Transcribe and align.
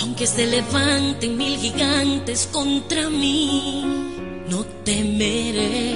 Aunque 0.00 0.26
se 0.26 0.46
levanten 0.46 1.36
mil 1.36 1.56
gigantes 1.58 2.48
contra 2.52 3.08
mí, 3.10 3.84
no 4.48 4.64
temeré. 4.84 5.94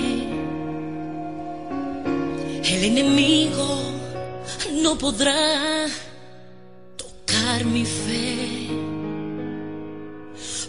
El 2.65 2.85
enemigo 2.85 3.81
no 4.83 4.97
podrá 4.97 5.87
tocar 6.97 7.65
mi 7.65 7.85
fe. 7.85 8.69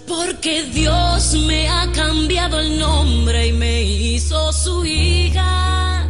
Porque 0.08 0.64
Dios 0.64 1.36
me 1.46 1.68
ha 1.70 1.92
cambiado 1.92 2.60
el 2.60 2.80
nombre 2.80 3.48
y 3.48 3.54
me 3.54 3.84
hizo 3.84 4.52
su 4.52 4.86
hija. 4.86 6.08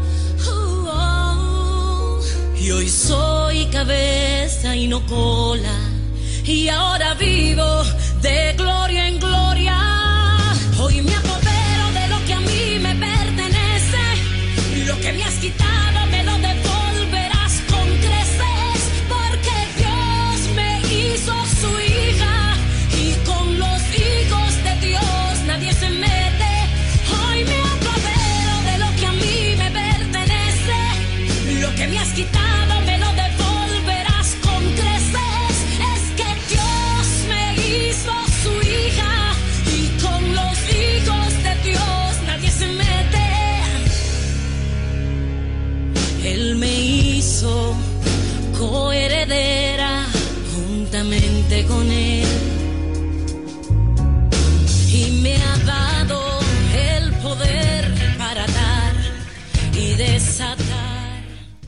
Oh, 0.47 0.85
oh. 0.87 2.19
Y 2.57 2.71
hoy 2.71 2.87
soy 2.87 3.65
cabeza 3.65 4.75
y 4.75 4.87
no 4.87 5.05
cola. 5.05 5.78
Y 6.49 6.67
ahora 6.67 7.13
vivo 7.13 7.83
de 8.23 8.53
gloria 8.57 9.07
en 9.07 9.08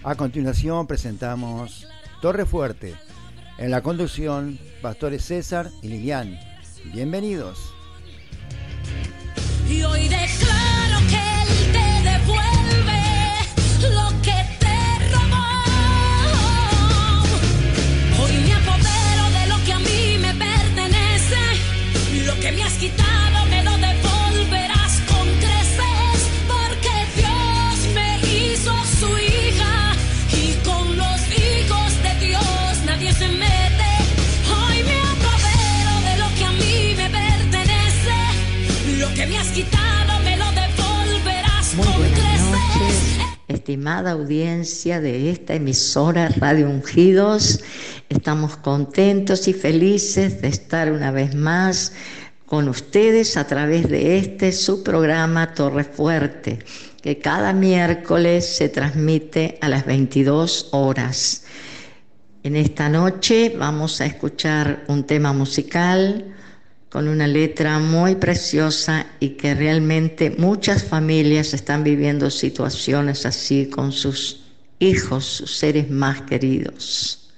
A 0.03 0.15
continuación 0.15 0.87
presentamos 0.87 1.87
Torre 2.21 2.47
Fuerte. 2.47 2.95
En 3.59 3.69
la 3.69 3.83
conducción, 3.83 4.57
Pastores 4.81 5.23
César 5.25 5.69
y 5.83 5.89
Lilian. 5.89 6.39
Bienvenidos. 6.85 7.71
Y 9.69 9.83
hoy 9.83 10.07
declaro 10.07 10.97
que 11.07 11.43
Él 11.43 11.71
te 11.71 12.09
devuelve 12.09 12.99
lo 13.93 14.21
que 14.23 14.37
te 14.59 14.77
robó. 15.13 15.47
Hoy 18.23 18.33
me 18.43 18.53
apodero 18.53 19.29
de 19.39 19.47
lo 19.49 19.63
que 19.65 19.73
a 19.73 19.79
mí 19.79 20.17
me 20.19 20.33
pertenece. 20.33 22.25
Lo 22.25 22.33
que 22.39 22.51
me 22.53 22.63
has 22.63 22.73
quitado 22.73 23.20
estimada 43.61 44.13
audiencia 44.13 44.99
de 44.99 45.29
esta 45.29 45.53
emisora 45.53 46.29
Radio 46.29 46.67
Ungidos. 46.67 47.59
Estamos 48.09 48.57
contentos 48.57 49.47
y 49.47 49.53
felices 49.53 50.41
de 50.41 50.47
estar 50.47 50.91
una 50.91 51.11
vez 51.11 51.35
más 51.35 51.93
con 52.47 52.67
ustedes 52.67 53.37
a 53.37 53.45
través 53.45 53.87
de 53.87 54.17
este 54.17 54.51
su 54.51 54.81
programa 54.81 55.53
Torre 55.53 55.83
Fuerte, 55.83 56.57
que 57.03 57.19
cada 57.19 57.53
miércoles 57.53 58.47
se 58.47 58.67
transmite 58.67 59.59
a 59.61 59.69
las 59.69 59.85
22 59.85 60.69
horas. 60.71 61.43
En 62.41 62.55
esta 62.55 62.89
noche 62.89 63.53
vamos 63.55 64.01
a 64.01 64.07
escuchar 64.07 64.85
un 64.87 65.03
tema 65.03 65.33
musical 65.33 66.33
con 66.91 67.07
una 67.07 67.25
letra 67.25 67.79
muy 67.79 68.15
preciosa 68.15 69.07
y 69.21 69.29
que 69.29 69.55
realmente 69.55 70.35
muchas 70.37 70.83
familias 70.83 71.53
están 71.53 71.85
viviendo 71.85 72.29
situaciones 72.29 73.25
así 73.25 73.67
con 73.67 73.93
sus 73.93 74.41
hijos, 74.77 75.23
sus 75.23 75.55
seres 75.55 75.89
más 75.89 76.23
queridos. 76.23 77.31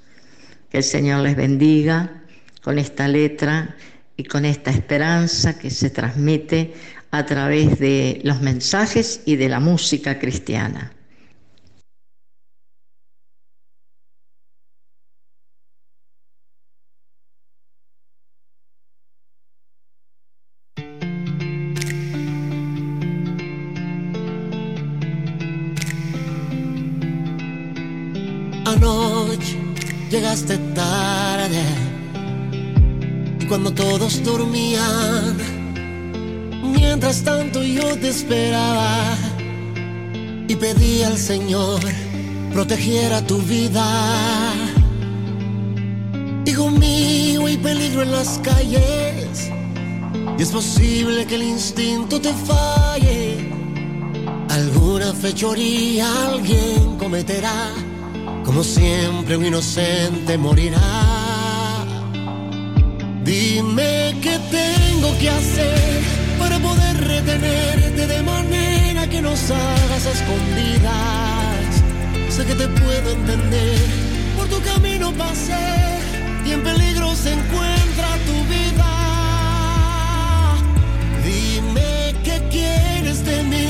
Que 0.71 0.77
el 0.77 0.83
Señor 0.83 1.21
les 1.21 1.35
bendiga 1.35 2.23
con 2.63 2.79
esta 2.79 3.07
letra 3.07 3.75
y 4.17 4.23
con 4.23 4.43
esta 4.43 4.71
esperanza 4.71 5.59
que 5.59 5.69
se 5.69 5.91
transmite 5.91 6.73
a 7.11 7.23
través 7.23 7.77
de 7.77 8.21
los 8.23 8.41
mensajes 8.41 9.21
y 9.27 9.35
de 9.35 9.49
la 9.49 9.59
música 9.59 10.17
cristiana. 10.17 10.93
Protegiera 42.83 43.21
tu 43.21 43.37
vida. 43.37 43.85
Hijo 46.45 46.69
mío, 46.69 47.45
hay 47.45 47.57
peligro 47.57 48.01
en 48.03 48.11
las 48.11 48.39
calles 48.43 49.49
y 50.37 50.41
es 50.41 50.49
posible 50.49 51.25
que 51.25 51.35
el 51.35 51.43
instinto 51.43 52.19
te 52.19 52.33
falle. 52.33 53.51
Alguna 54.49 55.13
fechoría 55.13 56.05
alguien 56.29 56.97
cometerá. 56.97 57.71
Como 58.43 58.63
siempre 58.63 59.37
un 59.37 59.45
inocente 59.45 60.37
morirá. 60.37 60.81
Dime 63.23 64.15
qué 64.21 64.37
tengo 64.51 65.17
que 65.19 65.29
hacer 65.29 66.01
para 66.37 66.59
poder 66.59 66.95
retenerte 67.07 68.07
de 68.07 68.21
manera 68.23 69.09
que 69.09 69.21
nos 69.21 69.49
hagas 69.49 70.05
a 70.05 70.11
escondidas. 70.11 71.22
Sé 72.35 72.43
que 72.45 72.55
te 72.55 72.67
puedo 72.67 73.11
entender, 73.11 73.77
por 74.35 74.47
tu 74.47 74.59
camino 74.63 75.11
pasé 75.11 75.53
y 76.43 76.53
en 76.53 76.63
peligro 76.63 77.15
se 77.15 77.31
encuentra 77.31 78.07
tu 78.25 78.33
vida. 78.51 78.91
Dime 81.23 82.15
qué 82.23 82.41
quieres 82.49 83.23
de 83.23 83.43
mí, 83.43 83.67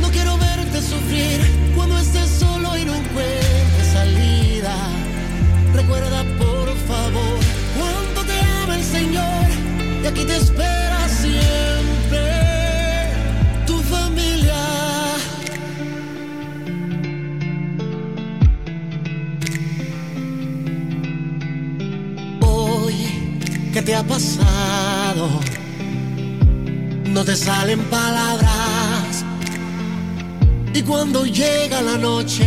no 0.00 0.08
quiero 0.10 0.38
verte 0.38 0.80
sufrir 0.80 1.40
cuando 1.74 1.98
estés 1.98 2.30
solo 2.30 2.76
y 2.76 2.84
no 2.84 2.94
encuentres 2.94 3.88
salida. 3.92 4.76
Recuerda 5.74 6.22
por 6.38 6.68
favor 6.86 7.38
cuánto 7.76 8.22
te 8.30 8.40
ama 8.62 8.76
el 8.76 8.84
Señor 8.84 9.46
y 10.04 10.06
aquí 10.06 10.24
te 10.24 10.36
espera 10.36 10.77
te 23.88 23.94
ha 23.94 24.02
pasado? 24.02 25.40
No 27.06 27.24
te 27.24 27.34
salen 27.34 27.80
palabras 27.84 29.24
y 30.74 30.82
cuando 30.82 31.24
llega 31.24 31.80
la 31.80 31.96
noche 31.96 32.46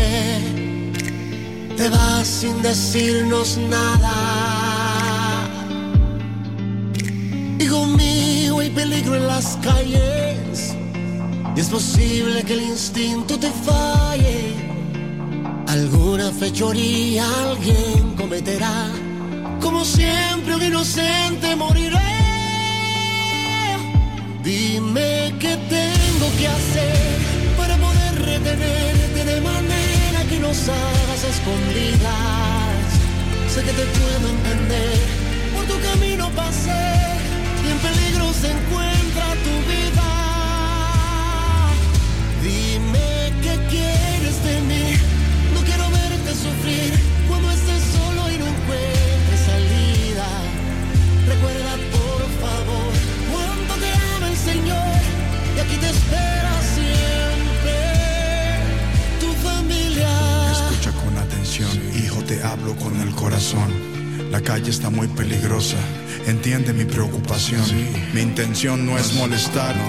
te 1.76 1.90
vas 1.90 2.28
sin 2.28 2.62
decirnos 2.62 3.58
nada. 3.58 4.14
Hijo 7.60 7.88
mío, 7.88 8.60
hay 8.60 8.70
peligro 8.70 9.16
en 9.16 9.26
las 9.26 9.58
calles 9.64 10.76
y 11.56 11.60
es 11.60 11.70
posible 11.70 12.44
que 12.44 12.54
el 12.54 12.62
instinto 12.62 13.40
te 13.40 13.50
falle. 13.50 14.54
Alguna 15.66 16.32
fechoría 16.34 17.26
alguien 17.50 18.14
cometerá. 18.16 19.01
Como 19.62 19.86
siempre 19.86 20.56
un 20.56 20.64
inocente 20.64 21.56
moriré. 21.56 22.00
Dime 24.44 25.34
qué 25.40 25.56
tengo 25.70 26.28
que 26.38 26.48
hacer 26.48 27.18
para 27.58 27.78
poder 27.78 28.14
retenerte 28.26 29.26
de 29.26 29.42
manera 29.42 30.20
que 30.30 30.40
nos 30.40 30.68
hagas 30.68 31.24
escondidas. 31.34 32.86
Sé 33.54 33.62
que 33.64 33.72
te 33.72 33.86
puedo 33.98 34.30
entender, 34.36 35.00
por 35.54 35.66
tu 35.66 35.80
camino 35.88 36.30
pasé 36.32 36.86
y 37.64 37.72
en 37.72 37.78
peligro 37.88 38.34
se 38.34 38.50
encuentra 38.52 39.26
tu 39.46 39.54
vida. 39.72 40.10
Dime 42.42 43.11
te 62.42 62.48
hablo 62.48 62.76
con 62.78 63.00
el 63.00 63.14
corazón. 63.14 63.72
La 64.32 64.42
calle 64.42 64.72
está 64.72 64.90
muy 64.90 65.08
peligrosa, 65.08 65.78
entiende 66.26 66.74
mi 66.74 66.86
preocupación. 66.86 67.62
Mi 68.14 68.22
intención 68.22 68.86
no 68.86 68.98
es 68.98 69.14
molestarte, 69.14 69.80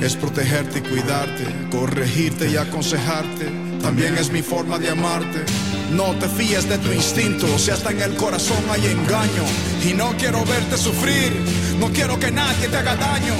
es 0.00 0.16
protegerte 0.16 0.80
y 0.80 0.82
cuidarte, 0.82 1.44
corregirte 1.70 2.50
y 2.50 2.56
aconsejarte. 2.56 3.46
También 3.80 4.16
es 4.16 4.30
mi 4.30 4.42
forma 4.42 4.78
de 4.78 4.90
amarte. 4.90 5.44
No 5.92 6.14
te 6.16 6.28
fíes 6.28 6.68
de 6.68 6.78
tu 6.78 6.90
instinto, 6.90 7.46
si 7.58 7.70
hasta 7.70 7.90
en 7.90 8.02
el 8.02 8.16
corazón 8.16 8.64
hay 8.70 8.86
engaño. 8.86 9.44
Y 9.88 9.92
no 9.92 10.16
quiero 10.16 10.44
verte 10.44 10.76
sufrir, 10.76 11.32
no 11.78 11.90
quiero 11.92 12.18
que 12.18 12.32
nadie 12.32 12.66
te 12.68 12.76
haga 12.76 12.96
daño. 12.96 13.34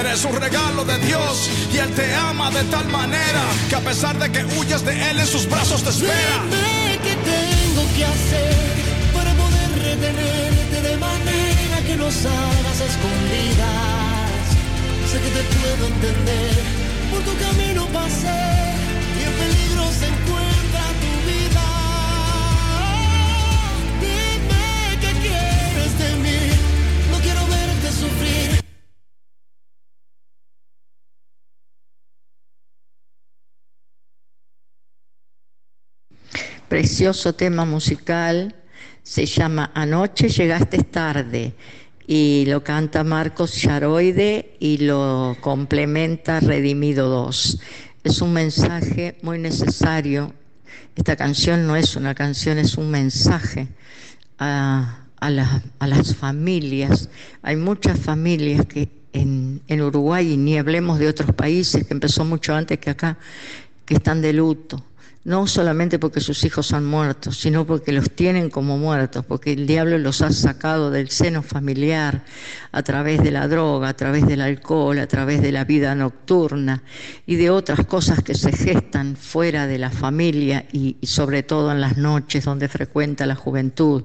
Eres 0.00 0.24
un 0.24 0.36
regalo 0.36 0.84
de 0.84 0.98
Dios 0.98 1.50
y 1.72 1.78
Él 1.78 1.90
te 1.94 2.14
ama 2.14 2.50
de 2.50 2.62
tal 2.64 2.86
manera 2.90 3.42
que 3.68 3.74
a 3.74 3.80
pesar 3.80 4.18
de 4.18 4.30
que 4.30 4.44
huyas 4.44 4.84
de 4.84 5.10
Él 5.10 5.18
en 5.18 5.26
sus 5.26 5.48
brazos 5.48 5.82
te 5.82 5.90
espera. 5.90 6.77
Hacer 7.98 8.54
para 9.12 9.32
poder 9.34 9.70
retenerte 9.82 10.88
de 10.88 10.96
manera 10.98 11.82
que 11.84 11.96
nos 11.96 12.14
hagas 12.24 12.80
escondidas. 12.90 14.42
Sé 15.10 15.18
que 15.18 15.30
te 15.36 15.42
puedo 15.58 15.86
entender, 15.88 16.54
por 17.10 17.20
tu 17.22 17.36
camino 17.36 17.86
pasé 17.86 18.40
y 19.18 19.22
en 19.24 19.32
peligro 19.32 19.90
se 19.98 20.06
encuentra 20.06 20.47
Precioso 36.78 37.32
tema 37.34 37.64
musical, 37.64 38.54
se 39.02 39.26
llama 39.26 39.72
Anoche 39.74 40.28
llegaste 40.28 40.84
tarde 40.84 41.52
y 42.06 42.44
lo 42.46 42.62
canta 42.62 43.02
Marcos 43.02 43.52
Charoide 43.52 44.54
y 44.60 44.78
lo 44.78 45.36
complementa 45.40 46.38
Redimido 46.38 47.08
2. 47.08 47.60
Es 48.04 48.22
un 48.22 48.32
mensaje 48.32 49.18
muy 49.22 49.40
necesario. 49.40 50.32
Esta 50.94 51.16
canción 51.16 51.66
no 51.66 51.74
es 51.74 51.96
una 51.96 52.14
canción, 52.14 52.58
es 52.58 52.76
un 52.76 52.92
mensaje 52.92 53.66
a, 54.38 55.00
a, 55.20 55.62
a 55.80 55.86
las 55.88 56.14
familias. 56.14 57.10
Hay 57.42 57.56
muchas 57.56 57.98
familias 57.98 58.66
que 58.66 58.88
en, 59.12 59.62
en 59.66 59.80
Uruguay, 59.82 60.34
y 60.34 60.36
ni 60.36 60.56
hablemos 60.58 61.00
de 61.00 61.08
otros 61.08 61.34
países, 61.34 61.84
que 61.84 61.92
empezó 61.92 62.24
mucho 62.24 62.54
antes 62.54 62.78
que 62.78 62.90
acá, 62.90 63.18
que 63.84 63.94
están 63.94 64.22
de 64.22 64.32
luto. 64.32 64.84
No 65.28 65.46
solamente 65.46 65.98
porque 65.98 66.22
sus 66.22 66.42
hijos 66.46 66.72
han 66.72 66.86
muerto, 66.86 67.32
sino 67.32 67.66
porque 67.66 67.92
los 67.92 68.10
tienen 68.12 68.48
como 68.48 68.78
muertos, 68.78 69.26
porque 69.26 69.52
el 69.52 69.66
diablo 69.66 69.98
los 69.98 70.22
ha 70.22 70.32
sacado 70.32 70.90
del 70.90 71.10
seno 71.10 71.42
familiar 71.42 72.24
a 72.72 72.82
través 72.82 73.22
de 73.22 73.30
la 73.30 73.46
droga, 73.46 73.90
a 73.90 73.94
través 73.94 74.26
del 74.26 74.40
alcohol, 74.40 74.98
a 74.98 75.06
través 75.06 75.42
de 75.42 75.52
la 75.52 75.64
vida 75.64 75.94
nocturna 75.94 76.82
y 77.26 77.36
de 77.36 77.50
otras 77.50 77.84
cosas 77.84 78.22
que 78.22 78.34
se 78.34 78.52
gestan 78.52 79.16
fuera 79.16 79.66
de 79.66 79.76
la 79.76 79.90
familia 79.90 80.64
y, 80.72 80.96
y 80.98 81.06
sobre 81.08 81.42
todo 81.42 81.72
en 81.72 81.82
las 81.82 81.98
noches 81.98 82.46
donde 82.46 82.66
frecuenta 82.68 83.26
la 83.26 83.34
juventud. 83.34 84.04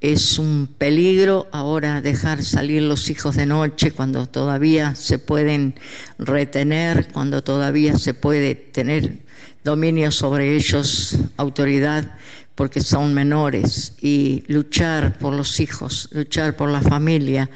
Es 0.00 0.36
un 0.36 0.66
peligro 0.66 1.46
ahora 1.52 2.00
dejar 2.00 2.42
salir 2.42 2.82
los 2.82 3.08
hijos 3.08 3.36
de 3.36 3.46
noche 3.46 3.92
cuando 3.92 4.26
todavía 4.26 4.96
se 4.96 5.20
pueden 5.20 5.78
retener, 6.18 7.06
cuando 7.12 7.44
todavía 7.44 7.96
se 7.98 8.14
puede 8.14 8.56
tener 8.56 9.29
dominio 9.64 10.10
sobre 10.10 10.54
ellos, 10.56 11.16
autoridad, 11.36 12.16
porque 12.54 12.80
son 12.80 13.14
menores, 13.14 13.94
y 14.00 14.44
luchar 14.46 15.16
por 15.18 15.34
los 15.34 15.60
hijos, 15.60 16.08
luchar 16.12 16.56
por 16.56 16.70
la 16.70 16.82
familia 16.82 17.48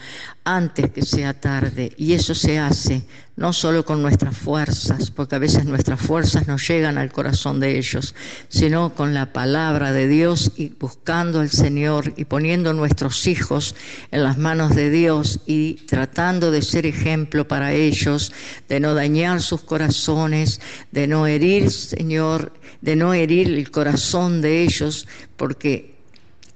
antes 0.44 0.91
que 0.91 1.02
sea 1.02 1.38
tarde. 1.41 1.93
Y 1.96 2.12
eso 2.12 2.35
se 2.35 2.58
hace 2.58 3.05
no 3.37 3.52
solo 3.52 3.85
con 3.85 4.00
nuestras 4.00 4.37
fuerzas, 4.37 5.11
porque 5.11 5.35
a 5.35 5.41
veces 5.41 5.64
nuestras 5.64 6.00
fuerzas 6.00 6.46
no 6.46 6.56
llegan 6.56 6.99
al 6.99 7.11
corazón 7.11 7.58
de 7.58 7.79
ellos, 7.79 8.14
sino 8.49 8.94
con 8.94 9.12
la 9.12 9.32
palabra 9.32 9.93
de 9.93 10.06
Dios 10.06 10.52
y 10.56 10.69
buscando 10.69 11.41
al 11.41 11.50
Señor 11.50 12.12
y 12.17 12.26
poniendo 12.26 12.73
nuestros 12.73 13.26
hijos 13.26 13.75
en 14.12 14.23
las 14.23 14.38
manos 14.38 14.76
de 14.76 14.91
Dios 14.91 15.41
y 15.46 15.75
tratando 15.87 16.52
de 16.52 16.62
ser 16.62 16.87
ejemplo 16.87 17.49
para 17.49 17.73
ellos, 17.73 18.32
de 18.69 18.79
no 18.79 18.94
dañar 18.94 19.43
sus 19.43 19.62
corazones, 19.62 20.61
de 20.93 21.08
no 21.08 21.26
herir, 21.26 21.73
Señor, 21.73 22.52
de 22.82 22.94
no 22.94 23.14
herir 23.14 23.49
el 23.49 23.70
corazón 23.70 24.43
de 24.43 24.62
ellos, 24.62 25.08
porque 25.37 25.94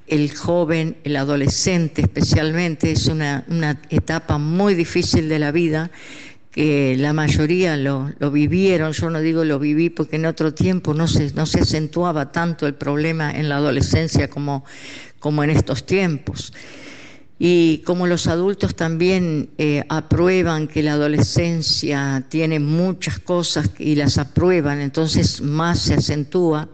el 0.08 0.34
joven, 0.34 0.96
el 1.05 1.16
adolescente 1.16 2.02
especialmente, 2.02 2.93
es 2.93 3.06
una, 3.06 3.44
etapa 3.90 4.38
muy 4.38 4.75
difícil 4.75 5.28
de 5.28 5.38
la 5.38 5.52
vida 5.52 5.90
que 6.50 6.96
la 6.99 7.12
mayoría 7.12 7.76
lo, 7.76 8.10
lo 8.19 8.31
vivieron, 8.31 8.93
yo 8.93 9.10
no 9.10 9.20
digo 9.20 9.44
lo 9.44 9.58
viví 9.58 9.90
porque 9.90 10.16
en 10.16 10.26
otro 10.26 10.55
tiempo 10.55 10.94
no 10.94 11.06
se, 11.06 11.32
no 11.34 11.46
se 11.46 11.60
acentuaba 11.60 12.32
tanto 12.32 12.66
el 12.66 12.75
problema 12.75 13.31
en 13.31 13.49
la 13.49 13.56
adolescencia 13.56 14.28
como, 14.28 14.64
como 15.19 15.44
en 15.44 15.50
estos 15.50 15.84
tiempos. 15.87 16.52
Y 17.38 17.78
como 17.78 18.09
los 18.09 18.26
adultos 18.26 18.75
también 18.75 19.50
eh, 19.59 19.85
aprueban 19.88 20.66
que 20.66 20.83
la 20.83 20.94
adolescencia 20.94 22.25
tiene 22.28 22.59
muchas 22.59 23.21
cosas 23.21 23.71
y 23.78 23.94
las 23.94 24.18
aprueban, 24.18 24.80
entonces 24.80 25.40
más 25.40 25.78
se 25.78 25.94
acentúa 25.94 26.68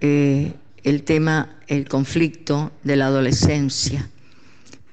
eh, 0.00 0.54
el 0.84 1.02
tema, 1.02 1.56
el 1.66 1.88
conflicto 1.88 2.72
de 2.82 2.96
la 2.96 3.06
adolescencia. 3.06 4.08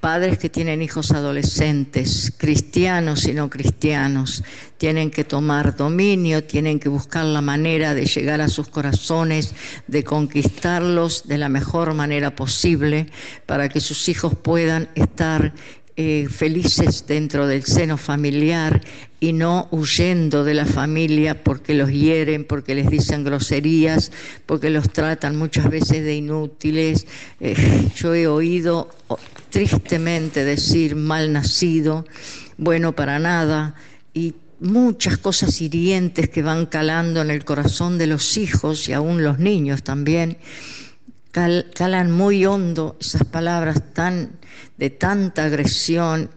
Padres 0.00 0.38
que 0.38 0.48
tienen 0.48 0.80
hijos 0.80 1.10
adolescentes, 1.10 2.32
cristianos 2.36 3.26
y 3.26 3.34
no 3.34 3.50
cristianos, 3.50 4.44
tienen 4.76 5.10
que 5.10 5.24
tomar 5.24 5.76
dominio, 5.76 6.44
tienen 6.44 6.78
que 6.78 6.88
buscar 6.88 7.24
la 7.24 7.40
manera 7.40 7.94
de 7.94 8.06
llegar 8.06 8.40
a 8.40 8.48
sus 8.48 8.68
corazones, 8.68 9.54
de 9.88 10.04
conquistarlos 10.04 11.26
de 11.26 11.38
la 11.38 11.48
mejor 11.48 11.94
manera 11.94 12.36
posible 12.36 13.08
para 13.44 13.68
que 13.68 13.80
sus 13.80 14.08
hijos 14.08 14.36
puedan 14.36 14.88
estar 14.94 15.52
eh, 15.96 16.28
felices 16.30 17.04
dentro 17.08 17.48
del 17.48 17.64
seno 17.64 17.96
familiar 17.96 18.80
y 19.20 19.32
no 19.32 19.68
huyendo 19.70 20.44
de 20.44 20.54
la 20.54 20.66
familia 20.66 21.42
porque 21.42 21.74
los 21.74 21.90
hieren, 21.90 22.44
porque 22.44 22.74
les 22.74 22.88
dicen 22.88 23.24
groserías, 23.24 24.12
porque 24.46 24.70
los 24.70 24.90
tratan 24.90 25.36
muchas 25.36 25.68
veces 25.68 26.04
de 26.04 26.14
inútiles. 26.14 27.06
Eh, 27.40 27.88
yo 27.96 28.14
he 28.14 28.26
oído 28.26 28.90
tristemente 29.50 30.44
decir 30.44 30.94
mal 30.94 31.32
nacido, 31.32 32.06
bueno 32.56 32.94
para 32.94 33.18
nada, 33.18 33.74
y 34.14 34.34
muchas 34.60 35.18
cosas 35.18 35.60
hirientes 35.60 36.28
que 36.28 36.42
van 36.42 36.66
calando 36.66 37.20
en 37.20 37.30
el 37.30 37.44
corazón 37.44 37.98
de 37.98 38.06
los 38.06 38.36
hijos 38.36 38.88
y 38.88 38.92
aún 38.92 39.24
los 39.24 39.38
niños 39.38 39.82
también. 39.82 40.38
Cal, 41.32 41.70
calan 41.74 42.10
muy 42.10 42.46
hondo 42.46 42.96
esas 43.00 43.24
palabras 43.24 43.92
tan 43.92 44.38
de 44.78 44.90
tanta 44.90 45.44
agresión 45.44 46.30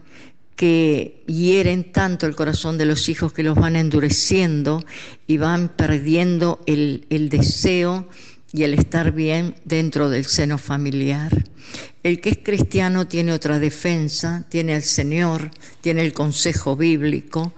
que 0.56 1.22
hieren 1.26 1.92
tanto 1.92 2.26
el 2.26 2.36
corazón 2.36 2.78
de 2.78 2.86
los 2.86 3.08
hijos 3.08 3.32
que 3.32 3.42
los 3.42 3.56
van 3.56 3.76
endureciendo 3.76 4.84
y 5.26 5.38
van 5.38 5.68
perdiendo 5.68 6.60
el, 6.66 7.06
el 7.10 7.28
deseo 7.28 8.08
y 8.52 8.64
el 8.64 8.74
estar 8.74 9.12
bien 9.12 9.54
dentro 9.64 10.10
del 10.10 10.26
seno 10.26 10.58
familiar. 10.58 11.44
El 12.02 12.20
que 12.20 12.30
es 12.30 12.38
cristiano 12.42 13.06
tiene 13.08 13.32
otra 13.32 13.58
defensa, 13.58 14.44
tiene 14.48 14.74
al 14.74 14.82
Señor, 14.82 15.50
tiene 15.80 16.02
el 16.02 16.12
consejo 16.12 16.76
bíblico 16.76 17.54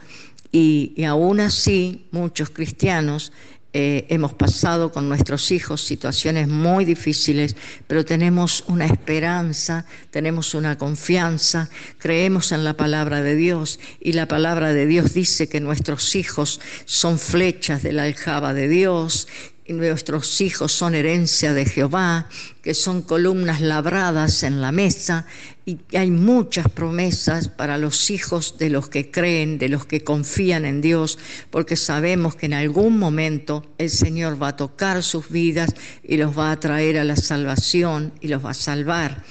y, 0.53 0.93
y 0.97 1.05
aún 1.05 1.41
así 1.41 2.07
muchos 2.13 2.51
cristianos 2.51 3.33
eh, 3.77 4.07
hemos 4.09 4.33
pasado 4.33 4.93
con 4.93 5.09
nuestros 5.09 5.51
hijos 5.51 5.83
situaciones 5.83 6.47
muy 6.47 6.85
difíciles, 6.85 7.57
pero 7.89 8.05
tenemos 8.05 8.63
una 8.69 8.87
esperanza, 8.87 9.85
tenemos 10.13 10.55
una 10.55 10.79
confianza, 10.79 11.69
creemos 11.99 12.53
en 12.53 12.63
la 12.63 12.77
palabra 12.77 13.21
de 13.21 13.35
Dios 13.35 13.81
y 13.99 14.13
la 14.13 14.29
palabra 14.29 14.73
de 14.73 14.87
Dios 14.87 15.13
dice 15.13 15.49
que 15.49 15.61
nuestros 15.61 16.15
hijos 16.15 16.61
son 16.85 17.19
flechas 17.19 17.83
de 17.83 17.93
la 17.93 18.05
aljaba 18.05 18.55
de 18.55 18.69
Dios, 18.69 19.27
nuestros 19.69 20.41
hijos 20.43 20.73
son 20.73 20.95
herencia 20.95 21.55
de 21.55 21.65
Jehová, 21.65 22.29
que 22.63 22.75
son 22.75 23.01
columnas 23.01 23.63
labradas 23.63 24.43
en 24.43 24.61
la 24.61 24.73
mesa, 24.73 25.27
y 25.65 25.79
hay 25.97 26.11
muchas 26.11 26.69
promesas 26.69 27.49
para 27.49 27.79
los 27.79 28.11
hijos 28.11 28.59
de 28.59 28.69
los 28.69 28.91
que 28.91 29.11
creen, 29.11 29.59
de 29.59 29.71
los 29.71 29.87
que 29.87 30.05
confían 30.05 30.67
en 30.67 30.83
Dios, 30.83 31.19
porque 31.51 31.77
sabemos 31.77 32.37
que 32.37 32.47
en 32.47 32.53
algún 32.55 32.99
momento 32.99 33.65
el 33.79 33.89
Señor 33.89 34.43
va 34.43 34.49
a 34.49 34.57
tocar 34.57 35.03
sus 35.03 35.31
vidas 35.31 35.71
y 36.03 36.19
los 36.19 36.39
va 36.39 36.53
a 36.53 36.61
traer 36.61 36.99
a 36.99 37.05
la 37.05 37.17
salvación 37.17 38.13
y 38.21 38.29
los 38.29 38.45
va 38.45 38.51
a 38.51 38.55
salvar. 38.55 39.25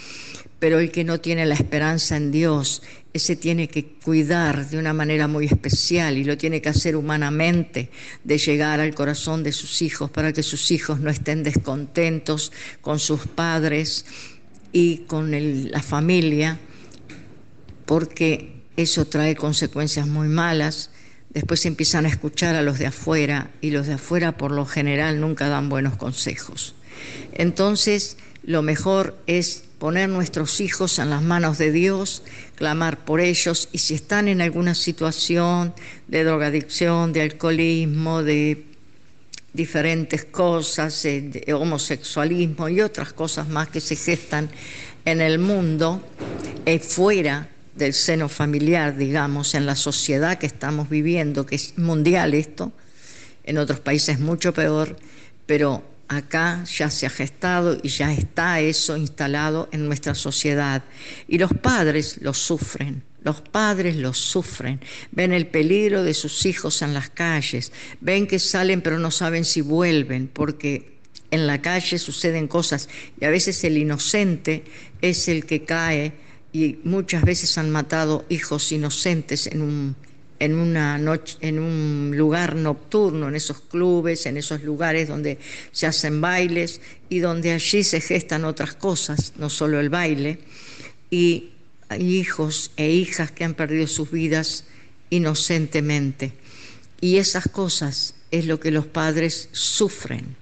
Pero 0.57 0.79
el 0.79 0.91
que 0.91 1.03
no 1.03 1.19
tiene 1.19 1.45
la 1.45 1.55
esperanza 1.55 2.17
en 2.17 2.31
Dios 2.31 2.81
ese 3.13 3.36
tiene 3.36 3.67
que 3.67 3.86
cuidar 3.86 4.67
de 4.67 4.77
una 4.77 4.91
manera 4.91 5.27
muy 5.27 5.46
especial 5.46 6.17
y 6.17 6.24
lo 6.24 6.36
tiene 6.36 6.62
que 6.62 6.70
hacer 6.70 6.96
humanamente, 6.96 7.91
de 8.24 8.38
llegar 8.39 8.79
al 8.79 8.96
corazón 8.96 9.43
de 9.43 9.51
sus 9.51 9.84
hijos 9.84 10.10
para 10.10 10.34
que 10.34 10.41
sus 10.41 10.72
hijos 10.72 11.00
no 11.00 11.12
estén 11.12 11.43
descontentos 11.43 12.51
con 12.82 13.00
sus 13.00 13.27
padres 13.27 14.05
y 14.72 15.00
con 15.05 15.32
la 15.72 15.84
familia, 15.84 16.60
porque 17.86 18.63
eso 18.77 19.05
trae 19.05 19.36
consecuencias 19.36 20.08
muy 20.08 20.27
malas. 20.27 20.89
Después 21.29 21.65
empiezan 21.67 22.05
a 22.05 22.10
escuchar 22.10 22.55
a 22.55 22.63
los 22.63 22.79
de 22.79 22.88
afuera 22.88 23.51
y 23.62 23.70
los 23.70 23.86
de 23.86 23.93
afuera 23.93 24.38
por 24.38 24.51
lo 24.51 24.65
general 24.65 25.22
nunca 25.22 25.50
dan 25.50 25.70
buenos 25.70 25.96
consejos. 25.98 26.74
Entonces, 27.34 28.17
lo 28.43 28.63
mejor 28.63 29.17
es 29.27 29.62
poner 29.83 30.07
nuestros 30.07 30.61
hijos 30.61 30.97
en 30.97 31.09
las 31.09 31.21
manos 31.21 31.57
de 31.57 31.73
Dios, 31.73 32.23
clamar 32.55 33.03
por 33.03 33.19
ellos 33.19 33.67
y 33.73 33.79
si 33.79 33.95
están 33.95 34.29
en 34.29 34.39
alguna 34.39 34.75
situación 34.75 35.73
de 36.07 36.23
drogadicción, 36.23 37.11
de 37.11 37.23
alcoholismo, 37.23 38.23
de 38.23 38.65
diferentes 39.51 40.23
cosas, 40.23 41.03
de 41.03 41.53
homosexualismo 41.53 42.69
y 42.69 42.79
otras 42.79 43.11
cosas 43.11 43.49
más 43.49 43.67
que 43.67 43.81
se 43.81 43.97
gestan 43.97 44.49
en 45.03 45.19
el 45.19 45.37
mundo, 45.37 46.01
eh, 46.65 46.79
fuera 46.79 47.49
del 47.75 47.93
seno 47.93 48.29
familiar, 48.29 48.95
digamos, 48.95 49.53
en 49.53 49.65
la 49.65 49.75
sociedad 49.75 50.37
que 50.37 50.45
estamos 50.45 50.87
viviendo, 50.87 51.45
que 51.45 51.55
es 51.55 51.77
mundial 51.77 52.35
esto, 52.35 52.71
en 53.43 53.57
otros 53.57 53.81
países 53.81 54.17
mucho 54.17 54.53
peor, 54.53 54.95
pero 55.45 55.83
acá 56.13 56.63
ya 56.63 56.89
se 56.89 57.05
ha 57.05 57.10
gestado 57.10 57.77
y 57.82 57.89
ya 57.89 58.13
está 58.13 58.60
eso 58.60 58.98
instalado 58.98 59.70
en 59.72 59.86
nuestra 59.86 60.15
sociedad. 60.15 60.84
Y 61.27 61.38
los 61.38 61.51
padres 61.53 62.20
lo 62.22 62.34
sufren, 62.34 63.03
los 63.24 63.41
padres 63.41 63.96
lo 63.96 64.13
sufren, 64.13 64.79
ven 65.12 65.34
el 65.34 65.48
peligro 65.48 66.03
de 66.03 66.13
sus 66.13 66.46
hijos 66.46 66.82
en 66.82 66.93
las 66.93 67.10
calles, 67.10 67.72
ven 68.01 68.27
que 68.27 68.39
salen 68.39 68.82
pero 68.82 69.00
no 69.00 69.12
saben 69.12 69.46
si 69.46 69.62
vuelven, 69.62 70.27
porque 70.27 70.93
en 71.32 71.48
la 71.48 71.62
calle 71.62 71.98
suceden 71.98 72.48
cosas 72.48 72.89
y 73.20 73.25
a 73.25 73.29
veces 73.29 73.63
el 73.63 73.77
inocente 73.77 74.63
es 75.01 75.27
el 75.27 75.46
que 75.46 75.63
cae 75.63 76.13
y 76.51 76.77
muchas 76.84 77.24
veces 77.24 77.58
han 77.58 77.72
matado 77.72 78.25
hijos 78.29 78.72
inocentes 78.72 79.48
en 79.48 79.63
un 79.63 79.96
en 80.43 80.55
una 80.55 80.97
noche, 80.97 81.38
en 81.39 81.57
un 81.57 82.12
lugar 82.15 82.55
nocturno, 82.55 83.29
en 83.29 83.35
esos 83.35 83.62
clubes, 83.62 84.25
en 84.25 84.35
esos 84.35 84.62
lugares 84.62 85.07
donde 85.07 85.38
se 85.71 85.88
hacen 85.88 86.19
bailes 86.19 86.81
y 87.07 87.19
donde 87.19 87.53
allí 87.53 87.83
se 87.83 88.01
gestan 88.01 88.43
otras 88.43 88.73
cosas, 88.73 89.33
no 89.38 89.50
solo 89.50 89.79
el 89.79 89.89
baile, 89.89 90.39
y 91.09 91.51
hay 91.88 92.17
hijos 92.17 92.71
e 92.75 92.89
hijas 92.91 93.31
que 93.31 93.45
han 93.45 93.53
perdido 93.53 93.88
sus 93.88 94.12
vidas 94.12 94.65
inocentemente. 95.09 96.33
Y 97.00 97.17
esas 97.17 97.47
cosas 97.47 98.15
es 98.29 98.45
lo 98.45 98.59
que 98.59 98.71
los 98.71 98.85
padres 98.85 99.47
sufren, 99.53 100.35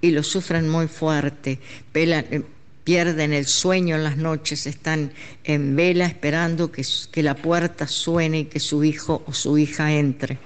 y 0.00 0.12
lo 0.12 0.22
sufren 0.22 0.66
muy 0.68 0.88
fuerte. 0.88 1.58
Eh, 1.92 2.42
pierden 2.84 3.32
el 3.32 3.46
sueño 3.46 3.96
en 3.96 4.04
las 4.04 4.16
noches, 4.16 4.66
están 4.66 5.12
en 5.44 5.76
vela 5.76 6.06
esperando 6.06 6.72
que, 6.72 6.84
que, 7.10 7.22
la 7.22 7.34
puerta 7.34 7.86
suene 7.86 8.40
y 8.40 8.44
que 8.46 8.60
su 8.60 8.82
hijo 8.84 9.22
o 9.26 9.32
su 9.32 9.58
hija 9.58 9.92
entre. 9.92 10.38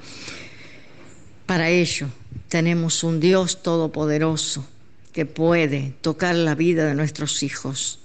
Para 1.46 1.70
ello 1.70 2.08
tenemos 2.48 3.04
un 3.04 3.20
Dios 3.20 3.62
todopoderoso 3.62 4.66
que 5.12 5.26
puede 5.26 5.94
tocar 6.00 6.34
la 6.34 6.54
vida 6.54 6.86
de 6.86 6.94
nuestros 6.94 7.42
hijos, 7.42 8.00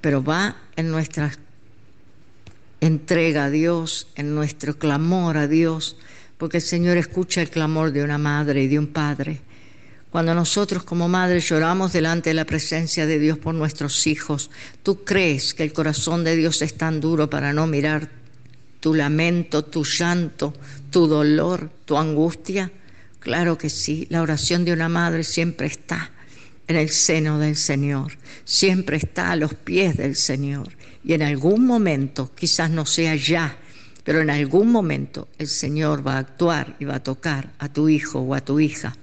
pero 0.00 0.22
va 0.24 0.56
en 0.76 0.90
nuestra 0.90 1.32
entrega 2.80 3.46
a 3.46 3.50
Dios, 3.50 4.08
en 4.14 4.34
nuestro 4.34 4.78
clamor 4.78 5.36
a 5.36 5.48
Dios, 5.48 5.96
porque 6.38 6.58
el 6.58 6.62
Señor 6.62 6.96
escucha 6.96 7.42
el 7.42 7.50
clamor 7.50 7.92
de 7.92 8.02
una 8.02 8.18
madre 8.18 8.62
y 8.62 8.68
de 8.68 8.78
un 8.78 8.86
padre 8.86 9.40
cuando 10.16 10.34
nosotros 10.34 10.82
como 10.82 11.10
madres 11.10 11.46
lloramos 11.46 11.92
delante 11.92 12.30
de 12.30 12.34
la 12.34 12.46
presencia 12.46 13.04
de 13.04 13.18
Dios 13.18 13.36
por 13.36 13.54
nuestros 13.54 14.06
hijos, 14.06 14.50
¿tú 14.82 15.04
crees 15.04 15.52
que 15.52 15.62
el 15.62 15.74
corazón 15.74 16.24
de 16.24 16.36
Dios 16.36 16.62
es 16.62 16.74
tan 16.74 17.02
duro 17.02 17.28
para 17.28 17.52
no 17.52 17.66
mirar 17.66 18.08
tu 18.80 18.94
lamento, 18.94 19.62
tu 19.62 19.84
llanto, 19.84 20.54
tu 20.90 21.06
dolor, 21.06 21.70
tu 21.84 21.98
angustia? 21.98 22.72
Claro 23.18 23.58
que 23.58 23.68
sí, 23.68 24.06
la 24.08 24.22
oración 24.22 24.64
de 24.64 24.72
una 24.72 24.88
madre 24.88 25.22
siempre 25.22 25.66
está 25.66 26.10
en 26.66 26.76
el 26.76 26.88
seno 26.88 27.38
del 27.38 27.54
Señor, 27.54 28.16
siempre 28.46 28.96
está 28.96 29.32
a 29.32 29.36
los 29.36 29.52
pies 29.52 29.98
del 29.98 30.16
Señor. 30.16 30.68
Y 31.04 31.12
en 31.12 31.20
algún 31.20 31.66
momento, 31.66 32.30
quizás 32.34 32.70
no 32.70 32.86
sea 32.86 33.16
ya, 33.16 33.58
pero 34.02 34.22
en 34.22 34.30
algún 34.30 34.72
momento 34.72 35.28
el 35.36 35.48
Señor 35.48 36.06
va 36.06 36.14
a 36.14 36.20
actuar 36.20 36.74
y 36.78 36.86
va 36.86 36.94
a 36.94 37.02
tocar 37.02 37.52
a 37.58 37.68
tu 37.68 37.90
hijo 37.90 38.20
o 38.20 38.34
a 38.34 38.40
tu 38.40 38.58
hija 38.60 38.96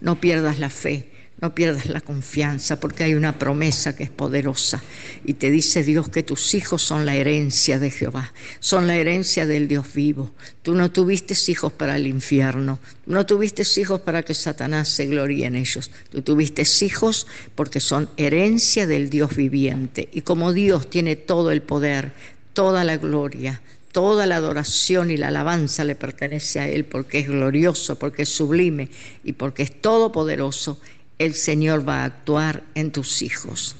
no 0.00 0.20
pierdas 0.20 0.58
la 0.58 0.70
fe, 0.70 1.10
no 1.40 1.54
pierdas 1.54 1.86
la 1.86 2.00
confianza, 2.00 2.80
porque 2.80 3.04
hay 3.04 3.14
una 3.14 3.38
promesa 3.38 3.94
que 3.94 4.04
es 4.04 4.10
poderosa. 4.10 4.82
Y 5.24 5.34
te 5.34 5.50
dice 5.50 5.82
Dios 5.82 6.08
que 6.08 6.22
tus 6.22 6.54
hijos 6.54 6.82
son 6.82 7.04
la 7.04 7.14
herencia 7.14 7.78
de 7.78 7.90
Jehová, 7.90 8.32
son 8.58 8.86
la 8.86 8.96
herencia 8.96 9.46
del 9.46 9.68
Dios 9.68 9.92
vivo. 9.92 10.32
Tú 10.62 10.74
no 10.74 10.90
tuviste 10.90 11.34
hijos 11.48 11.72
para 11.72 11.96
el 11.96 12.06
infierno, 12.06 12.78
no 13.04 13.26
tuviste 13.26 13.64
hijos 13.78 14.00
para 14.00 14.22
que 14.22 14.34
Satanás 14.34 14.88
se 14.88 15.06
gloríe 15.06 15.46
en 15.46 15.56
ellos. 15.56 15.90
Tú 16.10 16.22
tuviste 16.22 16.62
hijos 16.84 17.26
porque 17.54 17.80
son 17.80 18.08
herencia 18.16 18.86
del 18.86 19.10
Dios 19.10 19.36
viviente. 19.36 20.08
Y 20.12 20.22
como 20.22 20.52
Dios 20.52 20.88
tiene 20.88 21.16
todo 21.16 21.50
el 21.50 21.60
poder, 21.62 22.12
toda 22.54 22.84
la 22.84 22.96
gloria, 22.96 23.60
Toda 23.96 24.26
la 24.26 24.36
adoración 24.36 25.10
y 25.10 25.16
la 25.16 25.28
alabanza 25.28 25.82
le 25.82 25.94
pertenece 25.94 26.60
a 26.60 26.68
Él 26.68 26.84
porque 26.84 27.20
es 27.20 27.28
glorioso, 27.28 27.98
porque 27.98 28.24
es 28.24 28.28
sublime 28.28 28.90
y 29.24 29.32
porque 29.32 29.62
es 29.62 29.80
todopoderoso. 29.80 30.78
El 31.18 31.32
Señor 31.32 31.88
va 31.88 32.02
a 32.02 32.04
actuar 32.04 32.62
en 32.74 32.90
tus 32.90 33.22
hijos. 33.22 33.74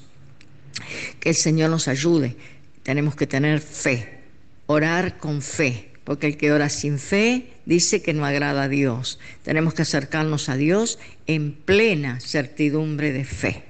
Que 1.19 1.29
el 1.29 1.35
Señor 1.35 1.69
nos 1.69 1.87
ayude. 1.87 2.35
Tenemos 2.81 3.15
que 3.15 3.27
tener 3.27 3.59
fe, 3.59 4.23
orar 4.65 5.19
con 5.19 5.43
fe, 5.43 5.91
porque 6.03 6.25
el 6.25 6.37
que 6.37 6.51
ora 6.51 6.69
sin 6.69 6.97
fe 6.97 7.53
dice 7.67 8.01
que 8.01 8.15
no 8.15 8.25
agrada 8.25 8.63
a 8.63 8.69
Dios. 8.69 9.19
Tenemos 9.43 9.75
que 9.75 9.83
acercarnos 9.83 10.49
a 10.49 10.57
Dios 10.57 10.97
en 11.27 11.53
plena 11.53 12.19
certidumbre 12.21 13.13
de 13.13 13.23
fe. 13.23 13.66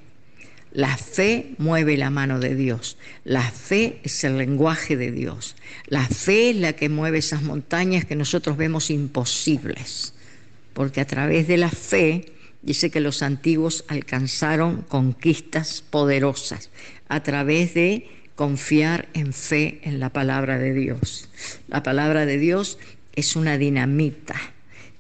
La 0.71 0.97
fe 0.97 1.55
mueve 1.57 1.97
la 1.97 2.09
mano 2.09 2.39
de 2.39 2.55
Dios. 2.55 2.97
La 3.23 3.49
fe 3.49 3.99
es 4.03 4.23
el 4.23 4.37
lenguaje 4.37 4.97
de 4.97 5.11
Dios. 5.11 5.55
La 5.87 6.05
fe 6.05 6.51
es 6.51 6.55
la 6.57 6.73
que 6.73 6.89
mueve 6.89 7.19
esas 7.19 7.41
montañas 7.41 8.05
que 8.05 8.15
nosotros 8.15 8.57
vemos 8.57 8.89
imposibles. 8.89 10.13
Porque 10.73 11.01
a 11.01 11.07
través 11.07 11.47
de 11.47 11.57
la 11.57 11.69
fe, 11.69 12.33
dice 12.61 12.91
que 12.91 12.99
los 12.99 13.21
antiguos 13.23 13.85
alcanzaron 13.87 14.81
conquistas 14.83 15.81
poderosas. 15.81 16.69
A 17.07 17.23
través 17.23 17.73
de 17.73 18.09
confiar 18.35 19.07
en 19.13 19.33
fe 19.33 19.79
en 19.83 19.99
la 19.99 20.11
palabra 20.11 20.59
de 20.59 20.73
Dios. 20.73 21.29
La 21.67 21.81
palabra 21.81 22.25
de 22.25 22.37
Dios 22.37 22.77
es 23.15 23.35
una 23.35 23.57
dinamita. 23.57 24.35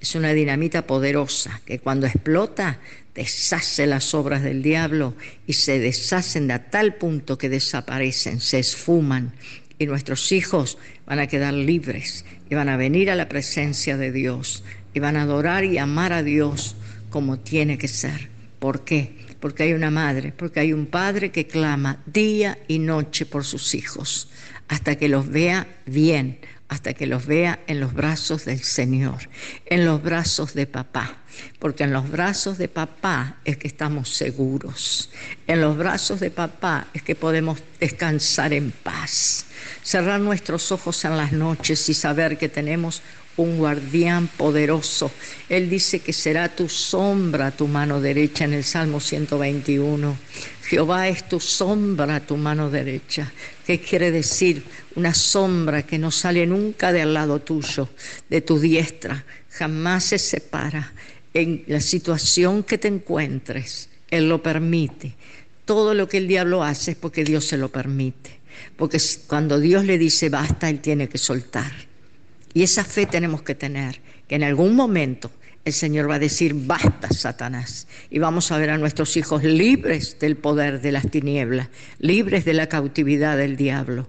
Es 0.07 0.15
una 0.15 0.31
dinamita 0.31 0.87
poderosa 0.87 1.59
que 1.65 1.79
cuando 1.79 2.07
explota 2.07 2.79
deshace 3.13 3.85
las 3.85 4.13
obras 4.13 4.41
del 4.41 4.63
diablo 4.63 5.15
y 5.45 5.51
se 5.51 5.79
deshacen 5.79 6.49
a 6.49 6.69
tal 6.69 6.95
punto 6.95 7.37
que 7.37 7.49
desaparecen, 7.49 8.39
se 8.39 8.59
esfuman 8.59 9.33
y 9.77 9.85
nuestros 9.85 10.31
hijos 10.31 10.77
van 11.05 11.19
a 11.19 11.27
quedar 11.27 11.53
libres 11.53 12.23
y 12.49 12.55
van 12.55 12.69
a 12.69 12.77
venir 12.77 13.11
a 13.11 13.15
la 13.15 13.27
presencia 13.27 13.97
de 13.97 14.13
Dios 14.13 14.63
y 14.93 15.01
van 15.01 15.17
a 15.17 15.23
adorar 15.23 15.65
y 15.65 15.77
amar 15.77 16.13
a 16.13 16.23
Dios 16.23 16.77
como 17.09 17.39
tiene 17.39 17.77
que 17.77 17.89
ser. 17.89 18.29
¿Por 18.59 18.85
qué? 18.85 19.13
Porque 19.41 19.63
hay 19.63 19.73
una 19.73 19.91
madre, 19.91 20.31
porque 20.31 20.61
hay 20.61 20.71
un 20.71 20.85
padre 20.85 21.33
que 21.33 21.47
clama 21.47 22.01
día 22.05 22.57
y 22.69 22.79
noche 22.79 23.25
por 23.25 23.43
sus 23.43 23.75
hijos 23.75 24.29
hasta 24.69 24.95
que 24.95 25.09
los 25.09 25.29
vea 25.29 25.67
bien, 25.85 26.39
hasta 26.69 26.93
que 26.93 27.07
los 27.07 27.25
vea 27.25 27.59
en 27.67 27.79
los 27.79 27.93
brazos 27.93 28.45
del 28.45 28.61
Señor, 28.61 29.29
en 29.65 29.85
los 29.85 30.01
brazos 30.01 30.53
de 30.53 30.67
papá, 30.67 31.17
porque 31.59 31.83
en 31.85 31.93
los 31.93 32.09
brazos 32.09 32.57
de 32.57 32.67
papá 32.67 33.37
es 33.45 33.57
que 33.57 33.67
estamos 33.67 34.09
seguros, 34.09 35.09
en 35.47 35.61
los 35.61 35.77
brazos 35.77 36.19
de 36.19 36.31
papá 36.31 36.87
es 36.93 37.03
que 37.03 37.15
podemos 37.15 37.59
descansar 37.79 38.53
en 38.53 38.71
paz, 38.71 39.45
cerrar 39.81 40.19
nuestros 40.19 40.71
ojos 40.71 41.05
en 41.05 41.15
las 41.15 41.31
noches 41.31 41.87
y 41.89 41.93
saber 41.93 42.37
que 42.37 42.49
tenemos 42.49 43.01
un 43.37 43.57
guardián 43.57 44.27
poderoso. 44.27 45.11
Él 45.47 45.69
dice 45.69 45.99
que 45.99 46.13
será 46.13 46.53
tu 46.53 46.67
sombra 46.67 47.51
tu 47.51 47.67
mano 47.67 48.01
derecha 48.01 48.45
en 48.45 48.53
el 48.53 48.63
Salmo 48.63 48.99
121. 48.99 50.17
Jehová 50.63 51.07
es 51.07 51.27
tu 51.29 51.39
sombra, 51.39 52.19
tu 52.19 52.35
mano 52.35 52.69
derecha. 52.69 53.31
¿Qué 53.65 53.79
quiere 53.79 54.11
decir? 54.11 54.63
Una 54.95 55.13
sombra 55.13 55.83
que 55.83 55.97
no 55.97 56.11
sale 56.11 56.45
nunca 56.45 56.91
del 56.91 57.13
lado 57.13 57.39
tuyo, 57.39 57.89
de 58.29 58.41
tu 58.41 58.59
diestra, 58.59 59.23
jamás 59.49 60.05
se 60.05 60.19
separa. 60.19 60.93
En 61.33 61.63
la 61.67 61.79
situación 61.79 62.63
que 62.63 62.77
te 62.77 62.87
encuentres, 62.87 63.89
Él 64.09 64.27
lo 64.27 64.41
permite. 64.41 65.13
Todo 65.65 65.93
lo 65.93 66.07
que 66.07 66.17
el 66.17 66.27
diablo 66.27 66.63
hace 66.63 66.91
es 66.91 66.97
porque 66.97 67.23
Dios 67.23 67.45
se 67.45 67.57
lo 67.57 67.69
permite. 67.69 68.39
Porque 68.75 68.99
cuando 69.27 69.59
Dios 69.59 69.85
le 69.85 69.97
dice 69.97 70.29
basta, 70.29 70.69
Él 70.69 70.79
tiene 70.79 71.07
que 71.07 71.17
soltar. 71.17 71.71
Y 72.57 72.63
esa 72.63 72.83
fe 72.83 73.05
tenemos 73.05 73.43
que 73.43 73.53
tener, 73.53 74.01
que 74.27 74.33
en 74.33 74.41
algún 74.41 74.75
momento 74.75 75.29
el 75.63 75.73
Señor 75.73 76.09
va 76.09 76.15
a 76.15 76.19
decir, 76.19 76.55
basta, 76.55 77.07
Satanás. 77.11 77.87
Y 78.09 78.17
vamos 78.17 78.51
a 78.51 78.57
ver 78.57 78.71
a 78.71 78.79
nuestros 78.79 79.15
hijos 79.15 79.43
libres 79.43 80.17
del 80.17 80.37
poder 80.37 80.81
de 80.81 80.91
las 80.91 81.07
tinieblas, 81.11 81.69
libres 81.99 82.45
de 82.45 82.53
la 82.53 82.65
cautividad 82.65 83.37
del 83.37 83.57
diablo. 83.57 84.07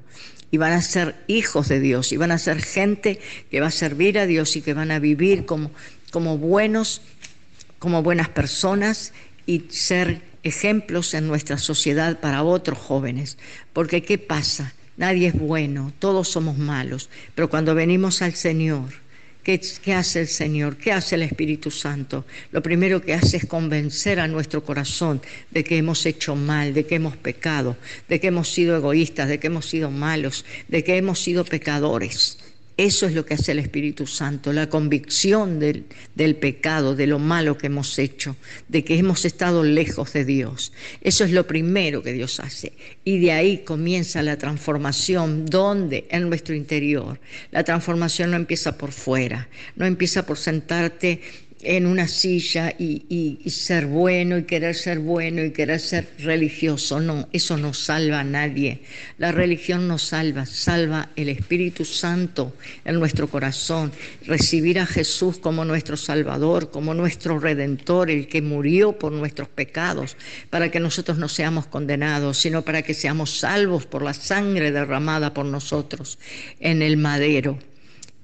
Y 0.50 0.56
van 0.56 0.72
a 0.72 0.80
ser 0.80 1.14
hijos 1.26 1.68
de 1.68 1.78
Dios, 1.78 2.10
y 2.10 2.16
van 2.16 2.30
a 2.30 2.38
ser 2.38 2.62
gente 2.62 3.20
que 3.50 3.60
va 3.60 3.66
a 3.66 3.70
servir 3.70 4.18
a 4.18 4.24
Dios 4.24 4.56
y 4.56 4.62
que 4.62 4.72
van 4.72 4.92
a 4.92 4.98
vivir 4.98 5.44
como, 5.44 5.70
como 6.10 6.38
buenos, 6.38 7.02
como 7.78 8.02
buenas 8.02 8.30
personas 8.30 9.12
y 9.44 9.66
ser 9.68 10.22
ejemplos 10.42 11.12
en 11.12 11.28
nuestra 11.28 11.58
sociedad 11.58 12.18
para 12.18 12.44
otros 12.44 12.78
jóvenes. 12.78 13.36
Porque 13.74 14.00
¿qué 14.00 14.16
pasa? 14.16 14.72
Nadie 14.98 15.28
es 15.28 15.38
bueno, 15.38 15.92
todos 15.98 16.28
somos 16.28 16.58
malos, 16.58 17.08
pero 17.34 17.48
cuando 17.48 17.74
venimos 17.74 18.20
al 18.20 18.34
Señor, 18.34 18.90
¿Qué, 19.44 19.94
hace 19.94 20.20
el 20.20 20.28
Señor? 20.28 20.76
¿Qué 20.76 20.92
hace 20.92 21.14
el 21.14 21.22
Espíritu 21.22 21.70
Santo? 21.70 22.26
Lo 22.52 22.60
primero 22.60 23.00
que 23.00 23.14
hace 23.14 23.38
es 23.38 23.46
convencer 23.46 24.20
a 24.20 24.28
nuestro 24.28 24.62
corazón 24.62 25.22
de 25.50 25.64
que 25.64 25.78
hemos 25.78 26.04
hecho 26.04 26.36
mal, 26.36 26.74
de 26.74 26.84
que 26.84 26.96
hemos 26.96 27.16
pecado, 27.16 27.78
de 28.10 28.20
que 28.20 28.26
hemos 28.26 28.52
sido 28.52 28.76
egoístas, 28.76 29.26
de 29.26 29.40
que 29.40 29.46
hemos 29.46 29.64
sido 29.64 29.90
malos, 29.90 30.44
de 30.68 30.84
que 30.84 30.98
hemos 30.98 31.22
sido 31.22 31.46
pecadores. 31.46 32.36
Eso 32.78 33.06
es 33.06 33.14
lo 33.14 33.26
que 33.26 33.34
hace 33.34 33.50
el 33.50 33.58
Espíritu 33.58 34.06
Santo, 34.06 34.52
la 34.52 34.68
convicción 34.68 35.58
del, 35.58 36.36
pecado, 36.36 36.94
de 36.94 37.08
lo 37.08 37.18
malo 37.18 37.58
que 37.58 37.66
hemos 37.66 37.98
hecho, 37.98 38.36
de 38.68 38.84
que 38.84 38.96
hemos 38.96 39.24
estado 39.24 39.64
lejos 39.64 40.12
de 40.12 40.24
Dios. 40.24 40.72
Eso 41.00 41.24
es 41.24 41.32
lo 41.32 41.44
primero 41.44 42.04
que 42.04 42.12
Dios 42.12 42.38
hace. 42.38 42.74
Y 43.02 43.18
de 43.18 43.32
ahí 43.32 43.58
comienza 43.64 44.22
la 44.22 44.38
transformación, 44.38 45.46
donde 45.46 46.06
en 46.12 46.28
nuestro 46.28 46.54
interior. 46.54 47.18
La 47.50 47.64
transformación 47.64 48.30
no 48.30 48.36
empieza 48.36 48.78
por 48.78 48.92
fuera, 48.92 49.48
no 49.74 49.84
empieza 49.84 50.24
por 50.24 50.38
sentarte 50.38 51.20
en 51.62 51.86
una 51.86 52.06
silla 52.06 52.74
y, 52.78 53.38
ser 53.48 53.86
bueno 53.86 54.38
y 54.38 54.44
querer 54.44 54.74
ser 54.74 54.98
bueno 54.98 55.42
y 55.44 55.50
querer 55.50 55.80
ser 55.80 56.08
religioso. 56.18 57.00
No, 57.00 57.28
eso 57.32 57.56
no 57.56 57.74
salva 57.74 58.20
a 58.20 58.24
nadie. 58.24 58.82
La 59.18 59.32
religión 59.32 59.88
no 59.88 59.98
salva, 59.98 60.46
salva 60.46 61.10
el 61.16 61.28
Espíritu 61.28 61.84
Santo 61.84 62.54
en 62.84 62.98
nuestro 62.98 63.28
corazón. 63.28 63.92
Recibir 64.26 64.78
a 64.78 64.86
Jesús 64.86 65.38
como 65.38 65.64
nuestro 65.64 65.96
Salvador, 65.96 66.70
como 66.70 66.94
nuestro 66.94 67.38
Redentor, 67.38 68.10
el 68.10 68.28
que 68.28 68.42
murió 68.42 68.98
por 68.98 69.12
nuestros 69.12 69.48
pecados, 69.48 70.16
para 70.50 70.70
que 70.70 70.80
nosotros 70.80 71.18
no 71.18 71.28
seamos 71.28 71.66
condenados, 71.66 72.38
sino 72.38 72.62
para 72.62 72.82
que 72.82 72.94
seamos 72.94 73.38
salvos 73.38 73.86
por 73.86 74.02
la 74.02 74.14
sangre 74.14 74.70
derramada 74.70 75.34
por 75.34 75.46
nosotros 75.46 76.18
en 76.60 76.82
el 76.82 76.96
madero. 76.96 77.58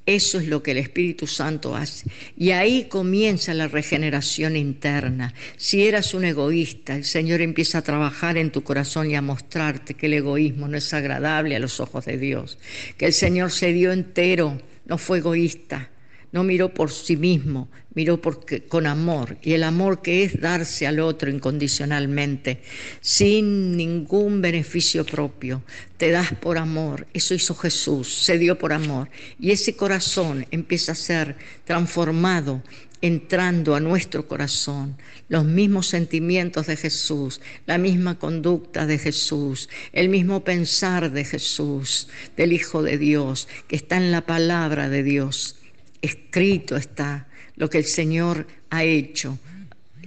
Eso 0.07 0.39
es 0.39 0.49
lo 0.49 0.63
que 0.63 0.73
el 0.73 0.79
Espíritu 0.79 1.27
Santo 1.27 1.75
hace. 1.75 2.07
Y 2.37 2.51
ahí 2.51 2.85
comienza 2.85 3.55
la 3.55 3.69
regeneración 3.69 4.55
interna. 4.57 5.33
Si 5.57 5.87
eras 5.87 6.13
un 6.13 6.25
egoísta, 6.25 6.95
el 6.95 7.05
Señor 7.05 7.41
empieza 7.41 7.79
a 7.79 7.83
trabajar 7.83 8.37
en 8.37 8.51
tu 8.51 8.63
corazón 8.63 9.11
y 9.11 9.17
a 9.17 9.23
mostrarte 9.23 9.95
que 9.95 10.07
el 10.07 10.15
egoísmo 10.15 10.69
no 10.69 10.77
es 10.77 10.93
agradable 10.93 11.57
a 11.57 11.61
los 11.61 11.81
ojos 11.81 12.05
de 12.05 12.19
Dios. 12.19 12.59
Que 12.99 13.07
el 13.07 13.13
Señor 13.15 13.51
se 13.51 13.73
dio 13.73 13.93
entero, 13.93 14.61
no 14.85 14.99
fue 14.99 15.19
egoísta 15.19 15.89
no 16.35 16.43
miró 16.43 16.75
por 16.75 16.91
sí 16.91 17.17
mismo, 17.17 17.69
miró 17.95 18.21
con 18.67 18.89
amor. 18.89 19.39
Y 19.41 19.53
el 19.53 19.63
amor 19.63 20.03
que 20.03 20.25
es 20.25 20.41
darse 20.41 20.85
al 20.85 20.99
otro 20.99 21.31
incondicionalmente, 21.31 22.61
sin 23.01 23.77
ningún 23.77 24.43
beneficio 24.43 25.07
propio. 25.07 25.63
Te 25.97 26.11
das 26.11 26.33
por 26.33 26.59
amor. 26.59 27.07
Eso 27.15 27.35
hizo 27.35 27.55
Jesús, 27.55 28.13
se 28.13 28.37
dio 28.37 28.59
por 28.59 28.73
amor. 28.73 29.11
Y 29.39 29.53
ese 29.53 29.77
corazón 29.77 30.45
empieza 30.51 30.91
a 30.91 30.97
ser 30.97 31.37
transformado 31.65 32.65
entrando 33.01 33.77
a 33.77 33.81
nuestro 33.81 34.27
corazón 34.27 34.97
los 35.29 35.45
mismos 35.45 35.87
sentimientos 35.87 36.67
de 36.67 36.77
Jesús, 36.77 37.41
la 37.67 37.79
misma 37.79 38.19
conducta 38.19 38.87
de 38.87 38.99
Jesús, 38.99 39.69
el 39.93 40.09
mismo 40.09 40.43
pensar 40.43 41.13
de 41.13 41.25
Jesús, 41.25 42.09
del 42.37 42.53
Hijo 42.53 42.83
de 42.83 42.99
Dios, 42.99 43.47
que 43.69 43.77
está 43.77 43.99
en 43.99 44.11
la 44.11 44.27
palabra 44.27 44.89
de 44.89 45.05
Dios 45.05 45.61
escrito 46.05 46.77
está 46.77 47.27
lo 47.57 47.69
que 47.69 47.79
el 47.79 47.85
Señor 47.85 48.47
ha 48.71 48.85
hecho. 48.85 49.39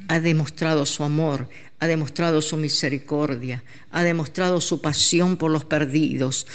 Ha 0.08 0.20
demostrado 0.20 0.86
su 0.86 1.04
amor, 1.04 1.50
ha 1.80 1.88
demostrado 1.88 2.42
su 2.42 2.58
misericordia, 2.58 3.64
ha 3.92 4.04
demostrado 4.04 4.62
su 4.62 4.82
pasión 4.82 5.38
por 5.38 5.52
los 5.52 5.66
perdidos, 5.66 6.48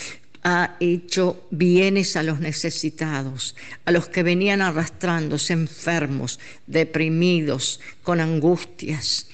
ha 0.42 0.76
hecho 0.80 1.46
bienes 1.50 2.16
a 2.16 2.22
los 2.22 2.40
necesitados, 2.40 3.54
a 3.84 3.92
los 3.92 4.08
que 4.08 4.22
venían 4.22 4.60
arrastrándose 4.60 5.52
enfermos, 5.52 6.40
deprimidos, 6.66 7.80
con 8.02 8.20
angustias, 8.20 9.28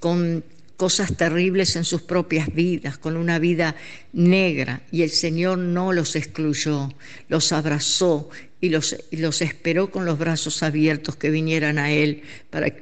con 0.00 0.44
cosas 0.76 1.16
terribles 1.16 1.76
en 1.76 1.84
sus 1.84 2.02
propias 2.02 2.52
vidas, 2.52 2.98
con 2.98 3.16
una 3.16 3.38
vida 3.38 3.76
negra, 4.12 4.82
y 4.90 5.02
el 5.02 5.10
Señor 5.10 5.58
no 5.58 5.92
los 5.92 6.16
excluyó, 6.16 6.92
los 7.28 7.52
abrazó 7.52 8.30
y 8.64 8.70
los, 8.70 8.96
los 9.10 9.42
esperó 9.42 9.90
con 9.90 10.06
los 10.06 10.18
brazos 10.18 10.62
abiertos 10.62 11.16
que 11.16 11.28
vinieran 11.28 11.78
a 11.78 11.92
Él 11.92 12.22
para, 12.48 12.72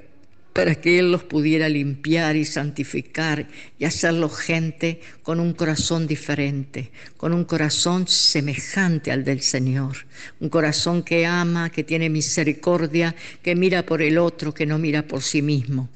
para 0.53 0.77
que 0.77 1.01
Él 1.01 1.11
los 1.11 1.25
pudiera 1.25 1.69
limpiar 1.69 2.37
y 2.37 2.45
santificar 2.45 3.49
y 3.81 3.85
hacerlos 3.85 4.39
gente 4.39 5.01
con 5.25 5.41
un 5.41 5.55
corazón 5.55 6.07
diferente, 6.07 6.93
con 7.17 7.35
un 7.35 7.45
corazón 7.45 8.07
semejante 8.07 9.11
al 9.11 9.25
del 9.25 9.41
Señor, 9.41 10.07
un 10.39 10.51
corazón 10.51 11.03
que 11.03 11.27
ama, 11.27 11.69
que 11.71 11.83
tiene 11.83 12.09
misericordia, 12.09 13.17
que 13.43 13.57
mira 13.57 13.85
por 13.85 14.03
el 14.03 14.19
otro, 14.19 14.55
que 14.55 14.67
no 14.67 14.79
mira 14.79 15.03
por 15.03 15.21
sí 15.21 15.43
mismo 15.43 15.89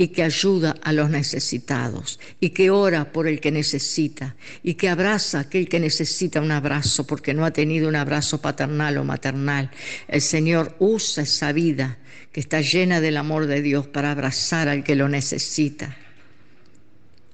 y 0.00 0.08
que 0.08 0.22
ayuda 0.22 0.76
a 0.80 0.94
los 0.94 1.10
necesitados 1.10 2.18
y 2.40 2.50
que 2.50 2.70
ora 2.70 3.12
por 3.12 3.28
el 3.28 3.38
que 3.38 3.50
necesita 3.50 4.34
y 4.62 4.72
que 4.72 4.88
abraza 4.88 5.36
a 5.36 5.40
aquel 5.42 5.68
que 5.68 5.78
necesita 5.78 6.40
un 6.40 6.52
abrazo 6.52 7.06
porque 7.06 7.34
no 7.34 7.44
ha 7.44 7.50
tenido 7.50 7.86
un 7.86 7.96
abrazo 7.96 8.40
paternal 8.40 8.96
o 8.96 9.04
maternal. 9.04 9.70
El 10.08 10.22
Señor 10.22 10.74
usa 10.78 11.24
esa 11.24 11.52
vida 11.52 11.98
que 12.32 12.40
está 12.40 12.62
llena 12.62 13.02
del 13.02 13.18
amor 13.18 13.44
de 13.44 13.60
Dios 13.60 13.88
para 13.88 14.12
abrazar 14.12 14.70
al 14.70 14.84
que 14.84 14.96
lo 14.96 15.06
necesita. 15.06 15.94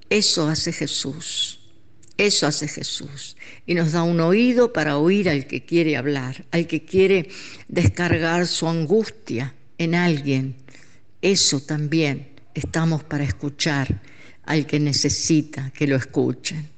Eso 0.09 0.49
hace 0.49 0.73
Jesús. 0.73 1.61
Eso 2.17 2.47
hace 2.47 2.67
Jesús. 2.67 3.37
Y 3.65 3.75
nos 3.75 3.93
da 3.93 4.03
un 4.03 4.19
oído 4.19 4.73
para 4.73 4.97
oír 4.97 5.29
al 5.29 5.47
que 5.47 5.63
quiere 5.63 5.95
hablar, 5.95 6.43
al 6.51 6.67
que 6.67 6.83
quiere 6.83 7.29
descargar 7.69 8.45
su 8.45 8.67
angustia 8.67 9.55
en 9.77 9.95
alguien. 9.95 10.57
Eso 11.21 11.61
también 11.61 12.35
estamos 12.57 13.03
para 13.03 13.23
escuchar 13.23 14.01
al 14.43 14.65
que 14.65 14.79
necesita 14.79 15.71
que 15.71 15.87
lo 15.87 15.95
escuchen. 15.95 16.69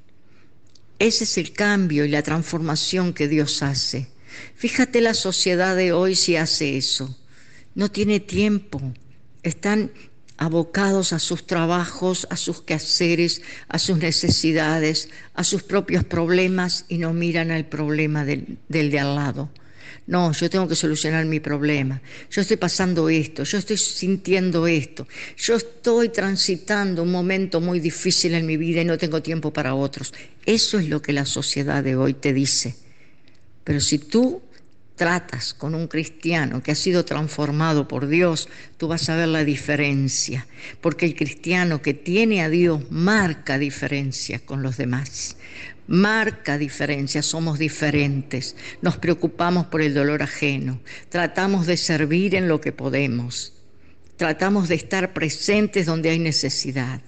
Ese 0.98 1.24
es 1.24 1.38
el 1.38 1.54
cambio 1.54 2.04
y 2.04 2.10
la 2.10 2.24
transformación 2.24 3.14
que 3.14 3.28
Dios 3.28 3.64
hace. 3.64 4.08
Fíjate 4.56 5.02
la 5.02 5.14
sociedad 5.14 5.76
de 5.76 5.94
hoy 5.94 6.16
si 6.16 6.36
hace 6.36 6.78
eso. 6.78 7.18
No 7.76 7.90
tiene 7.90 8.20
tiempo. 8.20 8.82
Están 9.44 9.92
abocados 10.38 11.14
a 11.14 11.20
sus 11.20 11.46
trabajos, 11.46 12.28
a 12.30 12.36
sus 12.36 12.62
quehaceres, 12.62 13.42
a 13.68 13.80
sus 13.80 13.98
necesidades, 13.98 15.10
a 15.34 15.44
sus 15.44 15.64
propios 15.64 16.04
problemas 16.04 16.86
y 16.90 16.98
no 16.98 17.14
miran 17.14 17.52
al 17.52 17.66
problema 17.66 18.26
del, 18.26 18.58
de 18.68 19.00
al 19.00 19.16
lado. 19.16 19.50
No, 20.08 20.32
yo 20.32 20.50
tengo 20.50 20.68
que 20.68 20.76
solucionar 20.76 21.26
mi 21.26 21.40
problema. 21.40 22.02
Yo 22.32 22.42
estoy 22.42 22.58
pasando 22.58 23.10
esto, 23.10 23.44
yo 23.44 23.58
estoy 23.58 23.78
sintiendo 23.78 24.68
esto. 24.68 25.08
Yo 25.38 25.56
estoy 25.56 26.10
transitando 26.10 27.04
un 27.04 27.12
momento 27.12 27.62
muy 27.62 27.80
difícil 27.80 28.34
en 28.34 28.46
mi 28.46 28.58
vida 28.58 28.82
y 28.82 28.86
no 28.86 28.98
tengo 28.98 29.22
tiempo 29.22 29.52
para 29.54 29.76
otros. 29.76 30.14
Eso 30.46 30.80
es 30.80 30.90
lo 30.90 31.02
que 31.02 31.14
la 31.14 31.26
sociedad 31.26 31.84
de 31.84 31.96
hoy 31.96 32.14
te 32.14 32.34
dice. 32.34 32.76
Pero 33.64 33.80
si 33.80 34.00
tú 34.00 34.42
tratas 35.00 35.54
con 35.54 35.76
un 35.76 35.88
cristiano 35.88 36.62
que 36.62 36.72
ha 36.72 36.76
sido 36.76 37.06
transformado 37.06 37.88
por 37.88 38.08
Dios, 38.08 38.50
tú 38.78 38.90
vas 38.90 39.08
a 39.08 39.16
ver 39.16 39.30
la 39.30 39.46
diferencia, 39.46 40.46
porque 40.82 41.06
el 41.06 41.16
cristiano 41.16 41.82
que 41.82 41.94
tiene 41.94 42.42
a 42.42 42.50
Dios 42.50 42.82
marca 42.92 43.58
diferencia 43.58 44.40
con 44.40 44.62
los 44.62 44.76
demás. 44.76 45.38
Marca 45.90 46.60
diferencia, 46.60 47.24
somos 47.24 47.58
diferentes, 47.58 48.56
nos 48.84 48.98
preocupamos 48.98 49.66
por 49.66 49.82
el 49.82 49.96
dolor 49.96 50.22
ajeno, 50.22 50.80
tratamos 51.10 51.66
de 51.66 51.78
servir 51.78 52.36
en 52.36 52.48
lo 52.48 52.62
que 52.62 52.72
podemos, 52.72 53.54
tratamos 54.16 54.70
de 54.70 54.76
estar 54.76 55.14
presentes 55.14 55.88
donde 55.88 56.12
hay 56.12 56.20
necesidad. 56.20 57.02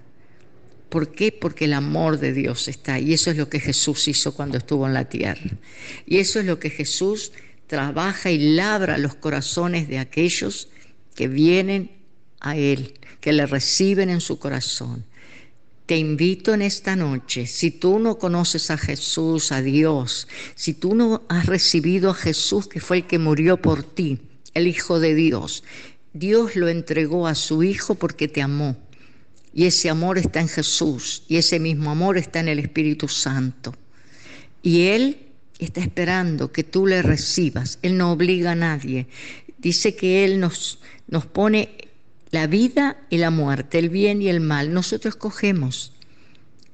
¿Por 0.90 1.14
qué? 1.14 1.32
Porque 1.32 1.66
el 1.66 1.74
amor 1.74 2.18
de 2.18 2.34
Dios 2.34 2.68
está 2.68 2.98
y 2.98 3.14
eso 3.14 3.30
es 3.30 3.38
lo 3.38 3.50
que 3.50 3.60
Jesús 3.60 4.08
hizo 4.08 4.34
cuando 4.34 4.58
estuvo 4.58 4.88
en 4.88 4.96
la 4.96 5.08
tierra. 5.08 5.52
Y 6.08 6.18
eso 6.18 6.40
es 6.40 6.48
lo 6.48 6.58
que 6.58 6.72
Jesús 6.72 7.34
trabaja 7.68 8.32
y 8.32 8.56
labra 8.56 8.98
los 8.98 9.14
corazones 9.14 9.90
de 9.90 10.00
aquellos 10.00 10.70
que 11.14 11.28
vienen 11.28 11.92
a 12.40 12.58
Él, 12.58 12.96
que 13.20 13.32
le 13.32 13.46
reciben 13.46 14.10
en 14.10 14.22
su 14.22 14.40
corazón. 14.40 15.06
Te 15.92 15.98
invito 15.98 16.54
en 16.54 16.62
esta 16.62 16.96
noche, 16.96 17.46
si 17.46 17.70
tú 17.70 18.00
no 18.00 18.18
conoces 18.18 18.72
a 18.72 18.78
Jesús, 18.78 19.52
a 19.52 19.62
Dios, 19.62 20.26
si 20.56 20.74
tú 20.74 20.96
no 20.96 21.24
has 21.28 21.48
recibido 21.48 22.12
a 22.12 22.14
Jesús, 22.14 22.70
que 22.70 22.80
fue 22.80 23.00
el 23.00 23.08
que 23.08 23.20
murió 23.20 23.62
por 23.62 23.84
ti, 23.84 24.18
el 24.54 24.68
Hijo 24.68 25.02
de 25.02 25.16
Dios, 25.16 25.66
Dios 26.14 26.56
lo 26.56 26.70
entregó 26.70 27.28
a 27.28 27.36
su 27.36 27.62
Hijo 27.62 27.96
porque 27.96 28.30
te 28.30 28.42
amó. 28.42 28.78
Y 29.54 29.66
ese 29.66 29.90
amor 29.90 30.18
está 30.18 30.40
en 30.40 30.48
Jesús, 30.48 31.24
y 31.28 31.36
ese 31.36 31.60
mismo 31.60 31.92
amor 31.92 32.18
está 32.18 32.40
en 32.40 32.48
el 32.48 32.60
Espíritu 32.60 33.10
Santo. 33.10 33.76
Y 34.64 34.84
Él 34.84 35.18
está 35.60 35.82
esperando 35.82 36.54
que 36.54 36.64
tú 36.64 36.88
le 36.88 37.02
recibas. 37.02 37.80
Él 37.82 37.98
no 37.98 38.14
obliga 38.14 38.52
a 38.52 38.56
nadie. 38.56 39.08
Dice 39.58 39.94
que 39.94 40.24
Él 40.24 40.40
nos, 40.40 40.80
nos 41.10 41.26
pone 41.26 41.81
la 42.32 42.48
vida 42.48 42.98
y 43.10 43.18
la 43.18 43.30
muerte, 43.30 43.78
el 43.80 43.90
bien 43.90 44.22
y 44.22 44.30
el 44.30 44.40
mal. 44.40 44.74
Nosotros 44.74 45.16
escogemos. 45.16 45.94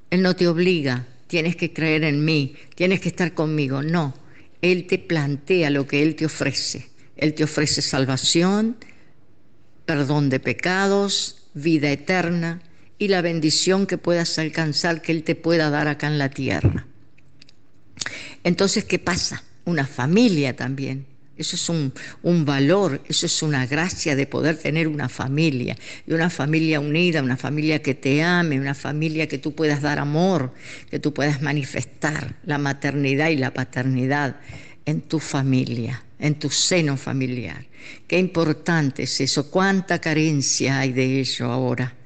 Él 0.09 0.21
no 0.21 0.35
te 0.35 0.47
obliga, 0.47 1.07
tienes 1.27 1.55
que 1.55 1.73
creer 1.73 2.03
en 2.03 2.23
mí, 2.23 2.55
tienes 2.75 3.01
que 3.01 3.09
estar 3.09 3.33
conmigo. 3.33 3.83
No, 3.83 4.13
Él 4.61 4.87
te 4.87 4.99
plantea 4.99 5.69
lo 5.69 5.87
que 5.87 6.03
Él 6.03 6.15
te 6.15 6.25
ofrece. 6.25 6.89
Él 7.17 7.33
te 7.33 7.43
ofrece 7.43 7.81
salvación, 7.81 8.77
perdón 9.85 10.29
de 10.29 10.39
pecados, 10.39 11.47
vida 11.53 11.91
eterna 11.91 12.61
y 12.99 13.07
la 13.07 13.21
bendición 13.21 13.87
que 13.87 13.97
puedas 13.97 14.37
alcanzar, 14.39 15.01
que 15.01 15.11
Él 15.11 15.23
te 15.23 15.35
pueda 15.35 15.69
dar 15.69 15.87
acá 15.87 16.07
en 16.07 16.19
la 16.19 16.29
tierra. 16.29 16.85
Entonces, 18.43 18.85
¿qué 18.85 18.99
pasa? 18.99 19.43
Una 19.65 19.85
familia 19.85 20.55
también. 20.55 21.05
Eso 21.37 21.55
es 21.55 21.69
un, 21.69 21.93
un, 22.23 22.45
valor, 22.45 23.01
eso 23.07 23.25
es 23.25 23.43
una 23.43 23.65
gracia 23.65 24.15
de 24.15 24.25
poder 24.25 24.57
tener 24.57 24.87
una 24.87 25.07
familia, 25.07 25.77
y 26.05 26.13
una 26.13 26.29
familia 26.29 26.79
unida, 26.79 27.21
una 27.21 27.37
familia 27.37 27.81
que 27.81 27.93
te 27.93 28.23
ame, 28.23 28.59
una 28.59 28.73
familia 28.73 29.27
que 29.27 29.37
tú 29.37 29.53
puedas 29.53 29.81
dar 29.81 29.99
amor, 29.99 30.53
que 30.89 30.99
tú 30.99 31.13
puedas 31.13 31.41
manifestar 31.41 32.35
la 32.43 32.57
maternidad 32.57 33.29
y 33.29 33.37
la 33.37 33.53
paternidad 33.53 34.37
en 34.85 35.01
tu 35.01 35.19
familia, 35.19 36.03
en 36.17 36.35
tu 36.39 36.49
seno 36.49 36.97
familiar. 36.97 37.65
Qué 38.07 38.17
importante 38.17 39.03
es 39.03 39.21
eso, 39.21 39.51
cuánta 39.51 39.99
carencia 39.99 40.79
hay 40.79 40.93
de 40.93 41.19
ello 41.19 41.51
ahora. 41.51 41.96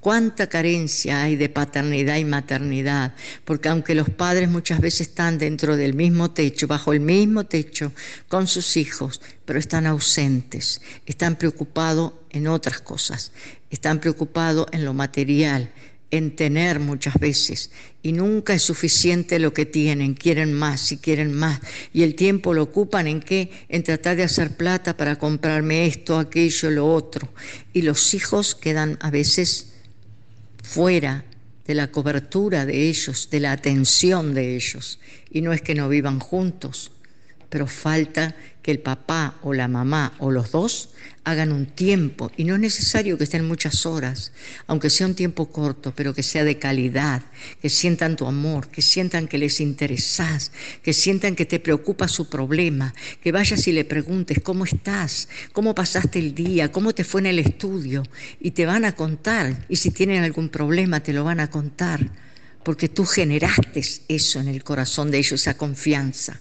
Cuánta 0.00 0.48
carencia 0.48 1.22
hay 1.22 1.36
de 1.36 1.50
paternidad 1.50 2.16
y 2.16 2.24
maternidad, 2.24 3.14
porque 3.44 3.68
aunque 3.68 3.94
los 3.94 4.08
padres 4.08 4.48
muchas 4.48 4.80
veces 4.80 5.08
están 5.08 5.36
dentro 5.36 5.76
del 5.76 5.92
mismo 5.92 6.30
techo, 6.30 6.66
bajo 6.66 6.94
el 6.94 7.00
mismo 7.00 7.44
techo, 7.44 7.92
con 8.26 8.46
sus 8.46 8.78
hijos, 8.78 9.20
pero 9.44 9.58
están 9.58 9.86
ausentes, 9.86 10.80
están 11.04 11.36
preocupados 11.36 12.14
en 12.30 12.46
otras 12.46 12.80
cosas, 12.80 13.32
están 13.68 14.00
preocupados 14.00 14.68
en 14.72 14.86
lo 14.86 14.94
material, 14.94 15.70
en 16.10 16.34
tener 16.34 16.80
muchas 16.80 17.14
veces, 17.20 17.70
y 18.02 18.12
nunca 18.12 18.54
es 18.54 18.62
suficiente 18.62 19.38
lo 19.38 19.52
que 19.52 19.66
tienen, 19.66 20.14
quieren 20.14 20.54
más 20.54 20.92
y 20.92 20.96
quieren 20.96 21.34
más, 21.34 21.60
y 21.92 22.04
el 22.04 22.14
tiempo 22.14 22.54
lo 22.54 22.62
ocupan 22.62 23.06
en 23.06 23.20
qué? 23.20 23.50
En 23.68 23.82
tratar 23.82 24.16
de 24.16 24.24
hacer 24.24 24.56
plata 24.56 24.96
para 24.96 25.18
comprarme 25.18 25.86
esto, 25.86 26.18
aquello, 26.18 26.70
lo 26.70 26.90
otro, 26.90 27.28
y 27.74 27.82
los 27.82 28.14
hijos 28.14 28.54
quedan 28.54 28.96
a 29.02 29.10
veces 29.10 29.69
fuera 30.62 31.24
de 31.66 31.74
la 31.74 31.90
cobertura 31.90 32.66
de 32.66 32.88
ellos, 32.88 33.28
de 33.30 33.40
la 33.40 33.52
atención 33.52 34.34
de 34.34 34.56
ellos. 34.56 34.98
Y 35.30 35.40
no 35.40 35.52
es 35.52 35.62
que 35.62 35.74
no 35.74 35.88
vivan 35.88 36.18
juntos, 36.18 36.92
pero 37.48 37.66
falta 37.66 38.34
que 38.62 38.70
el 38.70 38.80
papá 38.80 39.38
o 39.42 39.52
la 39.54 39.68
mamá 39.68 40.14
o 40.18 40.30
los 40.30 40.50
dos 40.50 40.90
hagan 41.24 41.52
un 41.52 41.66
tiempo, 41.66 42.32
y 42.36 42.44
no 42.44 42.54
es 42.54 42.60
necesario 42.60 43.18
que 43.18 43.24
estén 43.24 43.46
muchas 43.46 43.84
horas, 43.84 44.32
aunque 44.66 44.88
sea 44.88 45.06
un 45.06 45.14
tiempo 45.14 45.52
corto, 45.52 45.92
pero 45.94 46.14
que 46.14 46.22
sea 46.22 46.44
de 46.44 46.58
calidad, 46.58 47.22
que 47.60 47.68
sientan 47.68 48.16
tu 48.16 48.26
amor, 48.26 48.68
que 48.68 48.80
sientan 48.80 49.28
que 49.28 49.36
les 49.36 49.60
interesás, 49.60 50.50
que 50.82 50.92
sientan 50.94 51.36
que 51.36 51.44
te 51.44 51.60
preocupa 51.60 52.08
su 52.08 52.28
problema, 52.28 52.94
que 53.22 53.32
vayas 53.32 53.66
y 53.68 53.72
le 53.72 53.84
preguntes 53.84 54.40
cómo 54.42 54.64
estás, 54.64 55.28
cómo 55.52 55.74
pasaste 55.74 56.18
el 56.18 56.34
día, 56.34 56.72
cómo 56.72 56.94
te 56.94 57.04
fue 57.04 57.20
en 57.20 57.26
el 57.26 57.38
estudio, 57.38 58.02
y 58.40 58.52
te 58.52 58.64
van 58.64 58.84
a 58.84 58.96
contar, 58.96 59.66
y 59.68 59.76
si 59.76 59.90
tienen 59.90 60.24
algún 60.24 60.48
problema 60.48 61.00
te 61.00 61.12
lo 61.12 61.24
van 61.24 61.40
a 61.40 61.50
contar, 61.50 62.10
porque 62.64 62.88
tú 62.88 63.04
generaste 63.04 63.82
eso 64.08 64.40
en 64.40 64.48
el 64.48 64.64
corazón 64.64 65.10
de 65.10 65.18
ellos, 65.18 65.40
esa 65.40 65.56
confianza. 65.56 66.40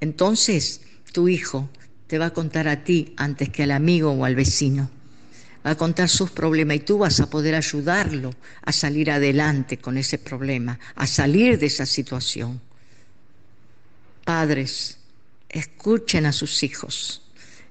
Entonces, 0.00 0.80
tu 1.12 1.28
hijo 1.28 1.68
te 2.06 2.18
va 2.18 2.26
a 2.26 2.32
contar 2.34 2.68
a 2.68 2.84
ti 2.84 3.14
antes 3.16 3.48
que 3.48 3.62
al 3.62 3.70
amigo 3.70 4.10
o 4.10 4.24
al 4.24 4.34
vecino. 4.34 4.90
Va 5.64 5.70
a 5.70 5.76
contar 5.76 6.08
sus 6.08 6.30
problemas 6.30 6.76
y 6.76 6.80
tú 6.80 6.98
vas 6.98 7.20
a 7.20 7.30
poder 7.30 7.54
ayudarlo 7.54 8.34
a 8.62 8.72
salir 8.72 9.10
adelante 9.10 9.78
con 9.78 9.96
ese 9.96 10.18
problema, 10.18 10.78
a 10.96 11.06
salir 11.06 11.58
de 11.58 11.66
esa 11.66 11.86
situación. 11.86 12.60
Padres, 14.24 14.98
escuchen 15.48 16.26
a 16.26 16.32
sus 16.32 16.62
hijos, 16.62 17.22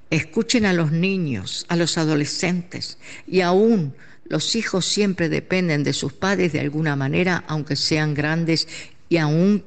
escuchen 0.09 0.65
a 0.65 0.73
los 0.73 0.91
niños, 0.91 1.65
a 1.67 1.75
los 1.75 1.97
adolescentes 1.97 2.97
y 3.27 3.41
aún 3.41 3.93
los 4.25 4.55
hijos 4.55 4.85
siempre 4.85 5.27
dependen 5.27 5.83
de 5.83 5.93
sus 5.93 6.13
padres 6.13 6.53
de 6.53 6.61
alguna 6.61 6.95
manera, 6.95 7.43
aunque 7.47 7.75
sean 7.75 8.13
grandes 8.13 8.67
y 9.09 9.17
aún 9.17 9.65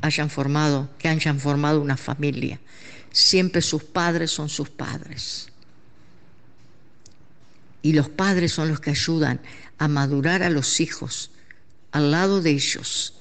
hayan 0.00 0.30
formado, 0.30 0.90
que 0.98 1.08
hayan 1.08 1.38
formado 1.38 1.80
una 1.80 1.96
familia 1.96 2.60
siempre 3.12 3.62
sus 3.62 3.84
padres 3.84 4.30
son 4.30 4.48
sus 4.48 4.70
padres. 4.70 5.48
Y 7.82 7.92
los 7.92 8.08
padres 8.08 8.52
son 8.52 8.68
los 8.68 8.80
que 8.80 8.90
ayudan 8.90 9.40
a 9.78 9.88
madurar 9.88 10.42
a 10.42 10.50
los 10.50 10.80
hijos 10.80 11.30
al 11.90 12.10
lado 12.10 12.40
de 12.40 12.50
ellos, 12.50 13.14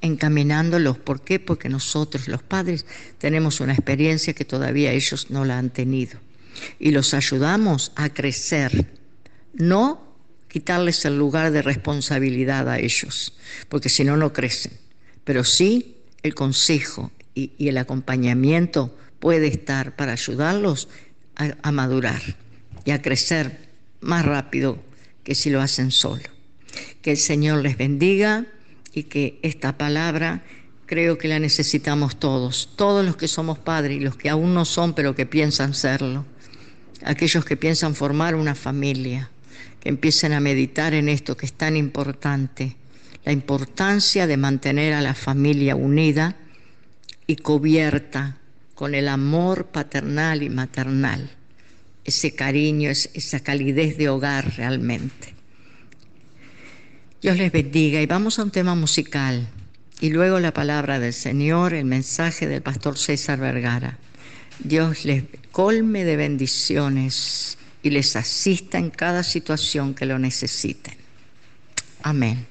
encaminándolos. 0.00 0.98
¿Por 0.98 1.22
qué? 1.22 1.38
Porque 1.38 1.68
nosotros, 1.68 2.28
los 2.28 2.42
padres, 2.42 2.86
tenemos 3.18 3.60
una 3.60 3.74
experiencia 3.74 4.34
que 4.34 4.44
todavía 4.44 4.92
ellos 4.92 5.30
no 5.30 5.44
la 5.44 5.58
han 5.58 5.70
tenido. 5.70 6.18
Y 6.78 6.90
los 6.90 7.14
ayudamos 7.14 7.92
a 7.94 8.08
crecer, 8.08 8.86
no 9.52 10.08
quitarles 10.48 11.04
el 11.04 11.16
lugar 11.16 11.52
de 11.52 11.62
responsabilidad 11.62 12.68
a 12.68 12.78
ellos, 12.78 13.34
porque 13.68 13.88
si 13.88 14.02
no, 14.02 14.16
no 14.16 14.32
crecen. 14.32 14.72
Pero 15.24 15.44
sí 15.44 15.96
el 16.22 16.34
consejo 16.34 17.12
y, 17.34 17.52
y 17.58 17.68
el 17.68 17.78
acompañamiento 17.78 18.96
puede 19.18 19.48
estar 19.48 19.96
para 19.96 20.12
ayudarlos 20.12 20.88
a, 21.36 21.72
madurar 21.72 22.20
y 22.84 22.90
a 22.90 23.00
crecer 23.00 23.68
más 24.00 24.24
rápido 24.24 24.82
que 25.22 25.34
si 25.34 25.50
lo 25.50 25.60
hacen 25.60 25.90
solo. 25.90 26.24
Que 27.02 27.12
el 27.12 27.16
Señor 27.16 27.62
les 27.62 27.76
bendiga 27.76 28.46
y 28.92 29.04
que 29.04 29.38
esta 29.42 29.78
palabra 29.78 30.42
creo 30.86 31.18
que 31.18 31.28
la 31.28 31.38
necesitamos 31.38 32.18
todos, 32.18 32.70
todos 32.76 33.04
los 33.04 33.16
que 33.16 33.28
somos 33.28 33.58
padres 33.58 33.98
y 33.98 34.00
los 34.00 34.16
que 34.16 34.30
aún 34.30 34.54
no 34.54 34.64
son 34.64 34.94
pero 34.94 35.14
que 35.14 35.26
piensan 35.26 35.74
serlo, 35.74 36.24
aquellos 37.04 37.44
que 37.44 37.56
piensan 37.56 37.94
formar 37.94 38.34
una 38.34 38.54
familia, 38.54 39.30
que 39.80 39.90
empiecen 39.90 40.32
a 40.32 40.40
meditar 40.40 40.94
en 40.94 41.08
esto 41.08 41.36
que 41.36 41.46
es 41.46 41.52
tan 41.52 41.76
importante, 41.76 42.76
la 43.24 43.32
importancia 43.32 44.26
de 44.26 44.36
mantener 44.36 44.94
a 44.94 45.02
la 45.02 45.14
familia 45.14 45.76
unida 45.76 46.36
y 47.26 47.36
cubierta 47.36 48.38
con 48.78 48.94
el 48.94 49.08
amor 49.08 49.66
paternal 49.66 50.44
y 50.44 50.50
maternal, 50.50 51.28
ese 52.04 52.36
cariño, 52.36 52.90
esa 52.90 53.40
calidez 53.40 53.98
de 53.98 54.08
hogar 54.08 54.54
realmente. 54.56 55.34
Dios 57.20 57.36
les 57.38 57.50
bendiga 57.50 58.00
y 58.00 58.06
vamos 58.06 58.38
a 58.38 58.44
un 58.44 58.52
tema 58.52 58.76
musical 58.76 59.48
y 60.00 60.10
luego 60.10 60.38
la 60.38 60.54
palabra 60.54 61.00
del 61.00 61.12
Señor, 61.12 61.74
el 61.74 61.86
mensaje 61.86 62.46
del 62.46 62.62
pastor 62.62 62.96
César 62.96 63.40
Vergara. 63.40 63.98
Dios 64.60 65.04
les 65.04 65.24
colme 65.50 66.04
de 66.04 66.14
bendiciones 66.14 67.58
y 67.82 67.90
les 67.90 68.14
asista 68.14 68.78
en 68.78 68.90
cada 68.90 69.24
situación 69.24 69.92
que 69.92 70.06
lo 70.06 70.20
necesiten. 70.20 70.94
Amén. 72.04 72.46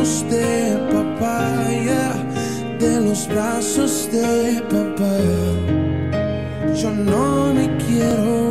de 0.00 0.78
papá, 0.90 1.68
de 2.78 3.00
los 3.02 3.28
brazos 3.28 4.08
de 4.10 4.62
papá. 4.62 5.18
Yo 6.74 6.90
no 6.90 7.52
me 7.52 7.68
quiero 7.76 8.49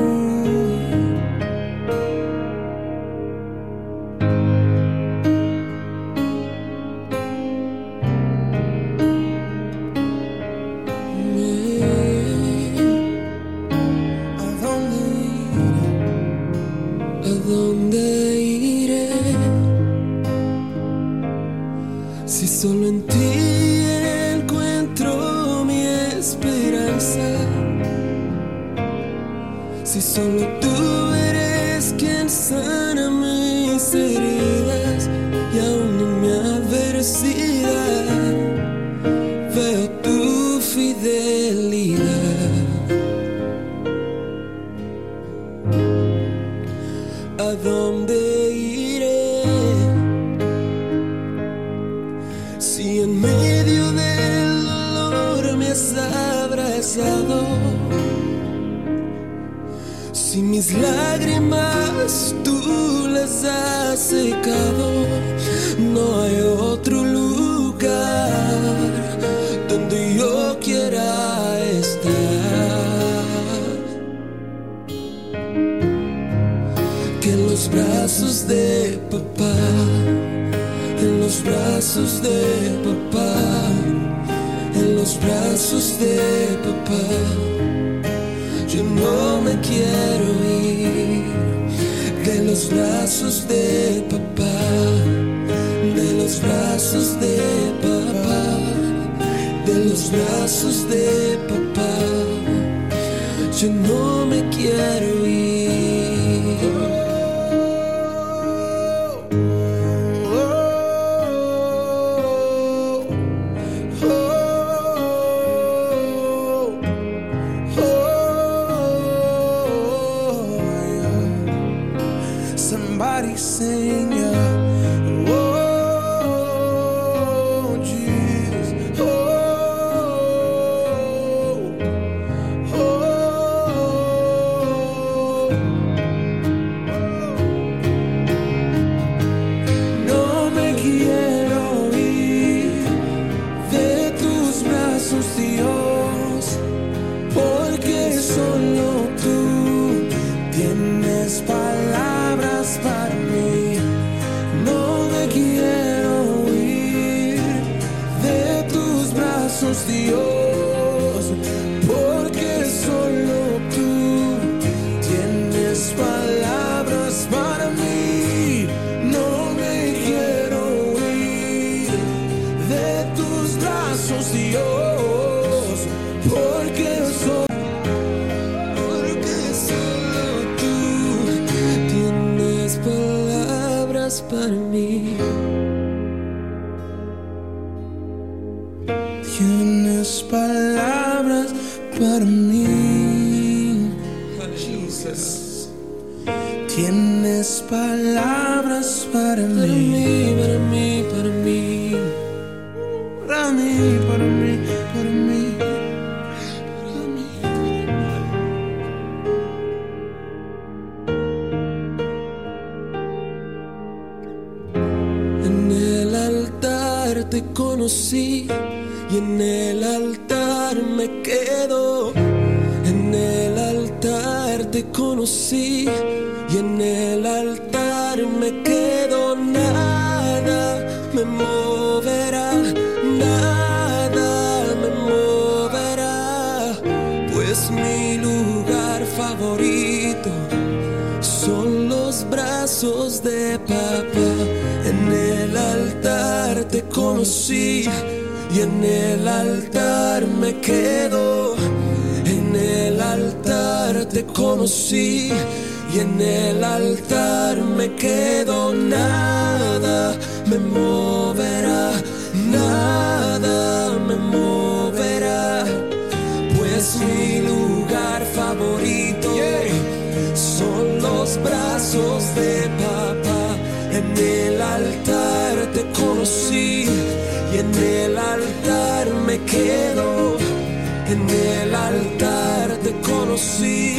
En 281.11 281.27
el 281.27 281.73
altar 281.73 282.77
te 282.83 282.91
conocí 283.01 283.97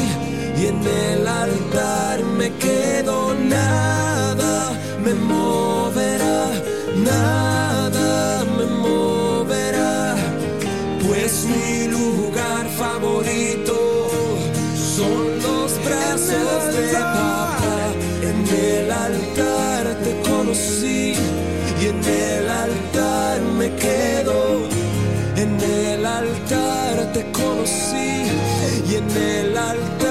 y 0.60 0.66
en 0.66 0.80
el 0.86 1.26
altar 1.26 2.22
me 2.22 2.52
quedo. 2.52 3.34
Nada 3.34 4.72
me 5.02 5.14
moverá, 5.14 6.52
nada 7.04 8.44
me 8.56 8.64
moverá, 8.64 10.14
pues 11.04 11.46
mi 11.46 11.88
lugar 11.88 12.68
favorito 12.78 14.08
son 14.96 15.42
los 15.42 15.84
brazos 15.84 16.74
de 16.76 16.92
papá. 16.92 17.58
En 18.22 18.38
el 18.56 18.88
altar 18.88 19.84
te 20.04 20.12
conocí 20.30 21.14
y 21.82 21.86
en 21.86 22.04
el 22.04 22.48
altar 22.48 23.40
me 23.58 23.74
quedo. 23.74 24.09
Conocí 27.60 28.22
y 28.88 28.94
en 28.94 29.10
el 29.10 29.56
altar 29.56 30.09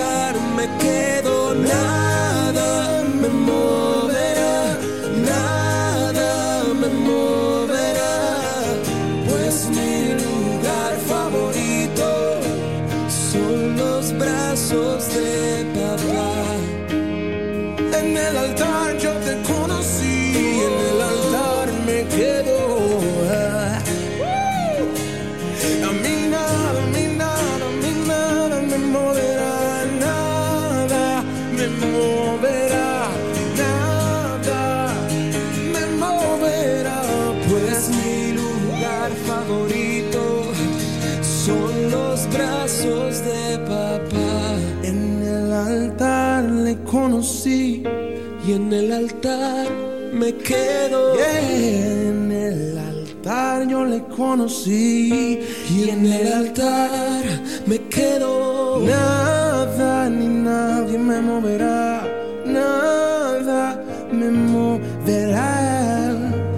en 48.70 48.74
el 48.74 48.92
altar 48.92 49.68
me 50.14 50.36
quedo. 50.36 51.16
En 51.20 52.32
el 52.32 52.78
altar 52.78 53.68
yo 53.68 53.84
le 53.84 54.04
conocí 54.16 55.40
y 55.72 55.90
en 55.90 56.06
el 56.06 56.32
altar 56.32 57.24
me 57.66 57.80
quedo. 57.88 58.80
Nada 58.82 60.10
ni 60.10 60.28
nadie 60.28 61.00
me 61.00 61.20
moverá, 61.20 62.04
nada 62.46 63.84
me 64.12 64.30
moverá. 64.30 66.16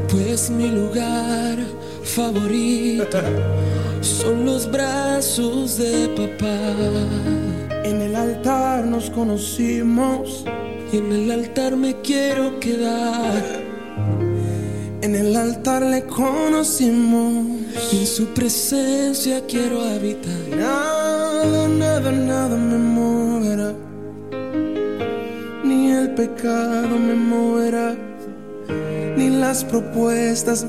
Pues 0.09 0.49
mi 0.49 0.67
lugar 0.67 1.59
favorito 2.03 3.19
son 4.01 4.45
los 4.45 4.69
brazos 4.69 5.77
de 5.77 6.09
papá. 6.17 6.73
En 7.85 8.01
el 8.01 8.15
altar 8.17 8.85
nos 8.85 9.09
conocimos 9.09 10.43
y 10.91 10.97
en 10.97 11.11
el 11.11 11.31
altar 11.31 11.75
me 11.75 11.95
quiero 12.01 12.59
quedar. 12.59 13.43
En 15.01 15.15
el 15.15 15.35
altar 15.35 15.83
le 15.83 16.03
conocimos 16.03 17.45
y 17.91 17.99
en 17.99 18.07
su 18.07 18.27
presencia 18.27 19.41
quiero 19.47 19.81
habitar. 19.81 20.31
Nada, 20.55 21.67
nada, 21.67 22.11
nada 22.11 22.57
me 22.57 22.77
moverá, 22.77 23.73
ni 25.63 25.91
el 25.91 26.11
pecado 26.13 26.99
me 26.99 27.15
moverá, 27.15 27.95
ni 29.17 29.29
las 29.29 29.63
propuestas 29.63 30.67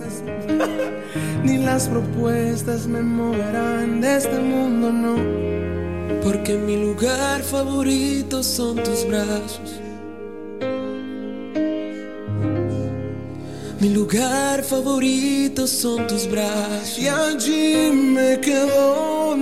ni 1.44 1.58
las 1.58 1.88
propuestas 1.88 2.86
me 2.86 3.02
moverán 3.02 4.00
de 4.00 4.16
este 4.16 4.38
mundo, 4.38 4.90
no. 4.92 5.16
Porque 6.22 6.56
mi 6.56 6.76
lugar 6.76 7.42
favorito 7.42 8.42
son 8.42 8.76
tus 8.76 9.06
brazos. 9.06 9.81
Mi 13.82 13.88
lugar 13.88 14.62
favorito 14.62 15.66
son 15.66 16.06
tus 16.06 16.30
brazos. 16.30 17.00
Y 17.00 17.08
allí 17.08 17.90
me 17.90 18.38
quedo 18.38 19.36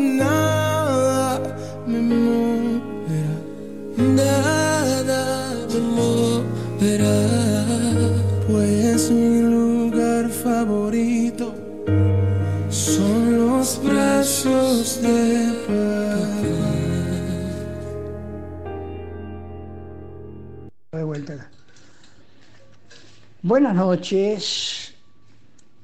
Buenas 23.50 23.74
noches. 23.74 24.94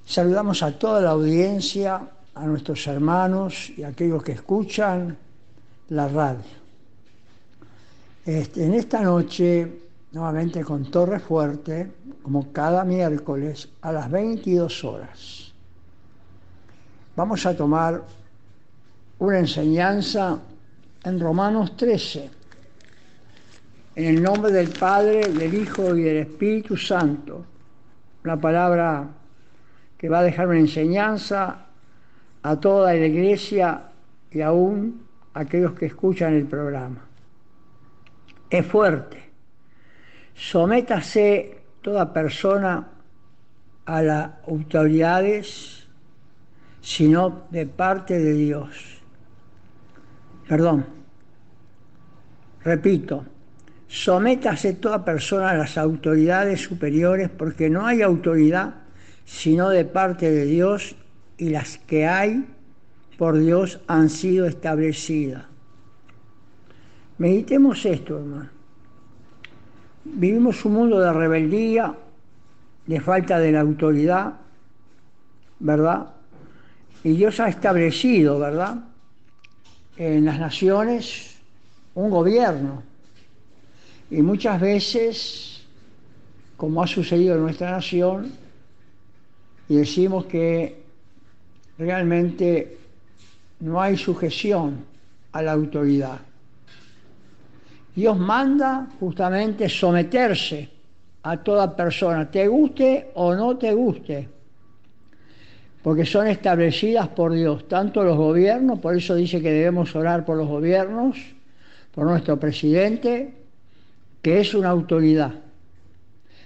Saludamos 0.05 0.63
a 0.63 0.79
toda 0.79 1.01
la 1.01 1.11
audiencia, 1.11 2.01
a 2.33 2.47
nuestros 2.47 2.87
hermanos 2.87 3.73
y 3.77 3.83
a 3.83 3.89
aquellos 3.89 4.23
que 4.23 4.31
escuchan 4.31 5.17
la 5.89 6.07
radio. 6.07 6.45
Este, 8.25 8.65
en 8.65 8.75
esta 8.75 9.01
noche, 9.01 9.81
nuevamente 10.13 10.63
con 10.63 10.89
Torre 10.93 11.19
Fuerte, 11.19 11.91
como 12.23 12.53
cada 12.53 12.85
miércoles, 12.85 13.69
a 13.81 13.91
las 13.91 14.13
22 14.13 14.85
horas. 14.85 15.53
Vamos 17.17 17.45
a 17.47 17.57
tomar 17.57 18.01
una 19.19 19.41
enseñanza 19.41 20.39
en 21.03 21.19
Romanos 21.19 21.77
13, 21.77 22.31
en 23.97 24.05
el 24.05 24.23
nombre 24.23 24.53
del 24.53 24.69
Padre, 24.69 25.33
del 25.33 25.53
Hijo 25.53 25.97
y 25.97 26.03
del 26.03 26.19
Espíritu 26.19 26.77
Santo. 26.77 27.45
Una 28.27 28.41
palabra 28.41 29.09
que 29.97 30.09
va 30.09 30.19
a 30.19 30.23
dejar 30.25 30.49
una 30.49 30.59
enseñanza 30.59 31.67
a 32.43 32.57
toda 32.59 32.93
la 32.93 33.07
iglesia 33.07 33.83
y 34.33 34.41
aún 34.41 35.07
a 35.33 35.43
aquellos 35.43 35.75
que 35.75 35.87
escuchan 35.87 36.35
el 36.35 36.45
programa. 36.45 37.05
Es 38.51 38.67
fuerte. 38.67 39.31
Sométase 40.35 41.57
toda 41.81 42.13
persona 42.13 42.89
a 43.85 44.03
las 44.03 44.31
autoridades, 44.49 45.87
sino 46.81 47.47
de 47.51 47.65
parte 47.67 48.19
de 48.19 48.33
Dios. 48.33 49.01
Perdón. 50.49 50.85
Repito, 52.65 53.25
sométase 53.97 54.75
toda 54.75 55.07
persona 55.07 55.51
a 55.51 55.57
las 55.57 55.79
autoridades 55.79 56.61
superiores 56.61 57.31
porque 57.31 57.71
no 57.71 57.87
hay 57.87 58.03
autoridad 58.03 58.75
sino 59.25 59.71
de 59.71 59.87
parte 59.87 60.31
de 60.31 60.45
Dios 60.45 60.95
y 61.39 61.49
las 61.49 61.79
que 61.79 62.07
hay 62.07 62.45
por 63.17 63.39
Dios 63.39 63.81
han 63.87 64.11
sido 64.11 64.45
establecidas. 64.45 65.45
Meditemos 67.17 67.87
esto, 67.87 68.19
hermano. 68.19 68.51
Vivimos 70.05 70.63
un 70.67 70.75
mundo 70.75 71.01
de 71.01 71.13
rebeldía, 71.13 71.95
de 72.87 73.01
falta 73.01 73.39
de 73.39 73.51
la 73.51 73.63
autoridad, 73.63 74.35
¿verdad? 75.59 76.11
Y 77.03 77.17
Dios 77.17 77.41
ha 77.41 77.49
establecido, 77.49 78.39
¿verdad? 78.39 78.77
En 79.97 80.27
las 80.27 80.39
naciones 80.39 81.35
un 81.95 82.11
gobierno. 82.11 82.96
Y 84.11 84.23
muchas 84.23 84.61
veces, 84.61 85.63
como 86.57 86.83
ha 86.83 86.87
sucedido 86.87 87.35
en 87.35 87.43
nuestra 87.43 87.73
nación, 87.73 88.33
y 89.69 89.77
decimos 89.77 90.27
que 90.27 90.83
realmente 91.79 92.79
no 93.61 93.81
hay 93.81 93.97
sujeción 93.97 94.85
a 95.33 95.43
la 95.43 95.53
autoridad. 95.53 96.21
Dios 97.95 98.19
manda 98.19 98.89
justamente 99.01 99.69
someterse 99.69 100.69
a 101.23 101.39
toda 101.39 101.75
persona, 101.75 102.31
te 102.31 102.47
guste 102.47 103.11
o 103.15 103.35
no 103.35 103.57
te 103.57 103.73
guste, 103.73 104.29
porque 105.83 106.05
son 106.05 106.29
establecidas 106.29 107.09
por 107.09 107.33
Dios, 107.33 107.67
tanto 107.67 108.05
los 108.05 108.17
gobiernos, 108.17 108.79
por 108.79 108.97
eso 108.97 109.15
dice 109.15 109.41
que 109.41 109.51
debemos 109.51 109.97
orar 109.97 110.25
por 110.25 110.37
los 110.37 110.47
gobiernos, 110.47 111.17
por 111.93 112.07
nuestro 112.07 112.39
presidente, 112.39 113.46
que 114.27 114.41
es 114.41 114.55
una 114.55 114.71
autoridad. 114.71 115.35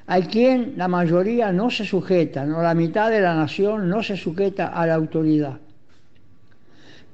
Hay 0.06 0.24
quien 0.24 0.74
la 0.76 0.86
mayoría 0.86 1.50
no 1.50 1.70
se 1.70 1.86
sujeta, 1.86 2.44
no 2.44 2.60
la 2.60 2.74
mitad 2.74 3.10
de 3.10 3.22
la 3.22 3.34
nación 3.34 3.88
no 3.88 4.02
se 4.02 4.18
sujeta 4.18 4.66
a 4.66 4.86
la 4.86 4.96
autoridad. 4.96 5.56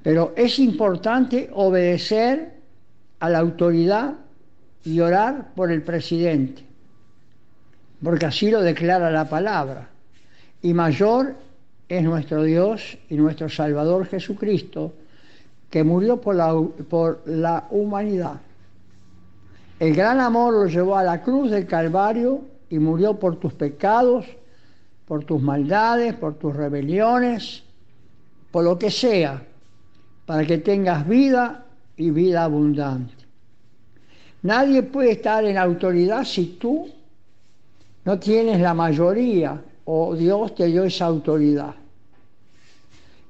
Pero 0.03 0.35
es 0.37 0.59
importante 0.59 1.51
obedecer 1.53 2.55
a 3.21 3.31
la 3.31 3.39
autoridad 3.39 4.15
y 4.83 4.99
orar 4.99 5.55
por 5.55 5.71
el 5.71 5.83
presidente, 5.83 6.65
porque 8.03 8.27
así 8.27 8.51
lo 8.51 8.61
declara 8.61 9.09
la 9.13 9.29
palabra. 9.29 9.89
Y 10.63 10.75
mayor 10.75 11.37
es 11.89 12.03
nuestro 12.03 12.43
Dios 12.43 12.99
y 13.09 13.15
nuestro 13.15 13.49
Salvador 13.49 14.07
Jesucristo, 14.07 14.95
que 15.71 15.85
murió 15.85 16.21
por 16.21 16.35
la, 16.35 16.61
por 16.89 17.23
la 17.25 17.69
humanidad. 17.71 18.41
El 19.79 19.95
gran 19.95 20.21
amor 20.21 20.55
lo 20.55 20.67
llevó 20.67 20.97
a 20.97 21.05
la 21.05 21.23
cruz 21.23 21.51
del 21.51 21.67
Calvario 21.67 22.41
y 22.71 22.79
murió 22.79 23.19
por 23.19 23.37
tus 23.37 23.53
pecados, 23.53 24.25
por 25.07 25.25
tus 25.25 25.41
maldades, 25.43 26.15
por 26.15 26.35
tus 26.35 26.57
rebeliones, 26.57 27.63
por 28.51 28.65
lo 28.65 28.79
que 28.79 28.91
sea, 28.91 29.43
para 30.25 30.47
que 30.47 30.59
tengas 30.59 31.07
vida 31.07 31.67
y 31.97 32.11
vida 32.11 32.45
abundante. 32.45 33.15
Nadie 34.43 34.83
puede 34.83 35.13
estar 35.13 35.45
en 35.45 35.59
autoridad 35.59 36.25
si 36.25 36.57
tú 36.59 36.89
no 38.05 38.19
tienes 38.19 38.61
la 38.61 38.73
mayoría 38.73 39.61
o 39.85 40.15
Dios 40.15 40.55
te 40.55 40.67
dio 40.67 40.85
esa 40.85 41.07
autoridad. 41.07 41.75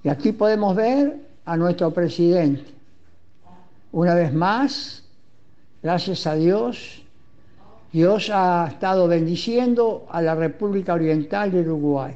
Y 0.05 0.09
aquí 0.09 0.33
podemos 0.33 0.77
ver 0.77 1.17
a 1.45 1.57
nuestro 1.57 1.91
presidente. 1.91 2.65
Una 3.93 4.15
vez 4.15 4.33
más, 4.33 5.03
gracias 5.87 6.27
a 6.27 6.35
Dios, 6.35 7.01
Dios 7.93 8.29
ha 8.35 8.67
estado 8.67 9.07
bendiciendo 9.07 10.05
a 10.11 10.21
la 10.21 10.35
República 10.35 10.95
Oriental 10.95 11.53
de 11.53 11.61
Uruguay. 11.61 12.13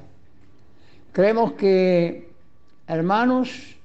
Creemos 1.13 1.53
que, 1.53 2.33
hermanos, 2.89 3.77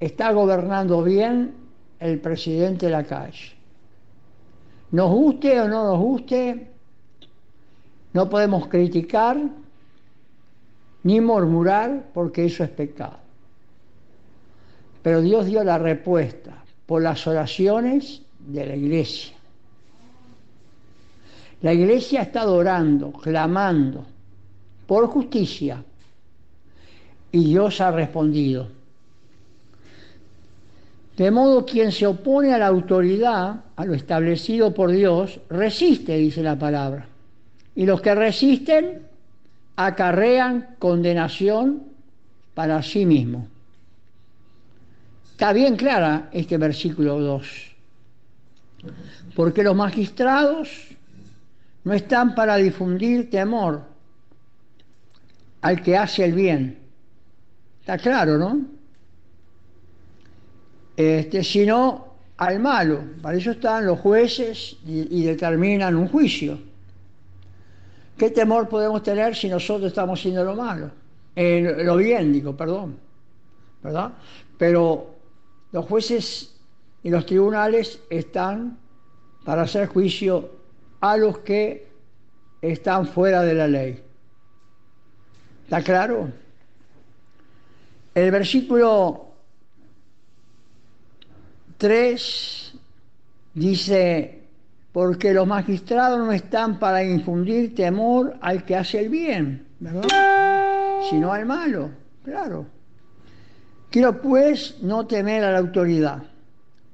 está 0.00 0.32
gobernando 0.32 1.02
bien 1.02 1.52
el 2.00 2.18
presidente 2.20 2.86
de 2.86 2.92
la 2.92 3.04
calle. 3.04 3.52
Nos 4.92 5.10
guste 5.10 5.60
o 5.60 5.68
no 5.68 5.84
nos 5.84 5.98
guste, 5.98 6.70
no 8.14 8.30
podemos 8.30 8.66
criticar 8.68 9.36
ni 11.02 11.20
murmurar 11.20 12.06
porque 12.14 12.46
eso 12.46 12.64
es 12.64 12.70
pecado. 12.70 13.18
Pero 15.02 15.20
Dios 15.20 15.44
dio 15.44 15.62
la 15.64 15.76
respuesta 15.76 16.64
por 16.86 17.02
las 17.02 17.26
oraciones 17.26 18.22
de 18.48 18.66
la 18.66 18.76
iglesia. 18.76 19.34
La 21.60 21.72
iglesia 21.72 22.22
está 22.22 22.48
orando, 22.48 23.12
clamando 23.12 24.06
por 24.86 25.06
justicia 25.08 25.82
y 27.30 27.44
Dios 27.44 27.80
ha 27.80 27.90
respondido. 27.90 28.68
De 31.16 31.30
modo 31.30 31.66
quien 31.66 31.90
se 31.90 32.06
opone 32.06 32.54
a 32.54 32.58
la 32.58 32.68
autoridad, 32.68 33.64
a 33.74 33.84
lo 33.84 33.94
establecido 33.94 34.72
por 34.72 34.92
Dios, 34.92 35.40
resiste, 35.50 36.16
dice 36.16 36.42
la 36.42 36.56
palabra. 36.56 37.08
Y 37.74 37.84
los 37.86 38.00
que 38.00 38.14
resisten 38.14 39.02
acarrean 39.76 40.76
condenación 40.78 41.82
para 42.54 42.82
sí 42.82 43.04
mismos. 43.04 43.46
Está 45.32 45.52
bien 45.52 45.76
clara 45.76 46.30
este 46.32 46.56
versículo 46.56 47.18
2. 47.20 47.67
Porque 49.34 49.62
los 49.62 49.74
magistrados 49.76 50.88
no 51.84 51.92
están 51.92 52.34
para 52.34 52.56
difundir 52.56 53.30
temor 53.30 53.82
al 55.60 55.82
que 55.82 55.96
hace 55.96 56.24
el 56.24 56.32
bien. 56.32 56.78
Está 57.80 57.98
claro, 57.98 58.38
¿no? 58.38 58.78
este, 60.98 61.44
sino 61.44 62.08
al 62.38 62.58
malo. 62.58 63.04
Para 63.22 63.38
eso 63.38 63.52
están 63.52 63.86
los 63.86 64.00
jueces 64.00 64.76
y, 64.84 65.22
determinan 65.22 65.94
un 65.94 66.08
juicio. 66.08 66.58
¿Qué 68.16 68.30
temor 68.30 68.68
podemos 68.68 69.04
tener 69.04 69.36
si 69.36 69.48
nosotros 69.48 69.86
estamos 69.86 70.18
haciendo 70.18 70.42
lo 70.42 70.56
malo? 70.56 70.90
Eh, 71.36 71.84
lo 71.84 71.96
bien, 71.96 72.32
digo, 72.32 72.56
perdón. 72.56 72.98
¿Verdad? 73.80 74.10
Pero 74.58 75.14
los 75.70 75.84
jueces 75.84 76.57
y 77.08 77.10
los 77.10 77.24
tribunales 77.24 78.00
están 78.10 78.76
para 79.42 79.62
hacer 79.62 79.88
juicio 79.88 80.58
a 81.00 81.16
los 81.16 81.38
que 81.38 81.88
están 82.60 83.06
fuera 83.06 83.42
de 83.44 83.54
la 83.54 83.66
ley. 83.66 84.02
¿Está 85.64 85.80
claro? 85.80 86.30
El 88.14 88.30
versículo 88.30 89.28
3 91.78 92.74
dice, 93.54 94.42
porque 94.92 95.32
los 95.32 95.46
magistrados 95.46 96.18
no 96.18 96.30
están 96.30 96.78
para 96.78 97.02
infundir 97.02 97.74
temor 97.74 98.36
al 98.42 98.66
que 98.66 98.76
hace 98.76 99.00
el 99.00 99.08
bien, 99.08 99.66
¿verdad? 99.80 101.08
Sino 101.08 101.32
al 101.32 101.46
malo, 101.46 101.88
claro. 102.22 102.66
Quiero 103.88 104.20
pues 104.20 104.76
no 104.82 105.06
temer 105.06 105.42
a 105.42 105.52
la 105.52 105.58
autoridad. 105.60 106.22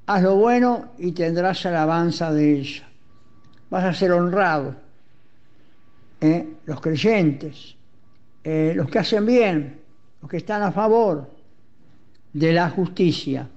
Haz 0.07 0.23
lo 0.23 0.37
bueno 0.37 0.93
y 0.99 1.13
tendrás 1.13 1.65
alabanza 1.65 2.33
de 2.33 2.59
ella. 2.59 2.89
Vas 3.71 3.85
a 3.85 3.95
ser 3.95 4.13
honrado. 4.13 4.75
¿eh? 6.21 6.47
Los 6.67 6.81
creyentes, 6.81 7.75
eh, 8.43 8.73
los 8.77 8.89
que 8.91 8.99
hacen 8.99 9.25
bien, 9.25 9.81
los 10.21 10.31
que 10.31 10.39
están 10.39 10.63
a 10.63 10.73
favor 10.73 11.31
de 12.33 12.53
la 12.53 12.69
justicia. 12.71 13.49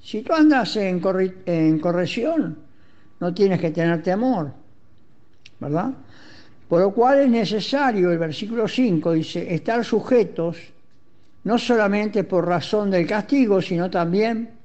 Si 0.00 0.22
tú 0.22 0.32
andas 0.32 0.76
en, 0.76 1.00
corrección, 1.00 2.58
no 3.18 3.34
tienes 3.34 3.60
que 3.60 3.70
tener 3.72 4.02
temor, 4.02 4.52
¿verdad? 5.58 5.90
Por 6.68 6.80
lo 6.80 6.92
cual 6.92 7.20
es 7.20 7.30
necesario, 7.30 8.12
el 8.12 8.18
versículo 8.18 8.68
5 8.68 9.12
dice, 9.12 9.52
estar 9.52 9.84
sujetos 9.84 10.58
no 11.44 11.58
solamente 11.58 12.24
por 12.24 12.46
razón 12.46 12.90
del 12.90 13.06
castigo, 13.06 13.60
sino 13.62 13.90
también 13.90 14.55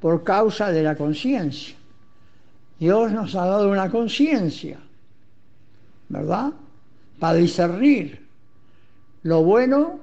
por 0.00 0.24
causa 0.24 0.72
de 0.72 0.82
la 0.82 0.96
conciencia. 0.96 1.76
Dios 2.78 3.12
nos 3.12 3.34
ha 3.34 3.44
dado 3.44 3.70
una 3.70 3.90
conciencia, 3.90 4.78
¿verdad? 6.08 6.52
Para 7.18 7.34
discernir 7.34 8.26
lo 9.22 9.42
bueno 9.42 10.00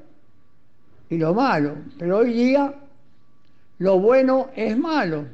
y 1.09 1.17
lo 1.17 1.33
malo. 1.33 1.75
Pero 1.97 2.19
hoy 2.19 2.33
día 2.33 2.73
lo 3.79 3.99
bueno 3.99 4.49
es 4.55 4.77
malo 4.77 5.25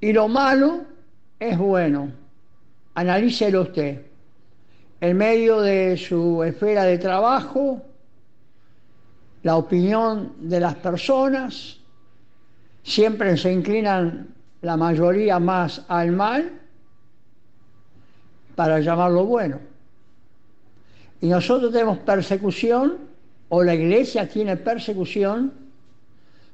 y 0.00 0.12
lo 0.12 0.28
malo 0.28 0.84
es 1.38 1.58
bueno. 1.58 2.10
Analícelo 2.94 3.62
usted. 3.62 4.06
En 5.00 5.16
medio 5.16 5.60
de 5.60 5.96
su 5.96 6.42
esfera 6.44 6.84
de 6.84 6.96
trabajo, 6.96 7.82
la 9.42 9.56
opinión 9.56 10.32
de 10.38 10.60
las 10.60 10.76
personas, 10.76 11.81
siempre 12.82 13.36
se 13.36 13.52
inclinan 13.52 14.34
la 14.60 14.76
mayoría 14.76 15.38
más 15.38 15.84
al 15.88 16.12
mal 16.12 16.60
para 18.54 18.80
llamarlo 18.80 19.24
bueno. 19.24 19.58
Y 21.20 21.28
nosotros 21.28 21.72
tenemos 21.72 21.98
persecución 21.98 22.98
o 23.48 23.62
la 23.62 23.74
iglesia 23.74 24.28
tiene 24.28 24.56
persecución 24.56 25.52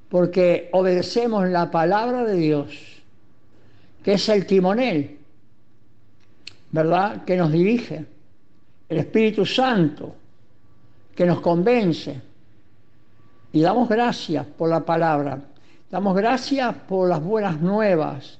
porque 0.08 0.68
obedecemos 0.72 1.48
la 1.48 1.70
palabra 1.70 2.24
de 2.24 2.34
Dios, 2.34 3.02
que 4.02 4.14
es 4.14 4.28
el 4.28 4.46
timonel, 4.46 5.18
¿verdad? 6.70 7.24
Que 7.24 7.36
nos 7.36 7.52
dirige, 7.52 8.06
el 8.88 8.98
Espíritu 8.98 9.44
Santo, 9.44 10.14
que 11.14 11.26
nos 11.26 11.40
convence. 11.40 12.20
Y 13.52 13.60
damos 13.60 13.88
gracias 13.88 14.46
por 14.46 14.70
la 14.70 14.80
palabra, 14.80 15.40
damos 15.90 16.16
gracias 16.16 16.74
por 16.86 17.08
las 17.08 17.22
buenas 17.22 17.60
nuevas, 17.60 18.38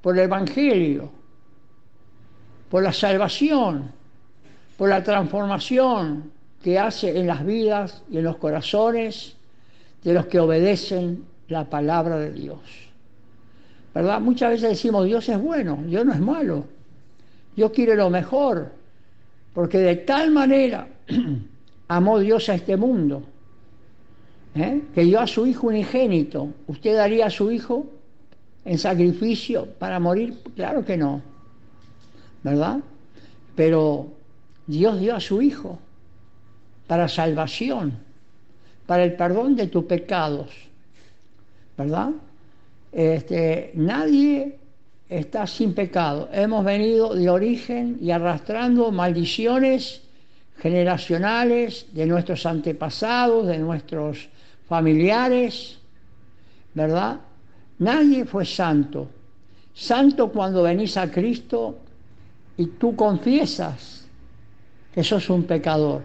por 0.00 0.16
el 0.16 0.24
Evangelio, 0.24 1.10
por 2.70 2.82
la 2.82 2.92
salvación, 2.92 3.90
por 4.76 4.88
la 4.88 5.02
transformación 5.02 6.30
que 6.62 6.78
hace 6.78 7.18
en 7.18 7.26
las 7.26 7.44
vidas 7.44 8.02
y 8.10 8.18
en 8.18 8.24
los 8.24 8.36
corazones 8.36 9.36
de 10.02 10.14
los 10.14 10.26
que 10.26 10.38
obedecen 10.38 11.24
la 11.48 11.64
palabra 11.64 12.18
de 12.18 12.32
Dios. 12.32 12.60
¿Verdad? 13.94 14.20
Muchas 14.20 14.50
veces 14.50 14.70
decimos, 14.70 15.06
Dios 15.06 15.28
es 15.28 15.40
bueno, 15.40 15.78
Dios 15.86 16.04
no 16.04 16.12
es 16.12 16.20
malo, 16.20 16.66
Dios 17.56 17.72
quiere 17.72 17.96
lo 17.96 18.10
mejor, 18.10 18.70
porque 19.54 19.78
de 19.78 19.96
tal 19.96 20.30
manera 20.30 20.86
amó 21.88 22.18
Dios 22.20 22.48
a 22.48 22.54
este 22.54 22.76
mundo, 22.76 23.22
¿eh? 24.54 24.82
que 24.94 25.02
dio 25.02 25.20
a 25.20 25.26
su 25.26 25.46
Hijo 25.46 25.68
unigénito. 25.68 26.48
¿Usted 26.66 26.96
daría 26.96 27.26
a 27.26 27.30
su 27.30 27.50
Hijo 27.50 27.86
en 28.64 28.78
sacrificio 28.78 29.66
para 29.78 29.98
morir? 29.98 30.38
Claro 30.54 30.84
que 30.84 30.96
no, 30.96 31.22
¿verdad? 32.42 32.80
Pero 33.54 34.08
Dios 34.66 35.00
dio 35.00 35.16
a 35.16 35.20
su 35.20 35.42
Hijo 35.42 35.78
para 36.86 37.08
salvación 37.08 38.08
para 38.88 39.04
el 39.04 39.12
perdón 39.12 39.54
de 39.54 39.66
tus 39.66 39.84
pecados, 39.84 40.48
¿verdad? 41.76 42.08
Este, 42.90 43.70
nadie 43.74 44.56
está 45.10 45.46
sin 45.46 45.74
pecado. 45.74 46.30
Hemos 46.32 46.64
venido 46.64 47.14
de 47.14 47.28
origen 47.28 47.98
y 48.00 48.12
arrastrando 48.12 48.90
maldiciones 48.90 50.00
generacionales 50.56 51.84
de 51.92 52.06
nuestros 52.06 52.46
antepasados, 52.46 53.46
de 53.46 53.58
nuestros 53.58 54.30
familiares, 54.68 55.78
¿verdad? 56.74 57.20
Nadie 57.78 58.24
fue 58.24 58.44
santo. 58.44 59.08
Santo 59.74 60.30
cuando 60.30 60.62
venís 60.62 60.96
a 60.96 61.10
Cristo 61.10 61.78
y 62.56 62.66
tú 62.66 62.94
confiesas 62.96 64.06
que 64.92 65.04
sos 65.04 65.30
un 65.30 65.44
pecador 65.44 66.02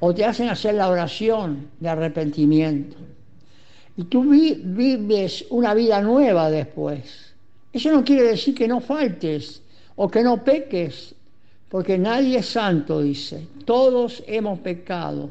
o 0.00 0.14
te 0.14 0.24
hacen 0.24 0.48
hacer 0.48 0.74
la 0.74 0.88
oración 0.88 1.68
de 1.78 1.88
arrepentimiento. 1.88 2.96
Y 3.96 4.04
tú 4.04 4.22
vives 4.30 5.44
una 5.50 5.74
vida 5.74 6.00
nueva 6.00 6.50
después. 6.50 7.34
Eso 7.72 7.90
no 7.92 8.04
quiere 8.04 8.22
decir 8.22 8.54
que 8.54 8.68
no 8.68 8.80
faltes 8.80 9.62
o 9.96 10.08
que 10.08 10.22
no 10.22 10.42
peques, 10.42 11.14
porque 11.68 11.98
nadie 11.98 12.38
es 12.38 12.46
santo, 12.46 13.00
dice. 13.00 13.46
Todos 13.64 14.22
hemos 14.26 14.58
pecado. 14.60 15.30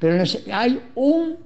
Pero 0.00 0.24
hay 0.52 0.80
un 0.94 1.36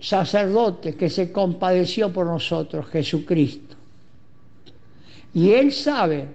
sacerdote 0.00 0.96
que 0.96 1.08
se 1.08 1.30
compadeció 1.30 2.12
por 2.12 2.26
nosotros, 2.26 2.86
Jesucristo. 2.88 3.76
Y 5.34 5.52
Él 5.52 5.70
sabe, 5.72 6.28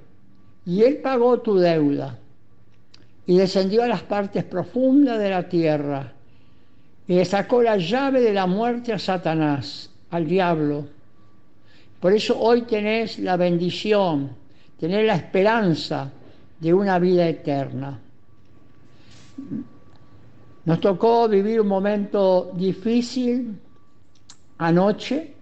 y 0.65 0.83
Él 0.83 0.97
pagó 0.97 1.39
tu 1.39 1.57
deuda 1.57 2.17
y 3.25 3.37
descendió 3.37 3.83
a 3.83 3.87
las 3.87 4.03
partes 4.03 4.43
profundas 4.43 5.19
de 5.19 5.29
la 5.29 5.49
tierra 5.49 6.13
y 7.07 7.15
le 7.15 7.25
sacó 7.25 7.61
la 7.61 7.77
llave 7.77 8.21
de 8.21 8.33
la 8.33 8.45
muerte 8.45 8.93
a 8.93 8.99
Satanás, 8.99 9.89
al 10.11 10.27
diablo. 10.27 10.85
Por 11.99 12.13
eso 12.13 12.39
hoy 12.39 12.63
tenés 12.63 13.17
la 13.19 13.37
bendición, 13.37 14.31
tenés 14.79 15.05
la 15.05 15.15
esperanza 15.15 16.11
de 16.59 16.73
una 16.73 16.99
vida 16.99 17.27
eterna. 17.27 17.99
Nos 20.67 20.81
tocó 20.81 21.29
vivir 21.29 21.61
un 21.61 21.67
momento 21.69 22.51
difícil 22.53 23.57
anoche. 24.57 25.33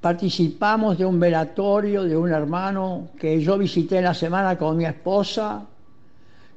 Participamos 0.00 0.96
de 0.96 1.04
un 1.04 1.18
velatorio 1.18 2.04
de 2.04 2.16
un 2.16 2.30
hermano 2.30 3.08
que 3.18 3.40
yo 3.40 3.58
visité 3.58 3.98
en 3.98 4.04
la 4.04 4.14
semana 4.14 4.56
con 4.56 4.76
mi 4.76 4.84
esposa, 4.84 5.66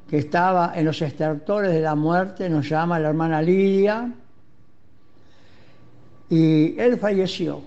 que 0.07 0.19
estaba 0.19 0.73
en 0.75 0.85
los 0.85 1.01
estertores 1.01 1.71
de 1.71 1.81
la 1.81 1.95
muerte, 1.95 2.47
nos 2.47 2.69
llama 2.69 2.99
la 2.99 3.09
hermana 3.09 3.41
Lidia, 3.41 4.13
y 6.29 6.79
él 6.79 6.99
falleció. 6.99 7.61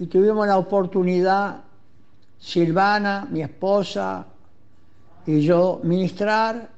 Y 0.00 0.06
tuvimos 0.06 0.48
la 0.48 0.58
oportunidad, 0.58 1.60
Silvana, 2.40 3.24
mi 3.30 3.40
esposa, 3.40 4.26
y 5.26 5.42
yo, 5.42 5.80
ministrar 5.84 6.76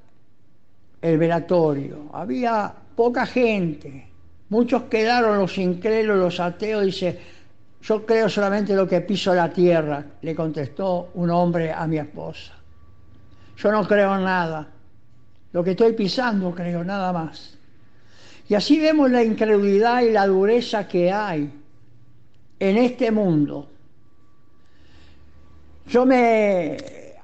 el 1.02 1.18
velatorio. 1.18 2.10
Había 2.12 2.72
poca 2.94 3.26
gente, 3.26 4.06
muchos 4.48 4.84
quedaron 4.84 5.38
los 5.38 5.56
incrédulos, 5.58 6.18
los 6.18 6.40
ateos, 6.40 6.84
dice, 6.84 7.18
yo 7.82 8.04
creo 8.04 8.28
solamente 8.28 8.74
lo 8.74 8.86
que 8.86 9.00
piso 9.00 9.34
la 9.34 9.50
tierra, 9.50 10.04
le 10.22 10.34
contestó 10.34 11.10
un 11.14 11.30
hombre 11.30 11.72
a 11.72 11.86
mi 11.86 11.98
esposa. 11.98 12.52
Yo 13.56 13.72
no 13.72 13.86
creo 13.86 14.16
en 14.16 14.24
nada 14.24 14.68
lo 15.52 15.64
que 15.64 15.72
estoy 15.72 15.92
pisando, 15.92 16.54
creo, 16.54 16.84
nada 16.84 17.12
más. 17.12 17.56
Y 18.48 18.54
así 18.54 18.80
vemos 18.80 19.10
la 19.10 19.22
incredulidad 19.22 20.02
y 20.02 20.10
la 20.10 20.26
dureza 20.26 20.86
que 20.86 21.10
hay 21.12 21.50
en 22.58 22.76
este 22.76 23.10
mundo. 23.10 23.68
Yo 25.86 26.06
me 26.06 26.76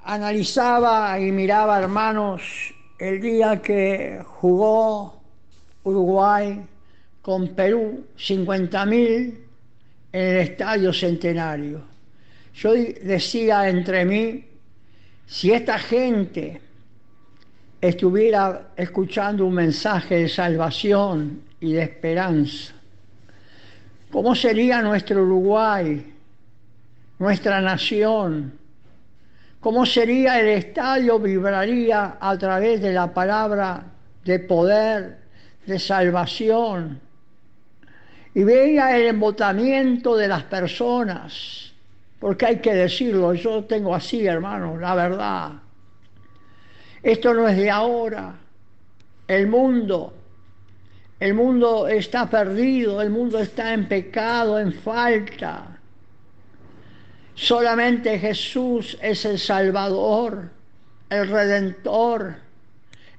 analizaba 0.05 1.19
y 1.21 1.31
miraba, 1.33 1.79
hermanos, 1.79 2.75
el 2.99 3.21
día 3.21 3.61
que 3.61 4.21
jugó 4.25 5.21
Uruguay 5.85 6.65
con 7.23 7.49
Perú, 7.49 8.07
50.000 8.17 9.35
en 10.13 10.21
el 10.21 10.37
Estadio 10.39 10.93
Centenario. 10.93 11.83
Yo 12.55 12.73
decía 12.73 13.69
entre 13.69 14.05
mí, 14.05 14.45
si 15.27 15.53
esta 15.53 15.79
gente 15.79 16.61
estuviera 17.81 18.69
escuchando 18.77 19.45
un 19.45 19.55
mensaje 19.55 20.17
de 20.21 20.29
salvación 20.29 21.43
y 21.61 21.73
de 21.73 21.83
esperanza. 21.83 22.75
¿Cómo 24.11 24.35
sería 24.35 24.81
nuestro 24.83 25.23
Uruguay, 25.23 26.15
nuestra 27.19 27.61
nación? 27.61 28.53
¿Cómo 29.67 29.85
sería 29.85 30.39
el 30.39 30.47
estadio? 30.47 31.19
Vibraría 31.19 32.19
a 32.21 32.39
través 32.39 32.81
de 32.81 32.93
la 32.93 33.13
palabra 33.13 33.83
de 34.25 34.39
poder, 34.39 35.19
de 35.67 35.81
salvación. 35.81 37.01
Y 38.33 38.45
veía 38.45 38.97
el 38.97 39.09
embotamiento 39.09 40.15
de 40.17 40.29
las 40.29 40.45
personas, 40.45 41.73
porque 42.21 42.47
hay 42.47 42.57
que 42.61 42.75
decirlo, 42.75 43.35
yo 43.35 43.65
tengo 43.65 43.93
así, 43.93 44.25
hermano, 44.25 44.77
la 44.77 44.95
verdad 44.95 45.53
esto 47.03 47.35
no 47.35 47.49
es 47.49 47.57
de 47.57 47.69
ahora. 47.69 48.37
El 49.27 49.49
mundo, 49.49 50.15
el 51.19 51.35
mundo 51.35 51.89
está 51.89 52.31
perdido, 52.31 53.03
el 53.03 53.11
mundo 53.11 53.41
está 53.41 53.75
en 53.75 53.89
pecado, 53.89 54.61
en 54.61 54.73
falta. 54.73 55.76
Solamente 57.37 58.19
Jesús 58.19 58.99
es 59.01 59.25
el 59.25 59.39
Salvador, 59.39 60.51
el 61.09 61.29
Redentor, 61.29 62.35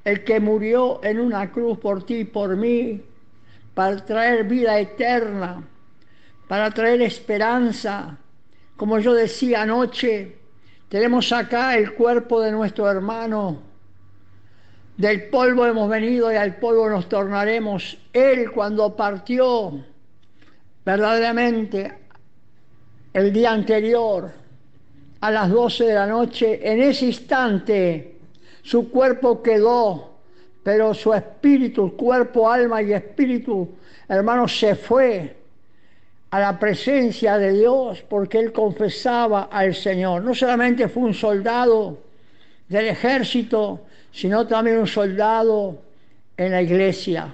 el 0.04 0.26
que 0.26 0.42
murió 0.42 1.02
en 1.04 1.20
una 1.20 1.50
cruz 1.52 1.78
por 1.78 2.06
ti 2.06 2.16
y 2.16 2.24
por 2.26 2.58
mí, 2.58 3.02
para 3.74 4.04
traer 4.06 4.44
vida 4.44 4.78
eterna, 4.78 5.64
para 6.50 6.70
traer 6.72 7.02
esperanza. 7.04 8.18
Como 8.76 9.00
yo 9.00 9.14
decía 9.14 9.62
anoche, 9.62 10.36
tenemos 10.90 11.32
acá 11.32 11.78
el 11.78 11.94
cuerpo 11.94 12.42
de 12.42 12.52
nuestro 12.52 12.90
hermano 12.92 13.68
del 14.98 15.30
polvo 15.30 15.66
hemos 15.66 15.90
venido 15.90 16.32
y 16.34 16.36
al 16.36 16.56
polvo 16.56 16.90
nos 16.90 17.08
tornaremos. 17.08 17.98
Él 18.12 18.52
cuando 18.52 18.96
partió 18.96 19.86
verdaderamente 20.84 21.94
el 23.18 23.34
día 23.34 23.52
anterior 23.52 24.32
a 25.22 25.32
las 25.32 25.50
12 25.50 25.86
de 25.86 25.94
la 25.96 26.06
noche, 26.06 26.60
en 26.62 26.84
ese 26.84 27.08
instante 27.08 28.20
su 28.62 28.92
cuerpo 28.92 29.42
quedó, 29.42 30.20
pero 30.62 30.94
su 30.94 31.12
espíritu, 31.16 31.98
cuerpo, 31.98 32.48
alma 32.48 32.84
y 32.84 32.94
espíritu, 32.94 33.70
hermano, 34.08 34.48
se 34.48 34.76
fue 34.76 35.36
a 36.30 36.40
la 36.40 36.60
presencia 36.60 37.40
de 37.40 37.54
Dios 37.54 38.04
porque 38.08 38.38
él 38.38 38.52
confesaba 38.52 39.50
al 39.52 39.74
Señor. 39.74 40.22
No 40.22 40.36
solamente 40.36 40.88
fue 40.88 41.02
un 41.02 41.16
soldado 41.16 41.98
del 42.70 42.86
ejército, 42.86 43.82
sino 44.12 44.46
también 44.46 44.78
un 44.78 44.86
soldado 44.86 45.82
en 46.38 46.52
la 46.52 46.62
iglesia. 46.62 47.34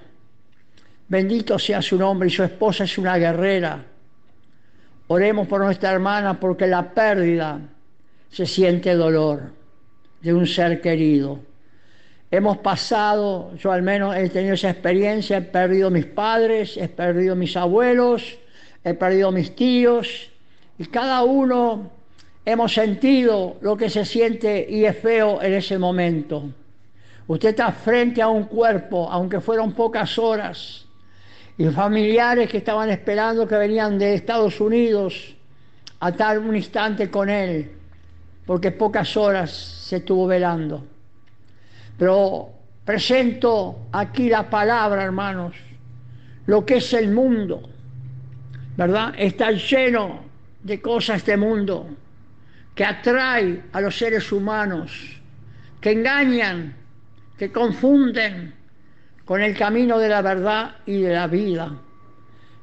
Bendito 1.10 1.60
sea 1.60 1.82
su 1.82 1.98
nombre 1.98 2.30
y 2.30 2.32
su 2.32 2.44
esposa 2.44 2.86
es 2.86 2.98
una 2.98 3.18
guerrera. 3.18 3.88
Oremos 5.14 5.48
por 5.48 5.62
nuestra 5.62 5.92
hermana 5.92 6.40
porque 6.40 6.66
la 6.66 6.92
pérdida 6.92 7.60
se 8.32 8.48
siente 8.48 8.96
dolor 8.96 9.52
de 10.24 10.34
un 10.34 10.48
ser 10.48 10.82
querido. 10.82 11.38
Hemos 12.32 12.58
pasado, 12.58 13.56
yo 13.58 13.72
al 13.72 13.84
menos 13.84 14.16
he 14.16 14.28
tenido 14.30 14.56
esa 14.56 14.72
experiencia, 14.72 15.38
he 15.38 15.42
perdido 15.44 15.92
mis 15.92 16.08
padres, 16.08 16.78
he 16.78 16.88
perdido 16.88 17.36
mis 17.36 17.56
abuelos, 17.56 18.40
he 18.84 18.96
perdido 18.96 19.32
mis 19.32 19.56
tíos, 19.56 20.32
y 20.80 20.86
cada 20.86 21.22
uno 21.22 21.92
hemos 22.44 22.74
sentido 22.74 23.58
lo 23.62 23.78
que 23.78 23.92
se 23.92 24.06
siente 24.06 24.66
y 24.68 24.86
es 24.86 24.98
feo 24.98 25.44
en 25.44 25.54
ese 25.54 25.78
momento. 25.78 26.50
Usted 27.28 27.50
está 27.50 27.72
frente 27.72 28.20
a 28.20 28.30
un 28.30 28.46
cuerpo, 28.46 29.08
aunque 29.12 29.40
fueron 29.42 29.74
pocas 29.74 30.18
horas, 30.18 30.83
y 31.58 31.66
familiares 31.70 32.50
que 32.50 32.58
estaban 32.58 32.90
esperando 32.90 33.48
que 33.48 33.56
venían 33.56 34.00
de 34.00 34.16
Estados 34.16 34.60
Unidos 34.60 35.36
a 36.00 36.10
estar 36.10 36.40
un 36.40 36.56
instante 36.56 37.10
con 37.10 37.30
él, 37.30 37.72
porque 38.46 38.72
pocas 38.72 39.16
horas 39.16 39.52
se 39.52 39.98
estuvo 39.98 40.28
velando. 40.28 40.86
Pero 41.98 42.50
presento 42.84 43.88
aquí 43.92 44.30
la 44.30 44.50
palabra, 44.50 45.04
hermanos, 45.04 45.56
lo 46.48 46.66
que 46.66 46.78
es 46.78 46.94
el 46.94 47.12
mundo, 47.12 47.70
¿verdad? 48.76 49.14
Está 49.18 49.52
lleno 49.52 50.22
de 50.64 50.82
cosas 50.82 51.18
este 51.18 51.38
mundo 51.38 51.88
que 52.74 52.84
atrae 52.84 53.64
a 53.72 53.82
los 53.82 53.96
seres 53.96 54.32
humanos, 54.32 55.22
que 55.80 55.92
engañan, 55.92 56.76
que 57.38 57.52
confunden 57.52 58.54
con 59.26 59.42
el 59.42 59.58
camino 59.58 60.00
de 60.00 60.10
la 60.10 60.22
verdad 60.22 60.76
y 60.86 61.02
de 61.02 61.14
la 61.14 61.28
vida. 61.28 61.72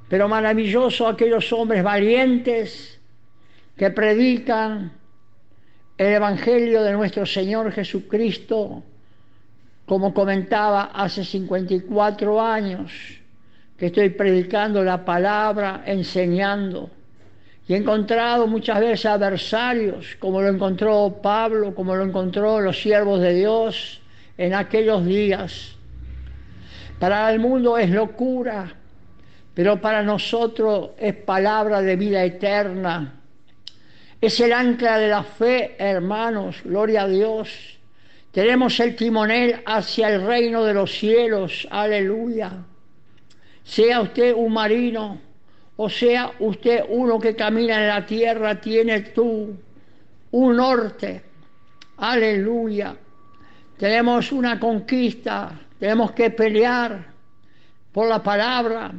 Pero 0.08 0.28
maravilloso 0.28 1.06
aquellos 1.06 1.52
hombres 1.52 1.82
valientes 1.82 3.00
que 3.76 3.90
predican 3.90 4.92
el 5.96 6.14
Evangelio 6.14 6.82
de 6.82 6.92
nuestro 6.92 7.24
Señor 7.26 7.72
Jesucristo 7.72 8.82
como 9.86 10.14
comentaba 10.14 10.90
hace 10.94 11.24
54 11.24 12.40
años 12.40 12.92
que 13.76 13.86
estoy 13.86 14.10
predicando 14.10 14.84
la 14.84 15.04
palabra, 15.04 15.82
enseñando, 15.86 16.90
y 17.66 17.74
he 17.74 17.76
encontrado 17.76 18.46
muchas 18.46 18.78
veces 18.78 19.06
adversarios, 19.06 20.16
como 20.20 20.42
lo 20.42 20.48
encontró 20.48 21.20
Pablo, 21.22 21.74
como 21.74 21.96
lo 21.96 22.04
encontró 22.04 22.60
los 22.60 22.80
siervos 22.80 23.20
de 23.20 23.34
Dios 23.34 24.00
en 24.36 24.54
aquellos 24.54 25.04
días. 25.04 25.76
Para 27.00 27.32
el 27.32 27.40
mundo 27.40 27.76
es 27.76 27.90
locura, 27.90 28.72
pero 29.54 29.80
para 29.80 30.04
nosotros 30.04 30.90
es 30.98 31.14
palabra 31.14 31.82
de 31.82 31.96
vida 31.96 32.22
eterna. 32.22 33.14
Es 34.20 34.38
el 34.38 34.52
ancla 34.52 34.98
de 34.98 35.08
la 35.08 35.24
fe, 35.24 35.74
hermanos, 35.78 36.62
gloria 36.62 37.02
a 37.02 37.08
Dios. 37.08 37.78
Tenemos 38.30 38.78
el 38.78 38.94
timonel 38.94 39.62
hacia 39.66 40.14
el 40.14 40.24
reino 40.24 40.62
de 40.62 40.74
los 40.74 40.92
cielos, 40.92 41.66
aleluya. 41.70 42.52
Sea 43.64 44.02
usted 44.02 44.32
un 44.32 44.52
marino 44.52 45.18
o 45.82 45.88
sea 45.88 46.32
usted 46.40 46.84
uno 46.90 47.18
que 47.18 47.34
camina 47.34 47.80
en 47.80 47.88
la 47.88 48.04
tierra, 48.04 48.60
tiene 48.60 49.00
tú 49.00 49.56
un 50.32 50.56
norte, 50.56 51.22
aleluya. 51.96 52.94
Tenemos 53.78 54.30
una 54.30 54.60
conquista, 54.60 55.58
tenemos 55.80 56.12
que 56.12 56.30
pelear 56.30 57.06
por 57.90 58.06
la 58.06 58.22
palabra, 58.22 58.92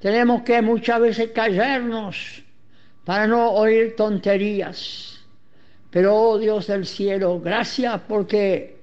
tenemos 0.00 0.42
que 0.42 0.60
muchas 0.60 1.00
veces 1.00 1.30
callarnos 1.30 2.44
para 3.04 3.26
no 3.26 3.50
oír 3.52 3.96
tonterías. 3.96 5.24
Pero, 5.90 6.14
oh 6.14 6.38
Dios 6.38 6.66
del 6.66 6.84
cielo, 6.84 7.40
gracias 7.40 8.00
porque 8.06 8.82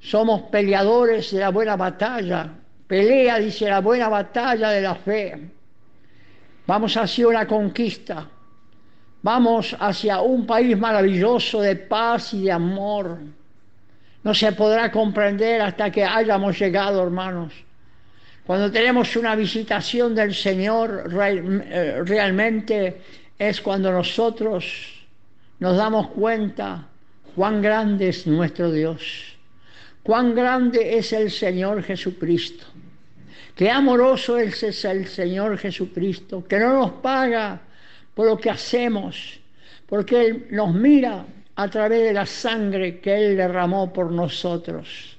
somos 0.00 0.42
peleadores 0.50 1.30
de 1.30 1.38
la 1.38 1.50
buena 1.50 1.76
batalla. 1.76 2.52
Pelea, 2.88 3.38
dice, 3.38 3.68
la 3.68 3.80
buena 3.80 4.08
batalla 4.08 4.70
de 4.70 4.80
la 4.80 4.94
fe. 4.96 5.50
Vamos 6.66 6.96
hacia 6.96 7.28
una 7.28 7.46
conquista. 7.46 8.28
Vamos 9.22 9.76
hacia 9.78 10.20
un 10.20 10.46
país 10.46 10.76
maravilloso 10.76 11.60
de 11.60 11.76
paz 11.76 12.34
y 12.34 12.44
de 12.44 12.52
amor. 12.52 13.18
No 14.26 14.34
se 14.34 14.50
podrá 14.50 14.90
comprender 14.90 15.62
hasta 15.62 15.92
que 15.92 16.02
hayamos 16.02 16.58
llegado, 16.58 17.00
hermanos. 17.00 17.52
Cuando 18.44 18.72
tenemos 18.72 19.14
una 19.14 19.36
visitación 19.36 20.16
del 20.16 20.34
Señor, 20.34 21.08
eh, 21.14 22.02
realmente 22.04 23.02
es 23.38 23.60
cuando 23.60 23.92
nosotros 23.92 25.06
nos 25.60 25.76
damos 25.76 26.08
cuenta 26.08 26.88
cuán 27.36 27.62
grande 27.62 28.08
es 28.08 28.26
nuestro 28.26 28.72
Dios, 28.72 29.36
cuán 30.02 30.34
grande 30.34 30.98
es 30.98 31.12
el 31.12 31.30
Señor 31.30 31.84
Jesucristo, 31.84 32.66
qué 33.54 33.70
amoroso 33.70 34.38
es 34.38 34.84
el 34.84 35.06
Señor 35.06 35.56
Jesucristo, 35.56 36.44
que 36.48 36.58
no 36.58 36.72
nos 36.72 36.90
paga 36.94 37.60
por 38.12 38.26
lo 38.26 38.36
que 38.36 38.50
hacemos, 38.50 39.38
porque 39.86 40.20
Él 40.20 40.46
nos 40.50 40.74
mira 40.74 41.24
a 41.56 41.68
través 41.68 42.02
de 42.02 42.12
la 42.12 42.26
sangre 42.26 43.00
que 43.00 43.14
Él 43.14 43.36
derramó 43.36 43.92
por 43.92 44.12
nosotros. 44.12 45.16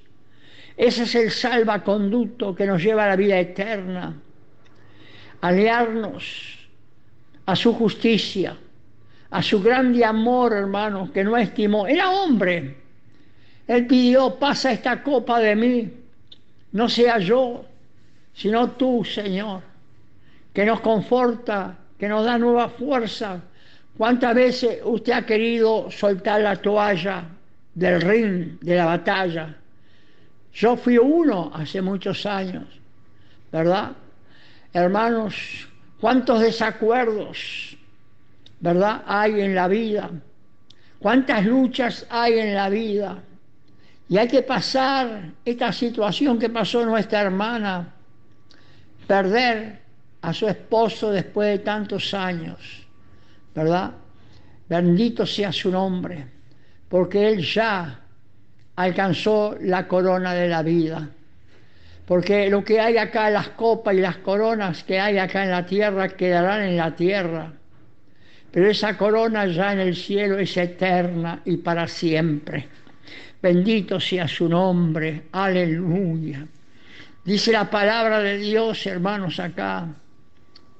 Ese 0.76 1.02
es 1.02 1.14
el 1.14 1.30
salvaconducto 1.30 2.54
que 2.54 2.66
nos 2.66 2.82
lleva 2.82 3.04
a 3.04 3.08
la 3.08 3.16
vida 3.16 3.38
eterna, 3.38 4.16
aliarnos 5.40 6.68
a 7.46 7.56
su 7.56 7.74
justicia 7.74 8.56
a 9.30 9.42
su 9.42 9.62
grande 9.62 10.04
amor, 10.04 10.52
hermano, 10.52 11.12
que 11.12 11.22
no 11.22 11.36
estimó. 11.36 11.86
Era 11.86 12.10
hombre. 12.10 12.76
Él 13.66 13.86
pidió, 13.86 14.38
pasa 14.38 14.72
esta 14.72 15.02
copa 15.02 15.38
de 15.40 15.54
mí, 15.54 15.92
no 16.72 16.88
sea 16.88 17.18
yo, 17.18 17.66
sino 18.32 18.70
tú, 18.72 19.04
Señor, 19.04 19.60
que 20.54 20.64
nos 20.64 20.80
conforta, 20.80 21.76
que 21.98 22.08
nos 22.08 22.24
da 22.24 22.38
nueva 22.38 22.70
fuerza. 22.70 23.42
¿Cuántas 23.98 24.34
veces 24.34 24.78
usted 24.84 25.12
ha 25.12 25.26
querido 25.26 25.90
soltar 25.90 26.40
la 26.40 26.56
toalla 26.56 27.24
del 27.74 28.00
ring, 28.00 28.58
de 28.60 28.76
la 28.76 28.86
batalla? 28.86 29.54
Yo 30.54 30.76
fui 30.76 30.96
uno 30.96 31.50
hace 31.54 31.82
muchos 31.82 32.24
años, 32.24 32.64
¿verdad? 33.52 33.92
Hermanos, 34.72 35.68
¿cuántos 36.00 36.40
desacuerdos? 36.40 37.76
¿verdad? 38.60 39.02
Hay 39.06 39.40
en 39.40 39.54
la 39.54 39.68
vida. 39.68 40.10
¿Cuántas 40.98 41.44
luchas 41.44 42.06
hay 42.10 42.38
en 42.38 42.54
la 42.54 42.68
vida? 42.68 43.18
Y 44.08 44.18
hay 44.18 44.26
que 44.26 44.42
pasar 44.42 45.30
esta 45.44 45.72
situación 45.72 46.38
que 46.38 46.48
pasó 46.48 46.84
nuestra 46.84 47.20
hermana, 47.20 47.94
perder 49.06 49.80
a 50.22 50.32
su 50.32 50.48
esposo 50.48 51.10
después 51.10 51.48
de 51.48 51.58
tantos 51.60 52.14
años, 52.14 52.77
¿verdad? 53.58 53.92
Bendito 54.68 55.26
sea 55.26 55.52
su 55.52 55.70
nombre, 55.70 56.26
porque 56.88 57.28
él 57.28 57.44
ya 57.44 58.00
alcanzó 58.76 59.56
la 59.60 59.86
corona 59.86 60.34
de 60.34 60.48
la 60.48 60.62
vida. 60.62 61.08
Porque 62.06 62.48
lo 62.48 62.64
que 62.64 62.80
hay 62.80 62.96
acá, 62.96 63.28
las 63.28 63.50
copas 63.50 63.94
y 63.94 64.00
las 64.00 64.16
coronas 64.18 64.82
que 64.84 64.98
hay 64.98 65.18
acá 65.18 65.44
en 65.44 65.50
la 65.50 65.66
tierra, 65.66 66.08
quedarán 66.08 66.62
en 66.62 66.76
la 66.76 66.96
tierra 66.96 67.52
pero 68.50 68.70
esa 68.70 68.96
corona 68.96 69.46
ya 69.46 69.72
en 69.72 69.80
el 69.80 69.96
cielo 69.96 70.38
es 70.38 70.56
eterna 70.56 71.42
y 71.44 71.58
para 71.58 71.86
siempre. 71.86 72.68
Bendito 73.40 74.00
sea 74.00 74.26
su 74.26 74.48
nombre, 74.48 75.24
aleluya. 75.32 76.46
Dice 77.24 77.52
la 77.52 77.68
palabra 77.68 78.20
de 78.20 78.38
Dios, 78.38 78.86
hermanos, 78.86 79.38
acá, 79.38 79.86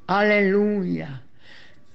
aleluya. 0.07 1.22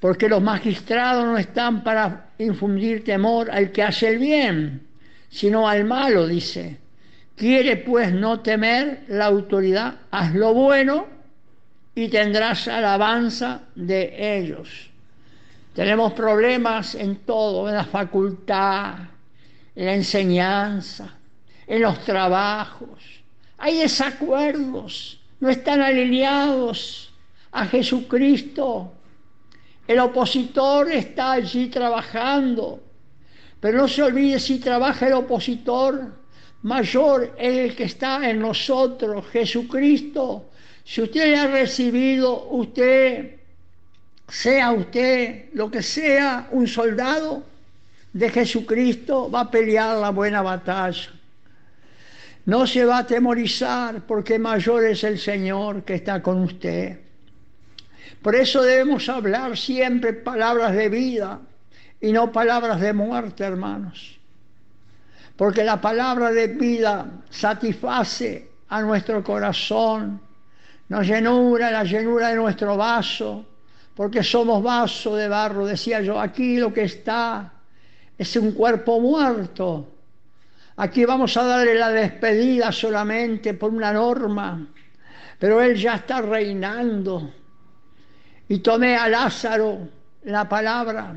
Porque 0.04 0.28
los 0.28 0.42
magistrados 0.42 1.24
no 1.24 1.38
están 1.38 1.82
para 1.82 2.32
infundir 2.38 3.06
temor 3.06 3.50
al 3.50 3.72
que 3.72 3.84
hace 3.84 4.10
el 4.10 4.18
bien, 4.18 4.86
sino 5.30 5.66
al 5.66 5.86
malo, 5.86 6.28
dice. 6.28 6.78
Quiere 7.38 7.78
pues 7.78 8.12
no 8.12 8.42
temer 8.42 9.06
la 9.08 9.28
autoridad, 9.28 9.96
haz 10.12 10.36
lo 10.36 10.54
bueno 10.54 11.08
y 11.96 12.10
tendrás 12.10 12.68
alabanza 12.68 13.62
de 13.76 14.40
ellos. 14.40 14.90
Tenemos 15.74 16.12
problemas 16.12 16.96
en 16.96 17.20
todo, 17.20 17.70
en 17.70 17.76
la 17.76 17.86
facultad, 17.86 18.96
en 19.74 19.86
la 19.86 19.94
enseñanza, 19.94 21.16
en 21.66 21.82
los 21.82 22.04
trabajos. 22.04 23.24
Hay 23.58 23.78
desacuerdos, 23.78 25.22
no 25.40 25.48
están 25.48 25.80
alineados 25.80 27.14
a 27.54 27.66
Jesucristo. 27.68 28.92
El 29.88 30.00
opositor 30.00 30.92
está 30.92 31.34
allí 31.34 31.68
trabajando, 31.68 32.82
pero 33.60 33.80
no 33.80 33.88
se 33.88 34.04
olvide 34.04 34.40
si 34.40 34.60
trabaja 34.60 35.08
el 35.08 35.14
opositor, 35.14 36.14
mayor 36.62 37.36
es 37.38 37.58
el 37.58 37.76
que 37.76 37.84
está 37.84 38.30
en 38.30 38.40
nosotros, 38.40 39.26
Jesucristo. 39.32 40.50
Si 40.86 41.02
usted 41.02 41.34
ha 41.36 41.48
recibido, 41.48 42.50
usted, 42.50 43.38
sea 44.28 44.72
usted 44.72 45.46
lo 45.54 45.70
que 45.70 45.82
sea, 45.82 46.48
un 46.52 46.68
soldado 46.68 47.44
de 48.14 48.30
Jesucristo, 48.30 49.30
va 49.30 49.42
a 49.42 49.52
pelear 49.52 49.98
la 49.98 50.12
buena 50.12 50.42
batalla. 50.42 51.12
No 52.46 52.68
se 52.68 52.86
va 52.86 52.98
a 52.98 53.00
atemorizar 53.00 54.02
porque 54.06 54.38
mayor 54.40 54.86
es 54.86 55.04
el 55.04 55.18
Señor 55.20 55.84
que 55.84 55.96
está 55.96 56.22
con 56.22 56.42
usted. 56.44 57.03
Por 58.24 58.36
eso 58.36 58.64
debemos 58.64 59.08
hablar 59.10 59.58
siempre 59.58 60.14
palabras 60.14 60.74
de 60.74 60.90
vida 60.90 61.40
y 62.02 62.12
no 62.12 62.32
palabras 62.32 62.80
de 62.82 62.94
muerte, 62.94 63.44
hermanos. 63.44 64.18
Porque 65.36 65.64
la 65.64 65.80
palabra 65.80 66.32
de 66.32 66.48
vida 66.48 67.06
satisface 67.30 68.50
a 68.70 68.82
nuestro 68.82 69.24
corazón, 69.24 70.20
nos 70.90 71.06
llenura 71.06 71.70
la 71.70 71.84
llenura 71.84 72.30
de 72.30 72.36
nuestro 72.36 72.78
vaso, 72.78 73.46
porque 73.96 74.24
somos 74.24 74.64
vaso 74.64 75.16
de 75.16 75.28
barro. 75.28 75.66
Decía 75.66 76.02
yo, 76.02 76.20
aquí 76.20 76.58
lo 76.58 76.74
que 76.74 76.84
está 76.84 77.52
es 78.18 78.36
un 78.36 78.54
cuerpo 78.54 79.00
muerto 79.00 79.94
Aquí 80.76 81.06
vamos 81.06 81.38
a 81.38 81.44
darle 81.44 81.76
la 81.76 81.90
despedida 81.90 82.72
solamente 82.72 83.54
por 83.54 83.72
una 83.72 83.94
norma, 83.94 84.68
pero 85.38 85.62
Él 85.62 85.76
ya 85.76 85.96
está 85.96 86.22
reinando. 86.22 87.32
Y 88.54 88.60
tomé 88.60 88.96
a 88.96 89.10
Lázaro 89.10 89.80
la 90.26 90.48
palabra. 90.48 91.16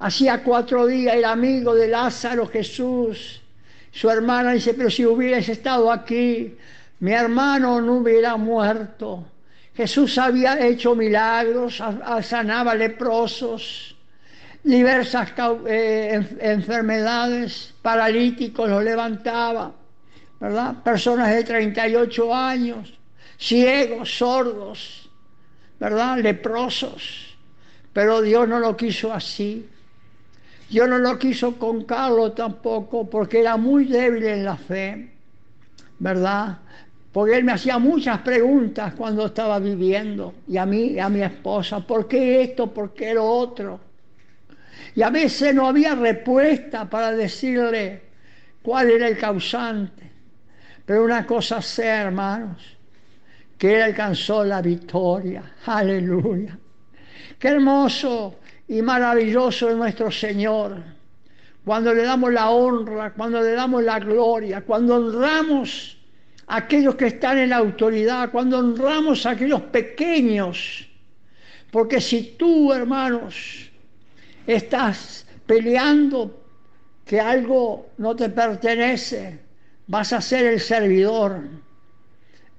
Hacía 0.00 0.42
cuatro 0.42 0.84
días 0.88 1.14
el 1.14 1.24
amigo 1.24 1.76
de 1.76 1.86
Lázaro, 1.86 2.48
Jesús, 2.48 3.40
su 3.92 4.10
hermana 4.10 4.50
dice, 4.50 4.74
pero 4.74 4.90
si 4.90 5.06
hubieras 5.06 5.48
estado 5.48 5.92
aquí, 5.92 6.56
mi 6.98 7.12
hermano 7.12 7.80
no 7.80 7.98
hubiera 7.98 8.36
muerto. 8.36 9.24
Jesús 9.76 10.18
había 10.18 10.58
hecho 10.66 10.96
milagros, 10.96 11.80
sanaba 12.22 12.74
leprosos, 12.74 13.94
diversas 14.64 15.32
eh, 15.68 16.36
enfermedades, 16.40 17.74
paralíticos 17.80 18.68
los 18.68 18.82
levantaba, 18.82 19.70
¿verdad? 20.40 20.82
Personas 20.82 21.32
de 21.32 21.44
38 21.44 22.34
años, 22.34 22.92
ciegos, 23.38 24.18
sordos, 24.18 25.01
¿verdad? 25.82 26.18
Leprosos. 26.18 27.36
Pero 27.92 28.22
Dios 28.22 28.46
no 28.46 28.60
lo 28.60 28.76
quiso 28.76 29.12
así. 29.12 29.68
Dios 30.70 30.88
no 30.88 30.98
lo 30.98 31.18
quiso 31.18 31.58
con 31.58 31.82
Carlos 31.82 32.36
tampoco, 32.36 33.10
porque 33.10 33.40
era 33.40 33.56
muy 33.56 33.86
débil 33.86 34.22
en 34.22 34.44
la 34.44 34.56
fe, 34.56 35.10
¿verdad? 35.98 36.58
Porque 37.10 37.36
él 37.36 37.42
me 37.42 37.50
hacía 37.50 37.78
muchas 37.78 38.20
preguntas 38.20 38.94
cuando 38.94 39.26
estaba 39.26 39.58
viviendo, 39.58 40.34
y 40.46 40.56
a 40.56 40.64
mí, 40.64 40.92
y 40.92 41.00
a 41.00 41.08
mi 41.08 41.20
esposa, 41.20 41.80
¿por 41.80 42.06
qué 42.06 42.42
esto? 42.42 42.72
¿Por 42.72 42.94
qué 42.94 43.12
lo 43.14 43.26
otro? 43.26 43.80
Y 44.94 45.02
a 45.02 45.10
veces 45.10 45.52
no 45.52 45.66
había 45.66 45.96
respuesta 45.96 46.88
para 46.88 47.10
decirle 47.10 48.02
cuál 48.62 48.88
era 48.88 49.08
el 49.08 49.18
causante. 49.18 50.12
Pero 50.86 51.04
una 51.04 51.26
cosa 51.26 51.60
sé, 51.60 51.88
hermanos, 51.88 52.78
que 53.62 53.76
Él 53.76 53.82
alcanzó 53.82 54.42
la 54.42 54.60
victoria. 54.60 55.54
Aleluya. 55.66 56.58
Qué 57.38 57.46
hermoso 57.46 58.40
y 58.66 58.82
maravilloso 58.82 59.70
es 59.70 59.76
nuestro 59.76 60.10
Señor. 60.10 60.82
Cuando 61.64 61.94
le 61.94 62.02
damos 62.02 62.32
la 62.32 62.50
honra, 62.50 63.12
cuando 63.12 63.40
le 63.40 63.52
damos 63.52 63.84
la 63.84 64.00
gloria, 64.00 64.62
cuando 64.62 64.96
honramos 64.96 65.96
a 66.48 66.56
aquellos 66.56 66.96
que 66.96 67.06
están 67.06 67.38
en 67.38 67.50
la 67.50 67.58
autoridad, 67.58 68.32
cuando 68.32 68.58
honramos 68.58 69.26
a 69.26 69.30
aquellos 69.30 69.62
pequeños. 69.62 70.88
Porque 71.70 72.00
si 72.00 72.34
tú, 72.36 72.72
hermanos, 72.72 73.70
estás 74.44 75.24
peleando 75.46 76.42
que 77.04 77.20
algo 77.20 77.90
no 77.98 78.16
te 78.16 78.28
pertenece, 78.28 79.38
vas 79.86 80.12
a 80.12 80.20
ser 80.20 80.46
el 80.46 80.58
servidor 80.58 81.61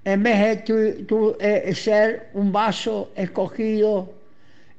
en 0.05 0.23
vez 0.23 0.65
de 0.65 1.05
eh, 1.39 1.75
ser 1.75 2.29
un 2.33 2.51
vaso 2.51 3.11
escogido 3.15 4.13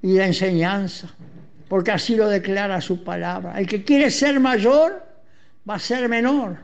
y 0.03 0.15
de 0.15 0.25
enseñanza, 0.27 1.09
porque 1.69 1.93
así 1.93 2.15
lo 2.15 2.29
declara 2.29 2.81
su 2.81 3.03
palabra. 3.03 3.59
El 3.59 3.67
que 3.67 3.83
quiere 3.85 4.11
ser 4.11 4.39
mayor 4.39 5.03
va 5.69 5.77
a 5.77 5.79
ser 5.79 6.09
menor, 6.09 6.59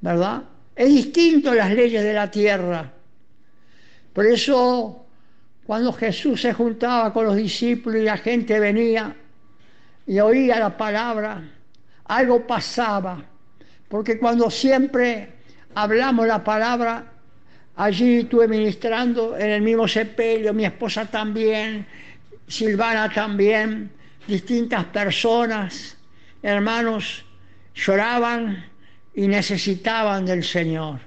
¿verdad? 0.00 0.42
Es 0.74 0.88
distinto 0.88 1.52
las 1.54 1.70
leyes 1.70 2.02
de 2.02 2.14
la 2.14 2.30
tierra. 2.30 2.90
Por 4.14 4.26
eso, 4.26 5.04
cuando 5.66 5.92
Jesús 5.92 6.40
se 6.40 6.54
juntaba 6.54 7.12
con 7.12 7.26
los 7.26 7.36
discípulos 7.36 8.00
y 8.00 8.04
la 8.04 8.16
gente 8.16 8.58
venía, 8.58 9.14
y 10.06 10.18
oía 10.18 10.58
la 10.58 10.76
palabra, 10.76 11.42
algo 12.06 12.46
pasaba, 12.46 13.22
porque 13.88 14.18
cuando 14.18 14.50
siempre 14.50 15.34
hablamos 15.74 16.26
la 16.26 16.42
palabra, 16.42 17.09
allí 17.80 18.18
estuve 18.18 18.46
ministrando 18.46 19.38
en 19.38 19.50
el 19.50 19.62
mismo 19.62 19.88
sepelio, 19.88 20.52
mi 20.52 20.66
esposa 20.66 21.06
también, 21.06 21.86
Silvana 22.46 23.10
también, 23.10 23.90
distintas 24.26 24.84
personas, 24.86 25.96
hermanos, 26.42 27.24
lloraban 27.74 28.66
y 29.14 29.26
necesitaban 29.28 30.26
del 30.26 30.44
Señor. 30.44 31.00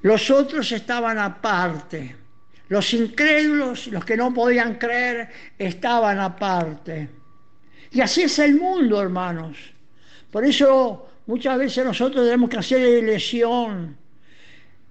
Los 0.00 0.30
otros 0.30 0.72
estaban 0.72 1.18
aparte. 1.18 2.16
Los 2.68 2.94
incrédulos, 2.94 3.88
los 3.88 4.02
que 4.06 4.16
no 4.16 4.32
podían 4.32 4.76
creer, 4.76 5.28
estaban 5.58 6.18
aparte. 6.18 7.10
Y 7.90 8.00
así 8.00 8.22
es 8.22 8.38
el 8.38 8.54
mundo, 8.54 9.02
hermanos. 9.02 9.58
Por 10.30 10.46
eso 10.46 11.06
muchas 11.26 11.58
veces 11.58 11.84
nosotros 11.84 12.24
tenemos 12.24 12.48
que 12.48 12.56
hacer 12.56 12.80
elección. 12.80 14.01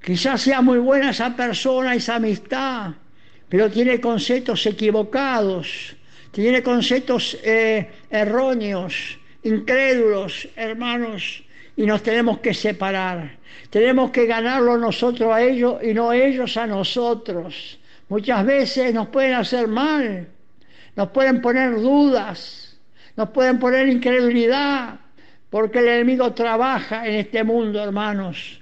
Quizás 0.03 0.41
sea 0.41 0.61
muy 0.61 0.79
buena 0.79 1.11
esa 1.11 1.35
persona, 1.35 1.93
esa 1.93 2.15
amistad, 2.15 2.93
pero 3.47 3.69
tiene 3.69 4.01
conceptos 4.01 4.65
equivocados, 4.65 5.95
tiene 6.31 6.63
conceptos 6.63 7.37
eh, 7.43 7.87
erróneos, 8.09 9.19
incrédulos, 9.43 10.49
hermanos, 10.55 11.43
y 11.75 11.85
nos 11.85 12.01
tenemos 12.01 12.39
que 12.39 12.53
separar. 12.53 13.37
Tenemos 13.69 14.09
que 14.09 14.25
ganarlo 14.25 14.77
nosotros 14.77 15.31
a 15.31 15.41
ellos 15.41 15.77
y 15.83 15.93
no 15.93 16.11
ellos 16.13 16.57
a 16.57 16.65
nosotros. 16.65 17.79
Muchas 18.09 18.45
veces 18.45 18.93
nos 18.93 19.07
pueden 19.07 19.35
hacer 19.35 19.67
mal, 19.67 20.27
nos 20.95 21.09
pueden 21.09 21.41
poner 21.41 21.75
dudas, 21.75 22.75
nos 23.15 23.29
pueden 23.29 23.59
poner 23.59 23.87
incredulidad, 23.87 24.99
porque 25.51 25.79
el 25.79 25.87
enemigo 25.89 26.33
trabaja 26.33 27.07
en 27.07 27.15
este 27.15 27.43
mundo, 27.43 27.83
hermanos, 27.83 28.60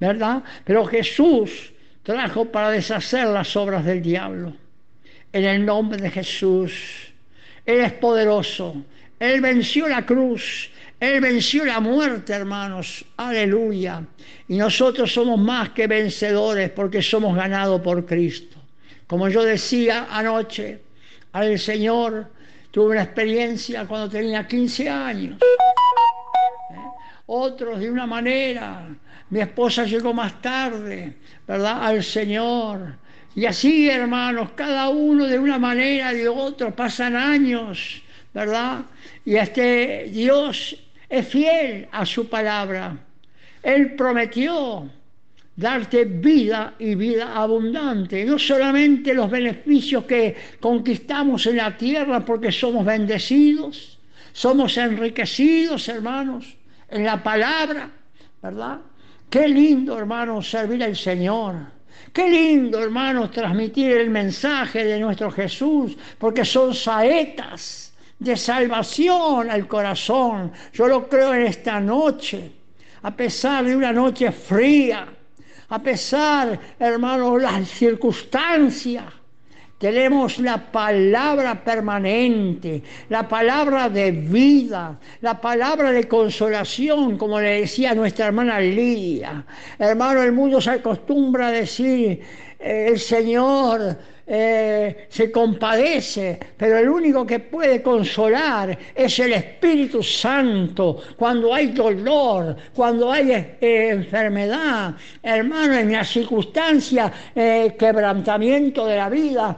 ¿verdad? 0.00 0.42
Pero 0.64 0.84
Jesús 0.86 1.72
trajo 2.02 2.46
para 2.46 2.70
deshacer 2.70 3.28
las 3.28 3.54
obras 3.56 3.84
del 3.84 4.02
diablo. 4.02 4.52
En 5.32 5.44
el 5.44 5.64
nombre 5.64 6.00
de 6.00 6.10
Jesús. 6.10 7.12
Él 7.64 7.80
es 7.80 7.92
poderoso. 7.92 8.82
Él 9.20 9.40
venció 9.40 9.86
la 9.88 10.04
cruz. 10.04 10.70
Él 10.98 11.20
venció 11.20 11.64
la 11.64 11.78
muerte, 11.78 12.32
hermanos. 12.32 13.04
Aleluya. 13.16 14.02
Y 14.48 14.56
nosotros 14.56 15.12
somos 15.12 15.38
más 15.38 15.70
que 15.70 15.86
vencedores 15.86 16.70
porque 16.70 17.00
somos 17.00 17.36
ganados 17.36 17.80
por 17.80 18.04
Cristo. 18.04 18.58
Como 19.06 19.28
yo 19.28 19.44
decía 19.44 20.08
anoche 20.10 20.80
al 21.32 21.58
Señor, 21.58 22.26
Tuve 22.70 22.92
una 22.92 23.02
experiencia 23.02 23.84
cuando 23.86 24.08
tenía 24.08 24.46
15 24.46 24.88
años. 24.88 25.38
¿Eh? 26.70 26.76
Otros 27.26 27.80
de 27.80 27.90
una 27.90 28.06
manera. 28.06 28.86
Mi 29.30 29.40
esposa 29.40 29.84
llegó 29.84 30.12
más 30.12 30.42
tarde, 30.42 31.14
¿verdad? 31.46 31.84
Al 31.84 32.02
Señor. 32.02 32.96
Y 33.34 33.46
así, 33.46 33.88
hermanos, 33.88 34.50
cada 34.56 34.88
uno 34.88 35.26
de 35.26 35.38
una 35.38 35.58
manera, 35.58 36.12
de 36.12 36.28
otro, 36.28 36.74
pasan 36.74 37.14
años, 37.14 38.02
¿verdad? 38.34 38.82
Y 39.24 39.36
este 39.36 40.08
Dios 40.10 40.76
es 41.08 41.28
fiel 41.28 41.88
a 41.92 42.04
su 42.04 42.28
palabra. 42.28 42.96
Él 43.62 43.94
prometió 43.94 44.90
darte 45.54 46.06
vida 46.06 46.74
y 46.78 46.94
vida 46.94 47.36
abundante. 47.36 48.24
No 48.24 48.38
solamente 48.38 49.14
los 49.14 49.30
beneficios 49.30 50.04
que 50.04 50.34
conquistamos 50.58 51.46
en 51.46 51.58
la 51.58 51.76
tierra 51.76 52.24
porque 52.24 52.50
somos 52.50 52.84
bendecidos, 52.84 53.98
somos 54.32 54.76
enriquecidos, 54.76 55.88
hermanos, 55.88 56.56
en 56.88 57.04
la 57.04 57.22
palabra, 57.22 57.90
¿verdad? 58.42 58.80
Qué 59.30 59.46
lindo, 59.46 59.96
hermanos, 59.96 60.50
servir 60.50 60.82
al 60.82 60.96
Señor. 60.96 61.54
Qué 62.12 62.28
lindo, 62.28 62.82
hermanos, 62.82 63.30
transmitir 63.30 63.92
el 63.92 64.10
mensaje 64.10 64.84
de 64.84 64.98
nuestro 64.98 65.30
Jesús, 65.30 65.96
porque 66.18 66.44
son 66.44 66.74
saetas 66.74 67.92
de 68.18 68.36
salvación 68.36 69.48
al 69.48 69.68
corazón. 69.68 70.52
Yo 70.72 70.88
lo 70.88 71.08
creo 71.08 71.32
en 71.34 71.42
esta 71.46 71.80
noche. 71.80 72.50
a 73.02 73.16
pesar 73.16 73.64
de 73.64 73.74
una 73.74 73.92
noche 73.92 74.30
fría, 74.30 75.06
a 75.68 75.78
pesar, 75.78 76.58
hermanos, 76.78 77.40
las 77.40 77.68
circunstancias, 77.68 79.04
tenemos 79.80 80.38
la 80.38 80.58
palabra 80.70 81.64
permanente, 81.64 82.82
la 83.08 83.26
palabra 83.26 83.88
de 83.88 84.10
vida, 84.10 84.98
la 85.22 85.40
palabra 85.40 85.90
de 85.90 86.06
consolación, 86.06 87.16
como 87.16 87.40
le 87.40 87.62
decía 87.62 87.94
nuestra 87.94 88.26
hermana 88.26 88.60
Lidia. 88.60 89.42
Hermano, 89.78 90.22
el 90.22 90.32
mundo 90.32 90.60
se 90.60 90.72
acostumbra 90.72 91.46
a 91.46 91.52
decir, 91.52 92.20
eh, 92.58 92.88
el 92.90 92.98
Señor 92.98 93.96
eh, 94.32 95.08
se 95.08 95.32
compadece, 95.32 96.38
pero 96.56 96.78
el 96.78 96.88
único 96.88 97.26
que 97.26 97.40
puede 97.40 97.82
consolar 97.82 98.78
es 98.94 99.18
el 99.18 99.32
Espíritu 99.32 100.04
Santo 100.04 101.02
cuando 101.16 101.52
hay 101.52 101.72
dolor, 101.72 102.54
cuando 102.72 103.10
hay 103.10 103.32
eh, 103.32 103.88
enfermedad, 103.90 104.94
hermano, 105.20 105.74
en 105.74 105.90
la 105.90 106.04
circunstancia, 106.04 107.12
eh, 107.34 107.74
quebrantamiento 107.76 108.86
de 108.86 108.96
la 108.96 109.08
vida, 109.08 109.56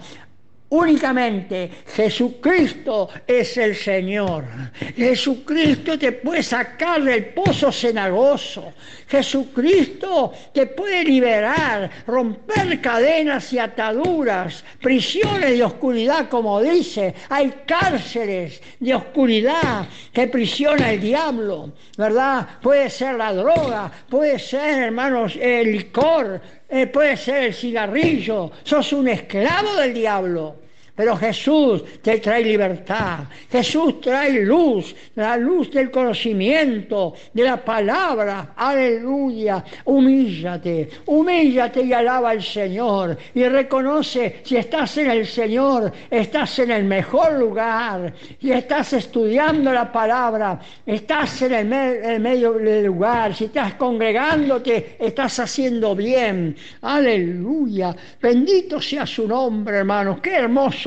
Únicamente 0.74 1.70
Jesucristo 1.86 3.10
es 3.26 3.58
el 3.58 3.76
Señor. 3.76 4.44
Jesucristo 4.96 5.98
te 5.98 6.12
puede 6.12 6.42
sacar 6.42 7.02
del 7.02 7.26
pozo 7.26 7.70
cenagoso. 7.70 8.72
Jesucristo 9.06 10.32
te 10.54 10.64
puede 10.64 11.04
liberar, 11.04 11.90
romper 12.06 12.80
cadenas 12.80 13.52
y 13.52 13.58
ataduras, 13.58 14.64
prisiones 14.80 15.58
de 15.58 15.62
oscuridad, 15.62 16.30
como 16.30 16.62
dice. 16.62 17.14
Hay 17.28 17.52
cárceles 17.66 18.62
de 18.80 18.94
oscuridad 18.94 19.86
que 20.10 20.26
prisiona 20.28 20.92
el 20.92 21.02
diablo, 21.02 21.72
¿verdad? 21.98 22.48
Puede 22.62 22.88
ser 22.88 23.16
la 23.16 23.34
droga, 23.34 23.92
puede 24.08 24.38
ser, 24.38 24.84
hermanos, 24.84 25.36
el 25.38 25.70
licor, 25.70 26.40
eh, 26.66 26.86
puede 26.86 27.18
ser 27.18 27.42
el 27.42 27.54
cigarrillo. 27.54 28.50
Sos 28.64 28.94
un 28.94 29.08
esclavo 29.08 29.76
del 29.76 29.92
diablo. 29.92 30.61
Pero 30.94 31.16
Jesús 31.16 31.82
te 32.02 32.18
trae 32.18 32.44
libertad, 32.44 33.20
Jesús 33.50 34.00
trae 34.02 34.44
luz, 34.44 34.94
la 35.14 35.38
luz 35.38 35.70
del 35.70 35.90
conocimiento, 35.90 37.14
de 37.32 37.44
la 37.44 37.56
palabra, 37.56 38.52
aleluya, 38.54 39.64
humíllate, 39.86 40.90
humíllate 41.06 41.82
y 41.82 41.94
alaba 41.94 42.30
al 42.30 42.42
Señor. 42.42 43.16
Y 43.34 43.44
reconoce 43.44 44.40
si 44.44 44.56
estás 44.56 44.98
en 44.98 45.10
el 45.10 45.26
Señor, 45.26 45.90
estás 46.10 46.58
en 46.58 46.70
el 46.72 46.84
mejor 46.84 47.38
lugar. 47.38 48.12
Y 48.40 48.50
estás 48.50 48.92
estudiando 48.92 49.72
la 49.72 49.90
palabra, 49.90 50.60
estás 50.84 51.40
en 51.40 51.72
el, 51.72 52.20
medio 52.20 52.52
del 52.52 52.84
lugar, 52.84 53.34
si 53.34 53.44
estás 53.44 53.74
congregándote, 53.74 54.96
estás 54.98 55.38
haciendo 55.38 55.96
bien, 55.96 56.54
aleluya, 56.82 57.96
bendito 58.20 58.80
sea 58.80 59.06
su 59.06 59.26
nombre 59.26 59.78
hermanos, 59.78 60.20
qué 60.20 60.34
hermoso 60.34 60.81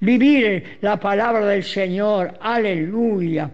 vivir 0.00 0.78
la 0.80 0.98
palabra 0.98 1.46
del 1.46 1.64
Señor. 1.64 2.34
Aleluya. 2.40 3.50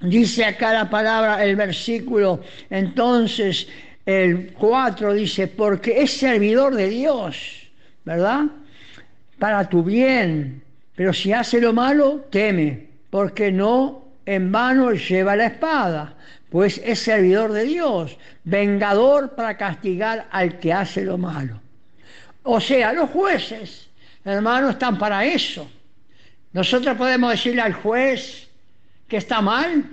Dice 0.00 0.44
acá 0.44 0.72
la 0.72 0.90
palabra, 0.90 1.44
el 1.44 1.56
versículo, 1.56 2.40
entonces 2.68 3.68
el 4.04 4.52
4 4.52 5.14
dice, 5.14 5.46
porque 5.46 6.02
es 6.02 6.12
servidor 6.18 6.74
de 6.74 6.88
Dios, 6.88 7.70
¿verdad? 8.04 8.44
Para 9.38 9.68
tu 9.68 9.82
bien. 9.82 10.62
Pero 10.94 11.12
si 11.12 11.32
hace 11.32 11.60
lo 11.60 11.72
malo, 11.72 12.26
teme, 12.30 12.88
porque 13.10 13.50
no 13.50 14.04
en 14.26 14.52
vano 14.52 14.92
lleva 14.92 15.36
la 15.36 15.46
espada, 15.46 16.14
pues 16.50 16.80
es 16.84 17.00
servidor 17.00 17.52
de 17.52 17.64
Dios, 17.64 18.16
vengador 18.44 19.34
para 19.34 19.56
castigar 19.56 20.26
al 20.30 20.58
que 20.58 20.72
hace 20.72 21.04
lo 21.04 21.18
malo. 21.18 21.60
O 22.42 22.60
sea, 22.60 22.92
los 22.92 23.10
jueces 23.10 23.83
hermanos, 24.24 24.70
están 24.72 24.98
para 24.98 25.24
eso. 25.24 25.70
Nosotros 26.52 26.96
podemos 26.96 27.30
decirle 27.32 27.62
al 27.62 27.72
juez 27.72 28.48
que 29.08 29.16
está 29.16 29.40
mal. 29.40 29.84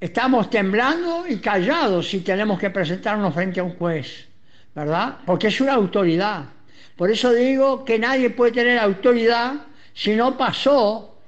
Estamos 0.00 0.50
temblando 0.50 1.26
y 1.26 1.38
callados 1.38 2.10
si 2.10 2.20
tenemos 2.20 2.58
que 2.58 2.70
presentarnos 2.70 3.32
frente 3.32 3.60
a 3.60 3.64
un 3.64 3.74
juez, 3.76 4.28
¿verdad? 4.74 5.16
Porque 5.24 5.48
es 5.48 5.60
una 5.60 5.72
autoridad. 5.72 6.44
Por 6.96 7.10
eso 7.10 7.32
digo 7.32 7.84
que 7.84 7.98
nadie 7.98 8.30
puede 8.30 8.52
tener 8.52 8.78
autoridad 8.78 9.54
si 9.94 10.14
no 10.14 10.36
pasó, 10.36 11.18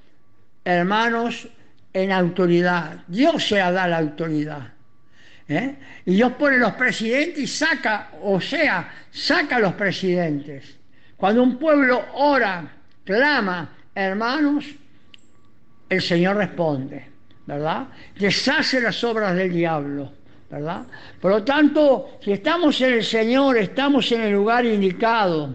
hermanos, 0.65 1.49
en 1.93 2.13
autoridad. 2.13 2.99
Dios 3.07 3.49
se 3.49 3.57
la 3.57 3.73
da 3.73 3.89
la 3.89 3.99
autoridad. 3.99 4.73
¿eh? 5.49 5.77
Y 6.05 6.15
Dios 6.15 6.33
pone 6.33 6.59
los 6.59 6.73
presidentes 6.73 7.39
y 7.39 7.47
saca, 7.47 8.11
o 8.23 8.41
sea, 8.41 8.93
saca 9.11 9.57
a 9.57 9.61
los 9.61 9.75
presidentes. 9.75 10.76
Cuando 11.17 11.43
un 11.43 11.57
pueblo 11.57 12.03
ora, 12.15 12.69
clama, 13.05 13.71
hermanos, 13.95 14.67
el 15.89 16.03
Señor 16.03 16.37
responde, 16.37 17.07
¿verdad? 17.47 17.87
Deshace 18.19 18.81
las 18.81 19.03
obras 19.03 19.35
del 19.35 19.53
diablo, 19.53 20.13
¿verdad? 20.51 20.83
Por 21.21 21.31
lo 21.31 21.43
tanto, 21.43 22.19
si 22.21 22.33
estamos 22.33 22.81
en 22.83 22.95
el 22.95 23.05
Señor, 23.05 23.57
estamos 23.57 24.11
en 24.13 24.23
el 24.23 24.33
lugar 24.33 24.67
indicado, 24.67 25.55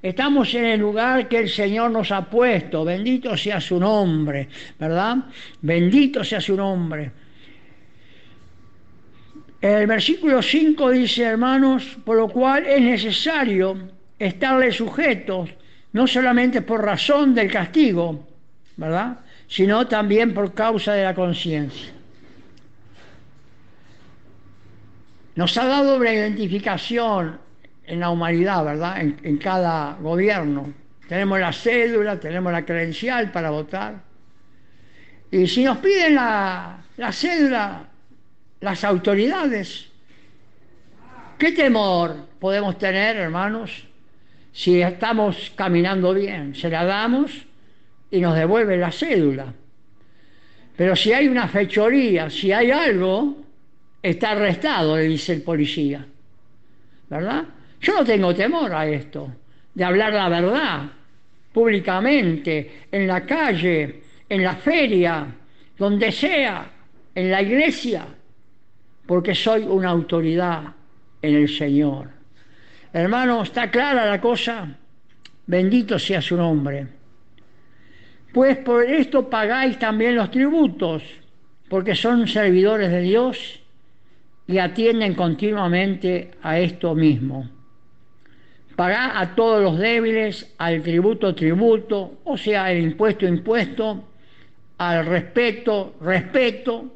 estamos 0.00 0.54
en 0.54 0.64
el 0.66 0.80
lugar 0.80 1.28
que 1.28 1.40
el 1.40 1.50
Señor 1.50 1.90
nos 1.90 2.10
ha 2.10 2.24
puesto, 2.24 2.84
bendito 2.84 3.36
sea 3.36 3.60
su 3.60 3.78
nombre, 3.78 4.48
¿verdad? 4.78 5.16
Bendito 5.60 6.24
sea 6.24 6.40
su 6.40 6.56
nombre. 6.56 7.10
El 9.60 9.86
versículo 9.86 10.40
5 10.40 10.90
dice, 10.90 11.24
hermanos, 11.24 11.98
por 12.04 12.16
lo 12.16 12.28
cual 12.28 12.66
es 12.66 12.80
necesario 12.82 13.94
estarle 14.18 14.72
sujetos, 14.72 15.50
no 15.92 16.06
solamente 16.06 16.62
por 16.62 16.84
razón 16.84 17.34
del 17.34 17.50
castigo, 17.50 18.26
¿verdad? 18.76 19.20
Sino 19.48 19.86
también 19.86 20.34
por 20.34 20.54
causa 20.54 20.94
de 20.94 21.04
la 21.04 21.14
conciencia. 21.14 21.92
Nos 25.36 25.56
ha 25.58 25.66
dado 25.66 25.96
una 25.96 26.12
identificación 26.12 27.38
en 27.86 28.00
la 28.00 28.10
humanidad, 28.10 28.64
¿verdad? 28.64 29.00
En, 29.00 29.36
cada 29.38 29.94
gobierno. 30.00 30.72
Tenemos 31.08 31.38
la 31.38 31.52
cédula, 31.52 32.18
tenemos 32.18 32.52
la 32.52 32.64
credencial 32.64 33.30
para 33.30 33.50
votar. 33.50 34.00
Y 35.30 35.46
si 35.46 35.64
nos 35.64 35.78
piden 35.78 36.14
la, 36.14 36.78
la 36.96 37.12
cédula, 37.12 37.84
las 38.60 38.84
autoridades, 38.84 39.90
¿qué 41.36 41.52
temor 41.52 42.16
podemos 42.38 42.78
tener, 42.78 43.16
hermanos? 43.16 43.86
Si 44.54 44.80
estamos 44.80 45.52
caminando 45.56 46.14
bien, 46.14 46.54
se 46.54 46.70
la 46.70 46.84
damos 46.84 47.44
y 48.08 48.20
nos 48.20 48.36
devuelve 48.36 48.76
la 48.76 48.92
cédula. 48.92 49.52
Pero 50.76 50.94
si 50.94 51.12
hay 51.12 51.26
una 51.26 51.48
fechoría, 51.48 52.30
si 52.30 52.52
hay 52.52 52.70
algo, 52.70 53.36
está 54.00 54.30
arrestado, 54.30 54.96
le 54.96 55.08
dice 55.08 55.32
el 55.32 55.42
policía. 55.42 56.06
¿Verdad? 57.10 57.46
Yo 57.80 57.94
no 57.94 58.04
tengo 58.04 58.32
temor 58.32 58.72
a 58.72 58.86
esto, 58.86 59.28
de 59.74 59.84
hablar 59.84 60.12
la 60.12 60.28
verdad 60.28 60.82
públicamente, 61.52 62.86
en 62.92 63.08
la 63.08 63.26
calle, 63.26 64.02
en 64.28 64.42
la 64.44 64.54
feria, 64.54 65.26
donde 65.76 66.12
sea, 66.12 66.70
en 67.12 67.28
la 67.28 67.42
iglesia, 67.42 68.06
porque 69.04 69.34
soy 69.34 69.62
una 69.62 69.90
autoridad 69.90 70.62
en 71.20 71.34
el 71.34 71.48
Señor. 71.48 72.08
Hermano, 72.94 73.42
¿está 73.42 73.72
clara 73.72 74.06
la 74.06 74.20
cosa? 74.20 74.68
Bendito 75.48 75.98
sea 75.98 76.22
su 76.22 76.36
nombre. 76.36 76.86
Pues 78.32 78.56
por 78.58 78.84
esto 78.84 79.28
pagáis 79.28 79.80
también 79.80 80.14
los 80.14 80.30
tributos, 80.30 81.02
porque 81.68 81.96
son 81.96 82.28
servidores 82.28 82.92
de 82.92 83.00
Dios 83.00 83.60
y 84.46 84.58
atienden 84.58 85.14
continuamente 85.14 86.30
a 86.40 86.60
esto 86.60 86.94
mismo. 86.94 87.50
Pagá 88.76 89.18
a 89.18 89.34
todos 89.34 89.60
los 89.60 89.76
débiles, 89.76 90.54
al 90.58 90.80
tributo, 90.80 91.34
tributo, 91.34 92.18
o 92.22 92.36
sea, 92.36 92.70
el 92.70 92.80
impuesto, 92.80 93.26
impuesto, 93.26 94.04
al 94.78 95.04
respeto, 95.04 95.96
respeto, 96.00 96.92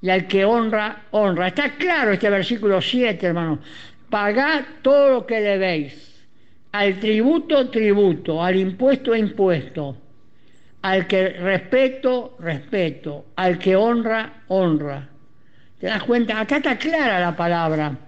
y 0.00 0.10
al 0.10 0.28
que 0.28 0.44
honra, 0.44 1.06
honra. 1.10 1.48
Está 1.48 1.70
claro 1.70 2.12
este 2.12 2.30
versículo 2.30 2.80
7, 2.80 3.26
hermano 3.26 3.58
pagad 4.14 4.64
todo 4.82 5.10
lo 5.10 5.26
que 5.26 5.40
debéis, 5.40 6.24
al 6.70 7.00
tributo, 7.00 7.68
tributo, 7.68 8.40
al 8.40 8.54
impuesto, 8.54 9.12
impuesto, 9.12 9.96
al 10.82 11.08
que 11.08 11.30
respeto, 11.30 12.36
respeto, 12.38 13.24
al 13.34 13.58
que 13.58 13.74
honra, 13.74 14.44
honra. 14.46 15.08
¿Te 15.80 15.88
das 15.88 16.04
cuenta? 16.04 16.38
Acá 16.38 16.58
está 16.58 16.78
clara 16.78 17.18
la 17.18 17.34
palabra. 17.34 17.98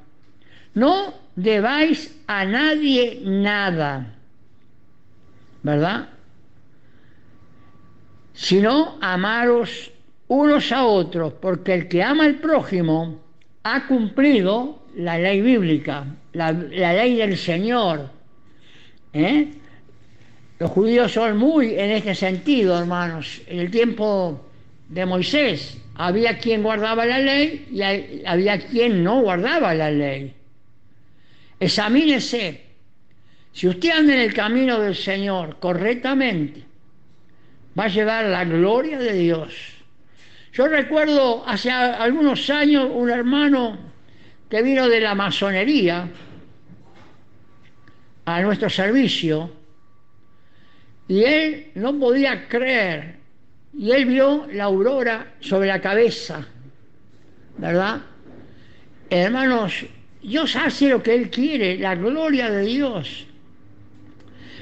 No 0.75 1.13
debáis 1.35 2.17
a 2.29 2.45
nadie 2.45 3.23
nada, 3.25 4.15
¿verdad? 5.65 6.09
Sino 8.33 8.97
amaros 9.01 9.91
unos 10.29 10.71
a 10.71 10.85
otros, 10.87 11.33
porque 11.33 11.75
el 11.75 11.89
que 11.89 12.05
ama 12.05 12.27
al 12.27 12.37
prójimo 12.37 13.19
ha 13.65 13.89
cumplido 13.89 14.86
la 14.97 15.19
ley 15.19 15.41
bíblica, 15.43 16.07
la, 16.33 16.53
ley 16.53 17.17
del 17.17 17.37
Señor. 17.37 18.11
¿eh? 19.13 19.49
Los 20.59 20.71
judíos 20.71 21.13
son 21.13 21.37
muy 21.37 21.75
en 21.75 21.91
este 21.91 22.15
sentido, 22.15 22.79
hermanos. 22.79 23.43
En 23.47 23.61
el 23.61 23.71
tiempo 23.71 24.41
de 24.89 25.05
Moisés 25.05 25.79
había 25.97 26.39
quien 26.39 26.63
guardaba 26.63 27.05
la 27.05 27.19
ley 27.19 27.69
y 27.71 27.83
había 28.27 28.59
quien 28.59 29.05
no 29.05 29.21
guardaba 29.21 29.75
la 29.75 29.91
ley. 29.91 30.33
Examínese. 31.61 32.63
Si 33.53 33.69
usted 33.69 33.91
anda 33.91 34.15
en 34.15 34.21
el 34.21 34.35
camino 34.35 34.81
del 34.81 34.95
Señor 34.95 35.59
correctamente, 35.59 36.63
va 37.79 37.85
a 37.85 37.89
llevar 37.89 38.25
la 38.27 38.45
gloria 38.45 38.99
de 38.99 39.13
Dios. 39.13 39.55
Yo 40.53 40.69
recuerdo 40.69 41.47
hace 41.47 41.71
algunos 41.71 42.49
años 42.49 42.89
un 42.91 43.11
hermano 43.11 43.86
que 44.51 44.63
vino 44.63 44.89
de 44.89 45.01
la 45.01 45.15
masonería 45.15 46.09
a 48.25 48.43
nuestro 48.43 48.71
servicio 48.71 49.51
y 51.09 51.23
él 51.23 51.71
no 51.75 51.99
podía 51.99 52.49
creer 52.49 53.17
y 53.77 53.91
él 53.91 54.07
vio 54.07 54.47
la 54.53 54.65
aurora 54.65 55.35
sobre 55.41 55.69
la 55.69 55.81
cabeza, 55.81 56.47
¿verdad? 57.59 58.01
Hermanos, 59.11 59.85
Dios 60.23 60.57
hace 60.57 60.89
lo 60.89 61.03
que 61.03 61.15
Él 61.15 61.31
quiere, 61.31 61.79
la 61.79 61.95
gloria 61.95 62.51
de 62.51 62.63
Dios. 62.63 63.27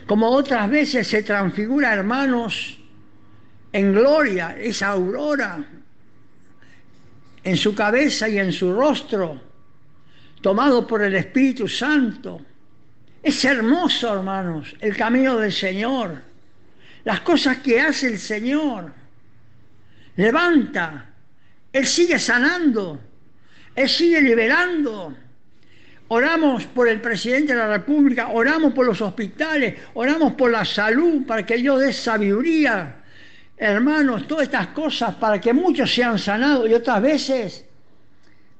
Como 0.07 0.28
otras 0.28 0.68
veces 0.68 1.07
se 1.07 1.22
transfigura, 1.22 1.95
hermanos, 1.95 2.78
en 3.72 3.95
gloria, 3.95 4.57
esa 4.59 4.89
aurora, 4.89 5.64
en 7.43 7.57
su 7.57 7.74
cabeza 7.74 8.28
y 8.28 8.39
en 8.39 8.53
su 8.53 8.74
rostro, 8.74 9.41
tomado 10.45 10.86
por 10.86 11.01
el 11.03 11.14
Espíritu 11.14 11.66
Santo. 11.66 12.38
Es 13.22 13.47
hermoso, 13.47 14.12
hermanos, 14.12 14.76
el 14.78 14.95
camino 14.95 15.38
del 15.38 15.51
Señor, 15.51 16.20
las 17.03 17.20
cosas 17.20 17.57
que 17.61 17.80
hace 17.80 18.09
el 18.09 18.18
Señor. 18.18 18.92
Levanta, 20.16 21.07
Él 21.72 21.86
sigue 21.86 22.18
sanando, 22.18 23.01
Él 23.74 23.88
sigue 23.88 24.20
liberando. 24.20 25.16
Oramos 26.09 26.66
por 26.66 26.88
el 26.88 27.01
presidente 27.01 27.55
de 27.55 27.61
la 27.61 27.78
República, 27.78 28.28
oramos 28.28 28.74
por 28.74 28.84
los 28.84 29.01
hospitales, 29.01 29.76
oramos 29.95 30.34
por 30.34 30.51
la 30.51 30.66
salud, 30.66 31.24
para 31.26 31.47
que 31.47 31.57
Dios 31.57 31.80
dé 31.80 31.90
sabiduría. 31.90 32.97
Hermanos, 33.57 34.28
todas 34.28 34.45
estas 34.45 34.66
cosas 34.66 35.14
para 35.14 35.40
que 35.40 35.55
muchos 35.55 35.90
sean 35.90 36.18
sanados 36.18 36.68
y 36.68 36.74
otras 36.74 37.01
veces 37.01 37.64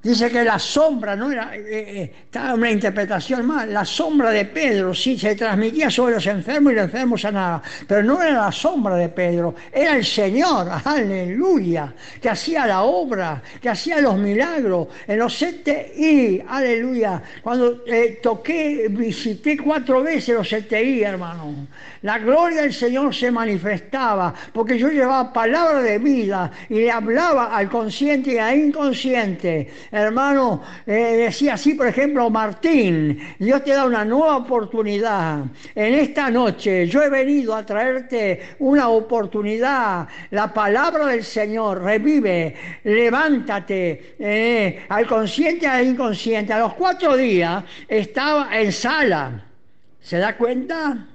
Dice 0.05 0.29
que 0.29 0.43
la 0.43 0.59
sombra, 0.59 1.15
¿no? 1.15 1.31
Era, 1.31 1.55
eh, 1.55 1.63
eh, 1.67 2.11
estaba 2.25 2.53
una 2.53 2.69
interpretación 2.69 3.43
más, 3.43 3.67
la 3.67 3.83
sombra 3.83 4.29
de 4.29 4.45
Pedro, 4.45 4.93
sí, 4.93 5.17
se 5.17 5.33
transmitía 5.35 5.89
sobre 5.89 6.13
los 6.13 6.27
enfermos 6.27 6.73
y 6.73 6.75
los 6.75 6.85
enfermos 6.85 7.21
sanaban, 7.21 7.63
pero 7.87 8.03
no 8.03 8.21
era 8.21 8.33
la 8.33 8.51
sombra 8.51 8.97
de 8.97 9.09
Pedro, 9.09 9.55
era 9.73 9.97
el 9.97 10.05
Señor, 10.05 10.69
aleluya, 10.83 11.91
que 12.21 12.29
hacía 12.29 12.67
la 12.67 12.83
obra, 12.83 13.41
que 13.59 13.67
hacía 13.67 13.99
los 13.99 14.15
milagros. 14.15 14.89
En 15.07 15.17
los 15.17 15.33
CTI, 15.33 16.43
aleluya, 16.49 17.23
cuando 17.41 17.83
eh, 17.87 18.19
toqué, 18.21 18.85
visité 18.91 19.57
cuatro 19.57 20.03
veces 20.03 20.35
los 20.35 20.47
CTI, 20.47 21.01
hermano, 21.01 21.65
la 22.03 22.19
gloria 22.19 22.61
del 22.61 22.73
Señor 22.73 23.15
se 23.15 23.31
manifestaba, 23.31 24.35
porque 24.53 24.77
yo 24.77 24.89
llevaba 24.89 25.33
palabra 25.33 25.81
de 25.81 25.97
vida 25.97 26.51
y 26.69 26.75
le 26.75 26.91
hablaba 26.91 27.57
al 27.57 27.67
consciente 27.71 28.33
y 28.33 28.37
al 28.37 28.55
inconsciente 28.55 29.67
hermano, 29.95 30.61
eh, 30.85 31.25
decía 31.25 31.55
así, 31.55 31.73
por 31.73 31.87
ejemplo, 31.87 32.29
Martín, 32.29 33.19
Dios 33.39 33.63
te 33.63 33.71
da 33.71 33.85
una 33.85 34.03
nueva 34.03 34.37
oportunidad. 34.37 35.45
En 35.73 35.93
esta 35.95 36.29
noche 36.29 36.87
yo 36.87 37.01
he 37.01 37.09
venido 37.09 37.55
a 37.55 37.65
traerte 37.65 38.55
una 38.59 38.89
oportunidad. 38.89 40.07
La 40.31 40.53
palabra 40.53 41.07
del 41.07 41.23
Señor 41.23 41.81
revive, 41.81 42.55
levántate, 42.83 44.15
eh, 44.19 44.85
al 44.89 45.07
consciente 45.07 45.67
al 45.67 45.87
inconsciente. 45.87 46.53
A 46.53 46.59
los 46.59 46.73
cuatro 46.73 47.15
días 47.15 47.63
estaba 47.87 48.49
en 48.59 48.71
sala. 48.71 49.45
¿Se 50.01 50.17
da 50.17 50.37
cuenta? 50.37 51.07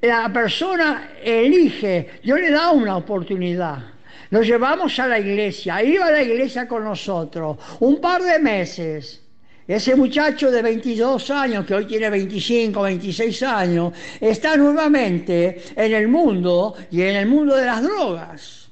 La 0.00 0.30
persona 0.30 1.12
elige, 1.22 2.20
yo 2.22 2.36
le 2.36 2.50
dado 2.50 2.74
una 2.74 2.96
oportunidad. 2.96 3.93
Lo 4.34 4.42
llevamos 4.42 4.98
a 4.98 5.06
la 5.06 5.20
iglesia, 5.20 5.80
iba 5.80 6.06
a 6.06 6.10
la 6.10 6.20
iglesia 6.20 6.66
con 6.66 6.82
nosotros 6.82 7.56
un 7.78 8.00
par 8.00 8.20
de 8.20 8.40
meses. 8.40 9.22
Ese 9.64 9.94
muchacho 9.94 10.50
de 10.50 10.60
22 10.60 11.30
años, 11.30 11.64
que 11.64 11.72
hoy 11.72 11.86
tiene 11.86 12.10
25, 12.10 12.82
26 12.82 13.42
años, 13.44 13.92
está 14.20 14.56
nuevamente 14.56 15.62
en 15.76 15.94
el 15.94 16.08
mundo 16.08 16.74
y 16.90 17.02
en 17.02 17.14
el 17.14 17.28
mundo 17.28 17.54
de 17.54 17.64
las 17.64 17.80
drogas. 17.80 18.68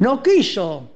No 0.00 0.20
quiso, 0.20 0.90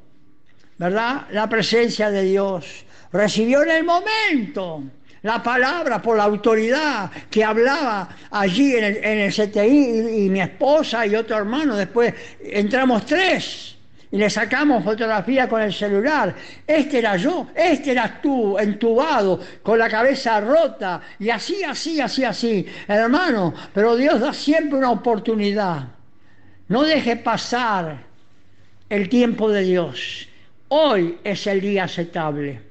¿verdad? 0.76 1.28
La 1.30 1.48
presencia 1.48 2.10
de 2.10 2.24
Dios. 2.24 2.86
Recibió 3.12 3.62
en 3.62 3.70
el 3.70 3.84
momento 3.84 4.82
la 5.22 5.42
palabra 5.42 6.00
por 6.00 6.16
la 6.16 6.24
autoridad 6.24 7.10
que 7.30 7.44
hablaba 7.44 8.08
allí 8.30 8.74
en 8.76 8.84
el, 8.84 9.32
CTI 9.32 10.24
y, 10.24 10.30
mi 10.30 10.40
esposa 10.40 11.06
y 11.06 11.14
otro 11.16 11.36
hermano. 11.36 11.76
Después 11.76 12.14
entramos 12.40 13.04
tres 13.06 13.76
y 14.10 14.18
le 14.18 14.30
sacamos 14.30 14.84
fotografía 14.84 15.48
con 15.48 15.62
el 15.62 15.72
celular. 15.72 16.34
Este 16.66 16.98
era 16.98 17.16
yo, 17.16 17.48
este 17.54 17.92
eras 17.92 18.22
tú, 18.22 18.58
entubado, 18.58 19.40
con 19.62 19.78
la 19.78 19.88
cabeza 19.88 20.40
rota, 20.40 21.00
y 21.18 21.30
así, 21.30 21.62
así, 21.64 22.00
así, 22.00 22.24
así. 22.24 22.66
Hermano, 22.86 23.52
pero 23.74 23.96
Dios 23.96 24.20
da 24.20 24.32
siempre 24.32 24.78
una 24.78 24.90
oportunidad. 24.90 25.88
No 26.68 26.82
deje 26.82 27.16
pasar 27.16 27.98
el 28.88 29.08
tiempo 29.08 29.50
de 29.50 29.62
Dios. 29.62 30.28
Hoy 30.68 31.18
es 31.22 31.46
el 31.46 31.60
día 31.60 31.84
aceptable. 31.84 32.65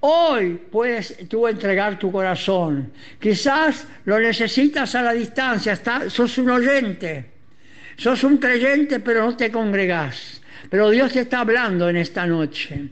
Hoy 0.00 0.58
puedes 0.70 1.28
tú 1.28 1.46
entregar 1.46 1.98
tu 1.98 2.10
corazón. 2.10 2.90
Quizás 3.20 3.86
lo 4.06 4.18
necesitas 4.18 4.94
a 4.94 5.02
la 5.02 5.12
distancia, 5.12 5.78
sos 6.08 6.38
un 6.38 6.50
oyente, 6.50 7.26
sos 7.96 8.24
un 8.24 8.38
creyente, 8.38 9.00
pero 9.00 9.26
no 9.26 9.36
te 9.36 9.50
congregás. 9.50 10.40
Pero 10.70 10.88
Dios 10.88 11.12
te 11.12 11.20
está 11.20 11.40
hablando 11.40 11.88
en 11.88 11.96
esta 11.96 12.26
noche. 12.26 12.88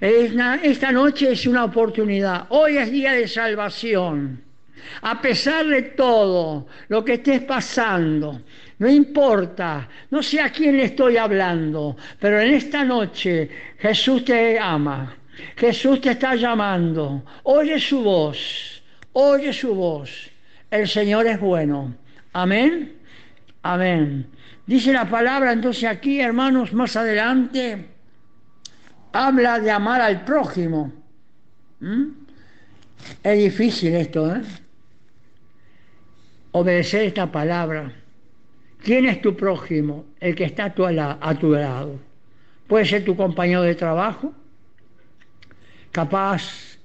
Esta 0.00 0.90
noche 0.90 1.32
es 1.32 1.46
una 1.46 1.64
oportunidad. 1.64 2.46
Hoy 2.48 2.78
es 2.78 2.90
día 2.90 3.12
de 3.12 3.28
salvación. 3.28 4.42
A 5.02 5.20
pesar 5.20 5.66
de 5.66 5.82
todo 5.82 6.66
lo 6.88 7.04
que 7.04 7.14
estés 7.14 7.42
pasando, 7.42 8.42
no 8.78 8.88
importa, 8.88 9.88
no 10.10 10.22
sé 10.22 10.40
a 10.40 10.50
quién 10.50 10.76
le 10.76 10.84
estoy 10.84 11.16
hablando, 11.16 11.96
pero 12.18 12.40
en 12.40 12.54
esta 12.54 12.84
noche 12.84 13.48
Jesús 13.78 14.24
te 14.24 14.58
ama. 14.58 15.17
Jesús 15.56 16.00
te 16.00 16.10
está 16.10 16.34
llamando. 16.34 17.24
Oye 17.44 17.78
su 17.78 18.02
voz. 18.02 18.82
Oye 19.12 19.52
su 19.52 19.74
voz. 19.74 20.30
El 20.70 20.86
Señor 20.86 21.26
es 21.26 21.40
bueno. 21.40 21.94
Amén. 22.32 22.96
Amén. 23.62 24.26
Dice 24.66 24.92
la 24.92 25.08
palabra 25.08 25.52
entonces 25.52 25.84
aquí, 25.84 26.20
hermanos, 26.20 26.72
más 26.72 26.94
adelante, 26.96 27.86
habla 29.12 29.58
de 29.58 29.70
amar 29.70 30.00
al 30.00 30.24
prójimo. 30.24 30.92
¿Mm? 31.80 32.06
Es 33.22 33.38
difícil 33.38 33.94
esto, 33.94 34.34
¿eh? 34.34 34.42
Obedecer 36.52 37.04
esta 37.04 37.30
palabra. 37.30 37.92
¿Quién 38.82 39.06
es 39.06 39.20
tu 39.20 39.36
prójimo? 39.36 40.06
El 40.20 40.34
que 40.34 40.44
está 40.44 40.66
a 40.66 40.74
tu, 40.74 40.84
a 40.86 41.34
tu 41.38 41.52
lado. 41.52 41.98
Puede 42.66 42.84
ser 42.84 43.04
tu 43.04 43.16
compañero 43.16 43.62
de 43.62 43.74
trabajo, 43.74 44.34
capaz 45.92 46.78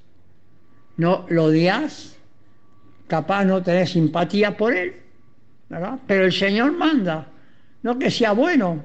no 0.98 1.26
lo 1.30 1.46
odias, 1.46 2.18
capaz 3.08 3.46
no 3.46 3.62
tenés 3.62 3.92
simpatía 3.92 4.56
por 4.58 4.74
él, 4.74 4.96
¿verdad? 5.70 6.00
Pero 6.08 6.26
el 6.26 6.34
Señor 6.34 6.72
manda, 6.72 7.28
no 7.82 7.98
que 8.00 8.12
sea 8.12 8.32
bueno, 8.32 8.84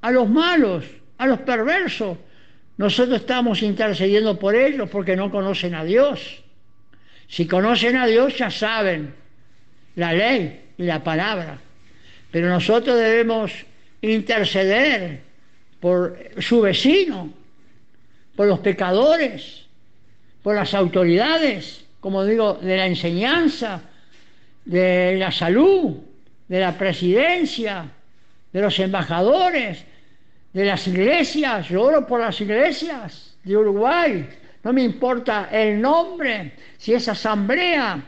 a 0.00 0.10
los 0.10 0.28
malos, 0.28 0.84
a 1.18 1.26
los 1.26 1.40
perversos. 1.40 2.18
Nosotros 2.76 3.20
estamos 3.20 3.62
intercediendo 3.62 4.38
por 4.38 4.54
ellos 4.54 4.88
porque 4.90 5.16
no 5.16 5.30
conocen 5.30 5.74
a 5.74 5.84
Dios. 5.84 6.42
Si 7.28 7.46
conocen 7.46 7.96
a 7.96 8.06
Dios 8.06 8.36
ya 8.36 8.50
saben 8.50 9.14
la 9.96 10.12
ley 10.12 10.72
y 10.76 10.82
la 10.82 11.02
palabra. 11.02 11.58
Pero 12.30 12.48
nosotros 12.48 12.98
debemos 12.98 13.52
interceder 14.02 15.20
por 15.80 16.18
su 16.38 16.60
vecino, 16.60 17.32
por 18.36 18.46
los 18.46 18.60
pecadores, 18.60 19.66
por 20.42 20.54
las 20.54 20.74
autoridades, 20.74 21.84
como 22.00 22.24
digo, 22.24 22.54
de 22.54 22.76
la 22.76 22.86
enseñanza, 22.86 23.82
de 24.64 25.16
la 25.18 25.30
salud, 25.30 25.96
de 26.48 26.60
la 26.60 26.76
presidencia, 26.76 27.86
de 28.52 28.60
los 28.60 28.78
embajadores, 28.78 29.84
de 30.52 30.64
las 30.64 30.86
iglesias, 30.86 31.68
yo 31.68 31.82
oro 31.82 32.06
por 32.06 32.20
las 32.20 32.40
iglesias, 32.40 33.36
de 33.42 33.56
Uruguay, 33.56 34.26
no 34.62 34.72
me 34.72 34.82
importa 34.82 35.48
el 35.52 35.80
nombre, 35.80 36.52
si 36.78 36.94
es 36.94 37.08
asamblea 37.08 38.02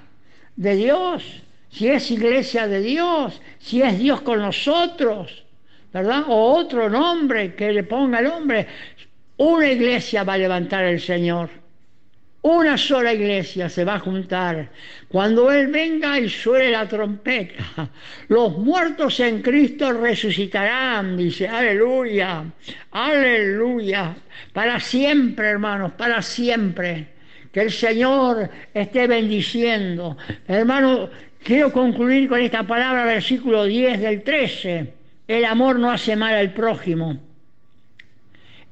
de 0.56 0.76
Dios, 0.76 1.42
si 1.70 1.88
es 1.88 2.10
iglesia 2.10 2.66
de 2.66 2.80
Dios, 2.80 3.40
si 3.58 3.82
es 3.82 3.98
Dios 3.98 4.22
con 4.22 4.40
nosotros, 4.40 5.44
¿verdad? 5.92 6.24
O 6.28 6.54
otro 6.54 6.88
nombre 6.88 7.54
que 7.54 7.72
le 7.72 7.82
ponga 7.84 8.20
el 8.20 8.26
hombre. 8.28 8.66
Una 9.38 9.70
iglesia 9.70 10.24
va 10.24 10.34
a 10.34 10.38
levantar 10.38 10.84
el 10.84 11.00
Señor. 11.00 11.50
Una 12.40 12.78
sola 12.78 13.12
iglesia 13.12 13.68
se 13.68 13.84
va 13.84 13.96
a 13.96 13.98
juntar. 13.98 14.70
Cuando 15.08 15.50
Él 15.50 15.66
venga 15.66 16.18
y 16.20 16.28
suene 16.28 16.70
la 16.70 16.86
trompeta, 16.86 17.90
los 18.28 18.56
muertos 18.56 19.18
en 19.20 19.42
Cristo 19.42 19.92
resucitarán, 19.92 21.16
dice, 21.16 21.48
aleluya, 21.48 22.44
aleluya, 22.92 24.14
para 24.52 24.78
siempre, 24.78 25.48
hermanos, 25.48 25.92
para 25.92 26.22
siempre. 26.22 27.08
Que 27.52 27.62
el 27.62 27.72
Señor 27.72 28.48
esté 28.72 29.06
bendiciendo. 29.06 30.16
Hermano, 30.46 31.10
quiero 31.42 31.72
concluir 31.72 32.28
con 32.28 32.40
esta 32.40 32.62
palabra, 32.62 33.04
versículo 33.04 33.64
10 33.64 34.00
del 34.00 34.22
13. 34.22 34.94
El 35.26 35.44
amor 35.44 35.78
no 35.78 35.90
hace 35.90 36.14
mal 36.14 36.34
al 36.34 36.52
prójimo. 36.54 37.18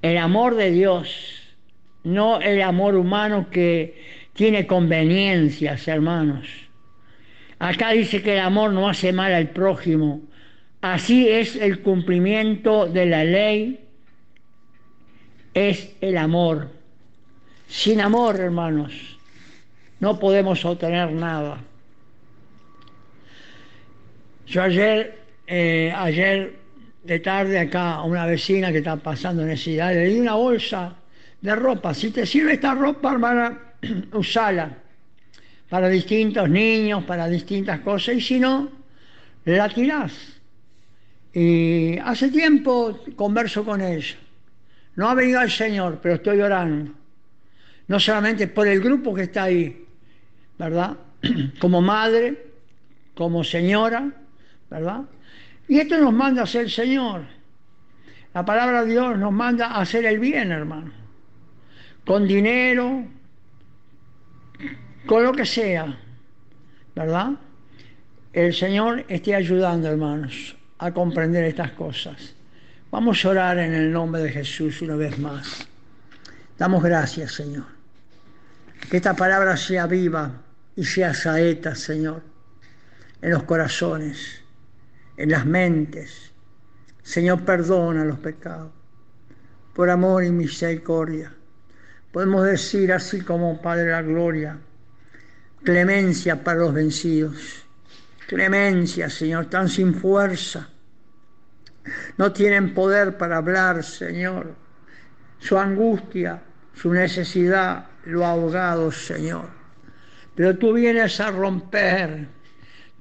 El 0.04 0.18
amor 0.18 0.54
de 0.56 0.70
Dios 0.70 1.40
no 2.02 2.38
el 2.38 2.60
amor 2.60 2.94
humano 2.94 3.48
que 3.50 4.04
tiene 4.34 4.66
conveniencias, 4.66 5.88
hermanos. 5.88 6.46
Acá 7.58 7.92
dice 7.92 8.20
que 8.22 8.34
el 8.34 8.40
amor 8.40 8.72
no 8.72 8.86
hace 8.86 9.14
mal 9.14 9.32
al 9.32 9.48
prójimo. 9.48 10.20
Así 10.82 11.30
es 11.30 11.56
el 11.56 11.80
cumplimiento 11.80 12.84
de 12.84 13.06
la 13.06 13.24
ley, 13.24 13.80
es 15.54 15.96
el 16.02 16.18
amor. 16.18 16.68
Sin 17.66 18.02
amor, 18.02 18.38
hermanos, 18.38 19.18
no 20.00 20.18
podemos 20.18 20.62
obtener 20.66 21.12
nada. 21.12 21.60
Yo 24.46 24.64
ayer, 24.64 25.18
eh, 25.46 25.90
ayer 25.96 26.63
de 27.04 27.18
tarde 27.20 27.58
acá 27.58 27.94
a 27.94 28.04
una 28.04 28.26
vecina 28.26 28.72
que 28.72 28.78
está 28.78 28.96
pasando 28.96 29.44
necesidad, 29.44 29.92
le 29.92 30.06
di 30.06 30.20
una 30.20 30.34
bolsa 30.34 30.96
de 31.40 31.54
ropa. 31.54 31.92
Si 31.94 32.10
te 32.10 32.26
sirve 32.26 32.54
esta 32.54 32.74
ropa, 32.74 33.12
hermana, 33.12 33.58
usala 34.12 34.76
para 35.68 35.88
distintos 35.88 36.48
niños, 36.48 37.04
para 37.04 37.28
distintas 37.28 37.80
cosas, 37.80 38.16
y 38.16 38.20
si 38.20 38.38
no, 38.38 38.70
la 39.44 39.68
tirás. 39.68 40.12
Y 41.32 41.98
hace 41.98 42.30
tiempo 42.30 43.00
converso 43.16 43.64
con 43.64 43.80
ella. 43.80 44.16
No 44.96 45.08
ha 45.08 45.14
venido 45.14 45.40
el 45.42 45.50
Señor, 45.50 45.98
pero 46.00 46.14
estoy 46.14 46.40
orando. 46.40 46.92
No 47.88 48.00
solamente 48.00 48.48
por 48.48 48.66
el 48.66 48.80
grupo 48.80 49.14
que 49.14 49.24
está 49.24 49.44
ahí, 49.44 49.84
¿verdad? 50.58 50.96
Como 51.60 51.82
madre, 51.82 52.54
como 53.14 53.44
señora, 53.44 54.10
¿verdad? 54.70 55.02
Y 55.68 55.78
esto 55.78 55.98
nos 55.98 56.12
manda 56.12 56.42
a 56.42 56.44
hacer 56.44 56.62
el 56.62 56.70
Señor. 56.70 57.22
La 58.32 58.44
palabra 58.44 58.84
de 58.84 58.92
Dios 58.92 59.18
nos 59.18 59.32
manda 59.32 59.68
a 59.68 59.80
hacer 59.80 60.04
el 60.04 60.18
bien, 60.18 60.52
hermano 60.52 61.04
con 62.06 62.26
dinero, 62.28 63.06
con 65.06 65.24
lo 65.24 65.32
que 65.32 65.46
sea, 65.46 65.98
¿verdad? 66.94 67.32
El 68.32 68.52
Señor 68.52 69.04
esté 69.08 69.34
ayudando, 69.34 69.88
hermanos, 69.88 70.56
a 70.78 70.92
comprender 70.92 71.44
estas 71.44 71.70
cosas. 71.72 72.34
Vamos 72.90 73.24
a 73.24 73.28
orar 73.28 73.58
en 73.58 73.72
el 73.72 73.92
nombre 73.92 74.22
de 74.22 74.30
Jesús 74.30 74.82
una 74.82 74.96
vez 74.96 75.18
más. 75.18 75.66
Damos 76.58 76.82
gracias, 76.82 77.32
Señor. 77.32 77.64
Que 78.90 78.98
esta 78.98 79.14
palabra 79.14 79.56
sea 79.56 79.86
viva 79.86 80.42
y 80.76 80.84
sea 80.84 81.14
saeta, 81.14 81.74
Señor, 81.74 82.22
en 83.22 83.30
los 83.30 83.44
corazones, 83.44 84.42
en 85.16 85.30
las 85.30 85.46
mentes. 85.46 86.32
Señor, 87.02 87.44
perdona 87.44 88.04
los 88.04 88.18
pecados, 88.18 88.72
por 89.74 89.90
amor 89.90 90.24
y 90.24 90.30
misericordia 90.30 91.32
Podemos 92.14 92.46
decir 92.46 92.92
así 92.92 93.22
como 93.22 93.60
Padre 93.60 93.90
la 93.90 94.00
Gloria, 94.00 94.56
clemencia 95.64 96.44
para 96.44 96.60
los 96.60 96.72
vencidos. 96.72 97.66
Clemencia, 98.28 99.10
Señor, 99.10 99.46
tan 99.46 99.68
sin 99.68 99.92
fuerza. 99.92 100.68
No 102.16 102.32
tienen 102.32 102.72
poder 102.72 103.18
para 103.18 103.38
hablar, 103.38 103.82
Señor. 103.82 104.54
Su 105.40 105.58
angustia, 105.58 106.40
su 106.72 106.92
necesidad 106.92 107.86
lo 108.04 108.24
ha 108.24 108.30
ahogado, 108.30 108.92
Señor. 108.92 109.48
Pero 110.36 110.56
tú 110.56 110.72
vienes 110.72 111.18
a 111.18 111.32
romper, 111.32 112.28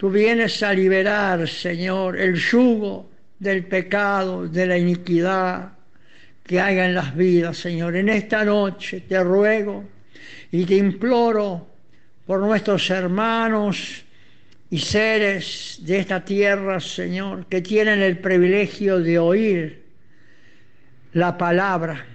tú 0.03 0.09
vienes 0.09 0.61
a 0.61 0.73
liberar, 0.73 1.47
Señor, 1.47 2.19
el 2.19 2.35
yugo 2.35 3.09
del 3.39 3.63
pecado, 3.63 4.45
de 4.49 4.67
la 4.67 4.77
iniquidad, 4.77 5.77
que 6.43 6.59
haya 6.59 6.87
en 6.87 6.93
las 6.93 7.15
vidas, 7.15 7.55
Señor. 7.55 7.95
En 7.95 8.09
esta 8.09 8.43
noche 8.43 9.05
te 9.07 9.23
ruego 9.23 9.85
y 10.51 10.65
te 10.65 10.75
imploro 10.75 11.69
por 12.25 12.41
nuestros 12.41 12.89
hermanos 12.89 14.03
y 14.69 14.77
seres 14.77 15.79
de 15.83 15.99
esta 15.99 16.25
tierra, 16.25 16.81
Señor, 16.81 17.45
que 17.45 17.61
tienen 17.61 18.01
el 18.01 18.17
privilegio 18.17 18.99
de 18.99 19.17
oír 19.17 19.83
la 21.13 21.37
palabra 21.37 22.05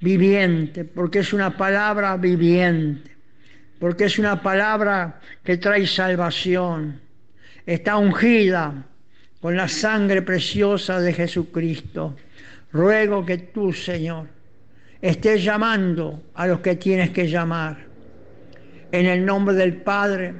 viviente, 0.00 0.86
porque 0.86 1.18
es 1.18 1.34
una 1.34 1.58
palabra 1.58 2.16
viviente, 2.16 3.11
porque 3.82 4.04
es 4.04 4.16
una 4.16 4.40
palabra 4.40 5.18
que 5.42 5.56
trae 5.56 5.88
salvación, 5.88 7.00
está 7.66 7.96
ungida 7.96 8.86
con 9.40 9.56
la 9.56 9.66
sangre 9.66 10.22
preciosa 10.22 11.00
de 11.00 11.12
Jesucristo 11.12 12.14
ruego 12.70 13.26
que 13.26 13.38
tú, 13.38 13.72
Señor, 13.72 14.28
estés 15.00 15.42
llamando 15.42 16.22
a 16.34 16.46
los 16.46 16.60
que 16.60 16.76
tienes 16.76 17.10
que 17.10 17.26
llamar. 17.28 17.76
En 18.92 19.06
el 19.06 19.26
nombre 19.26 19.56
del 19.56 19.78
Padre, 19.78 20.32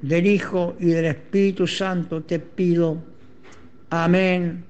del 0.00 0.26
Hijo 0.26 0.74
y 0.80 0.86
del 0.86 1.04
Espíritu 1.04 1.66
Santo 1.66 2.22
te 2.22 2.38
pido. 2.38 2.96
Amén 3.90 4.64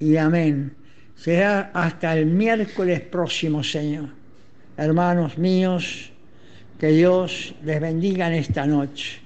y 0.00 0.16
amén. 0.16 0.74
Será 1.14 1.72
hasta 1.74 2.16
el 2.16 2.24
miércoles 2.24 3.02
próximo, 3.02 3.62
Señor. 3.62 4.08
Hermanos 4.78 5.36
míos, 5.36 6.10
que 6.78 6.88
Dios 6.88 7.54
les 7.64 7.80
bendiga 7.80 8.28
en 8.28 8.34
esta 8.34 8.66
noche. 8.66 9.20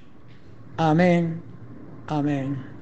Amén, 0.76 1.42
amén. 2.08 2.72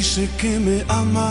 dice 0.00 0.28
que 0.38 0.58
me 0.58 0.82
ama 0.88 1.30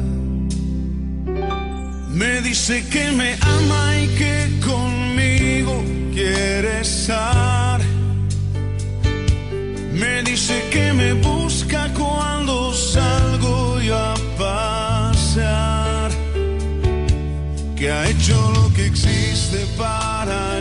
Me 2.13 2.41
dice 2.41 2.85
que 2.89 3.11
me 3.11 3.37
ama 3.41 3.97
y 3.97 4.07
que 4.17 4.59
conmigo 4.65 5.83
quiere 6.13 6.81
estar. 6.81 7.79
Me 9.93 10.21
dice 10.23 10.61
que 10.71 10.93
me 10.93 11.13
busca 11.13 11.89
cuando 11.93 12.73
salgo 12.73 13.79
yo 13.79 13.97
a 13.97 14.15
pasear. 14.37 16.11
Que 17.75 17.91
ha 17.91 18.09
hecho 18.09 18.51
lo 18.55 18.73
que 18.73 18.87
existe 18.87 19.65
para 19.77 20.60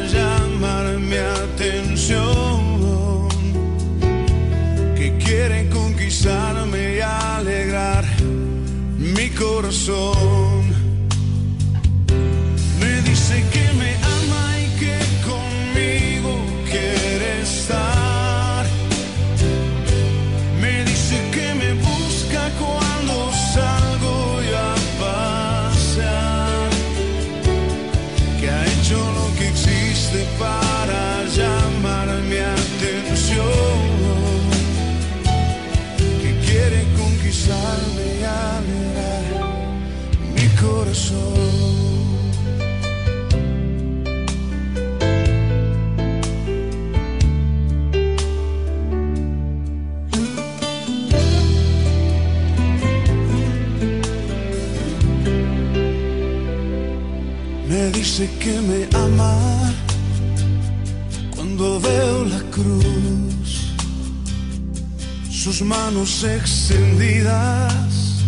manos 65.62 66.24
extendidas, 66.24 68.22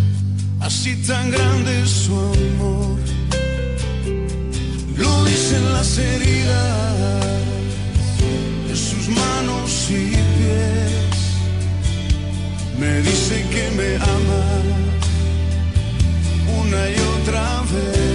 así 0.61 0.97
tan 1.07 1.31
grande 1.31 1.87
su 1.87 2.13
amor. 2.15 2.99
Lo 4.97 5.25
dicen 5.25 5.73
las 5.73 5.99
heridas 5.99 7.41
de 8.69 8.77
sus 8.77 9.09
manos 9.09 9.91
y 9.91 10.11
pies. 10.37 11.17
Me 12.79 13.01
dice 13.03 13.45
que 13.51 13.71
me 13.77 13.97
ama 13.97 14.45
una 16.61 16.91
y 16.91 16.97
otra 17.21 17.63
vez. 17.73 18.12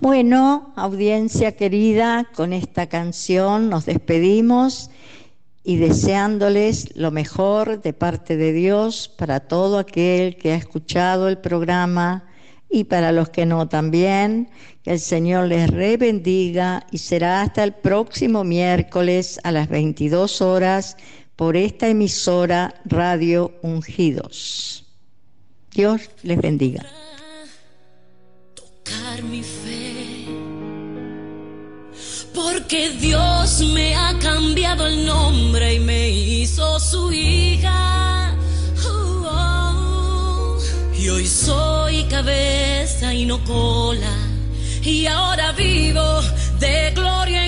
Bueno, 0.00 0.72
audiencia 0.76 1.56
querida, 1.56 2.28
con 2.34 2.52
esta 2.52 2.88
canción 2.88 3.70
nos 3.70 3.86
despedimos 3.86 4.90
y 5.64 5.76
deseándoles 5.76 6.96
lo 6.96 7.10
mejor 7.10 7.82
de 7.82 7.92
parte 7.92 8.36
de 8.36 8.52
Dios 8.52 9.12
para 9.16 9.40
todo 9.40 9.78
aquel 9.78 10.36
que 10.36 10.52
ha 10.52 10.56
escuchado 10.56 11.28
el 11.28 11.38
programa 11.38 12.24
y 12.68 12.84
para 12.84 13.12
los 13.12 13.28
que 13.28 13.46
no 13.46 13.68
también, 13.68 14.48
que 14.82 14.92
el 14.92 15.00
Señor 15.00 15.46
les 15.48 15.70
rebendiga 15.70 16.86
y 16.90 16.98
será 16.98 17.42
hasta 17.42 17.62
el 17.62 17.72
próximo 17.72 18.44
miércoles 18.44 19.38
a 19.44 19.52
las 19.52 19.68
22 19.68 20.40
horas 20.40 20.96
por 21.36 21.56
esta 21.56 21.88
emisora 21.88 22.74
Radio 22.84 23.52
Ungidos. 23.62 24.84
Dios 25.70 26.10
les 26.22 26.40
bendiga. 26.40 26.84
tocar 28.54 29.22
mi 29.22 29.42
fe. 29.42 29.71
Porque 32.34 32.90
Dios 32.90 33.60
me 33.60 33.94
ha 33.94 34.18
cambiado 34.18 34.86
el 34.86 35.04
nombre 35.04 35.74
y 35.74 35.78
me 35.80 36.10
hizo 36.10 36.80
su 36.80 37.12
hija. 37.12 38.34
Oh, 38.86 39.26
oh. 39.26 40.58
Y 40.98 41.08
hoy 41.08 41.26
soy 41.26 42.04
cabeza 42.04 43.12
y 43.12 43.26
no 43.26 43.42
cola. 43.44 44.16
Y 44.82 45.06
ahora 45.06 45.52
vivo 45.52 46.20
de 46.58 46.92
gloria. 46.94 47.41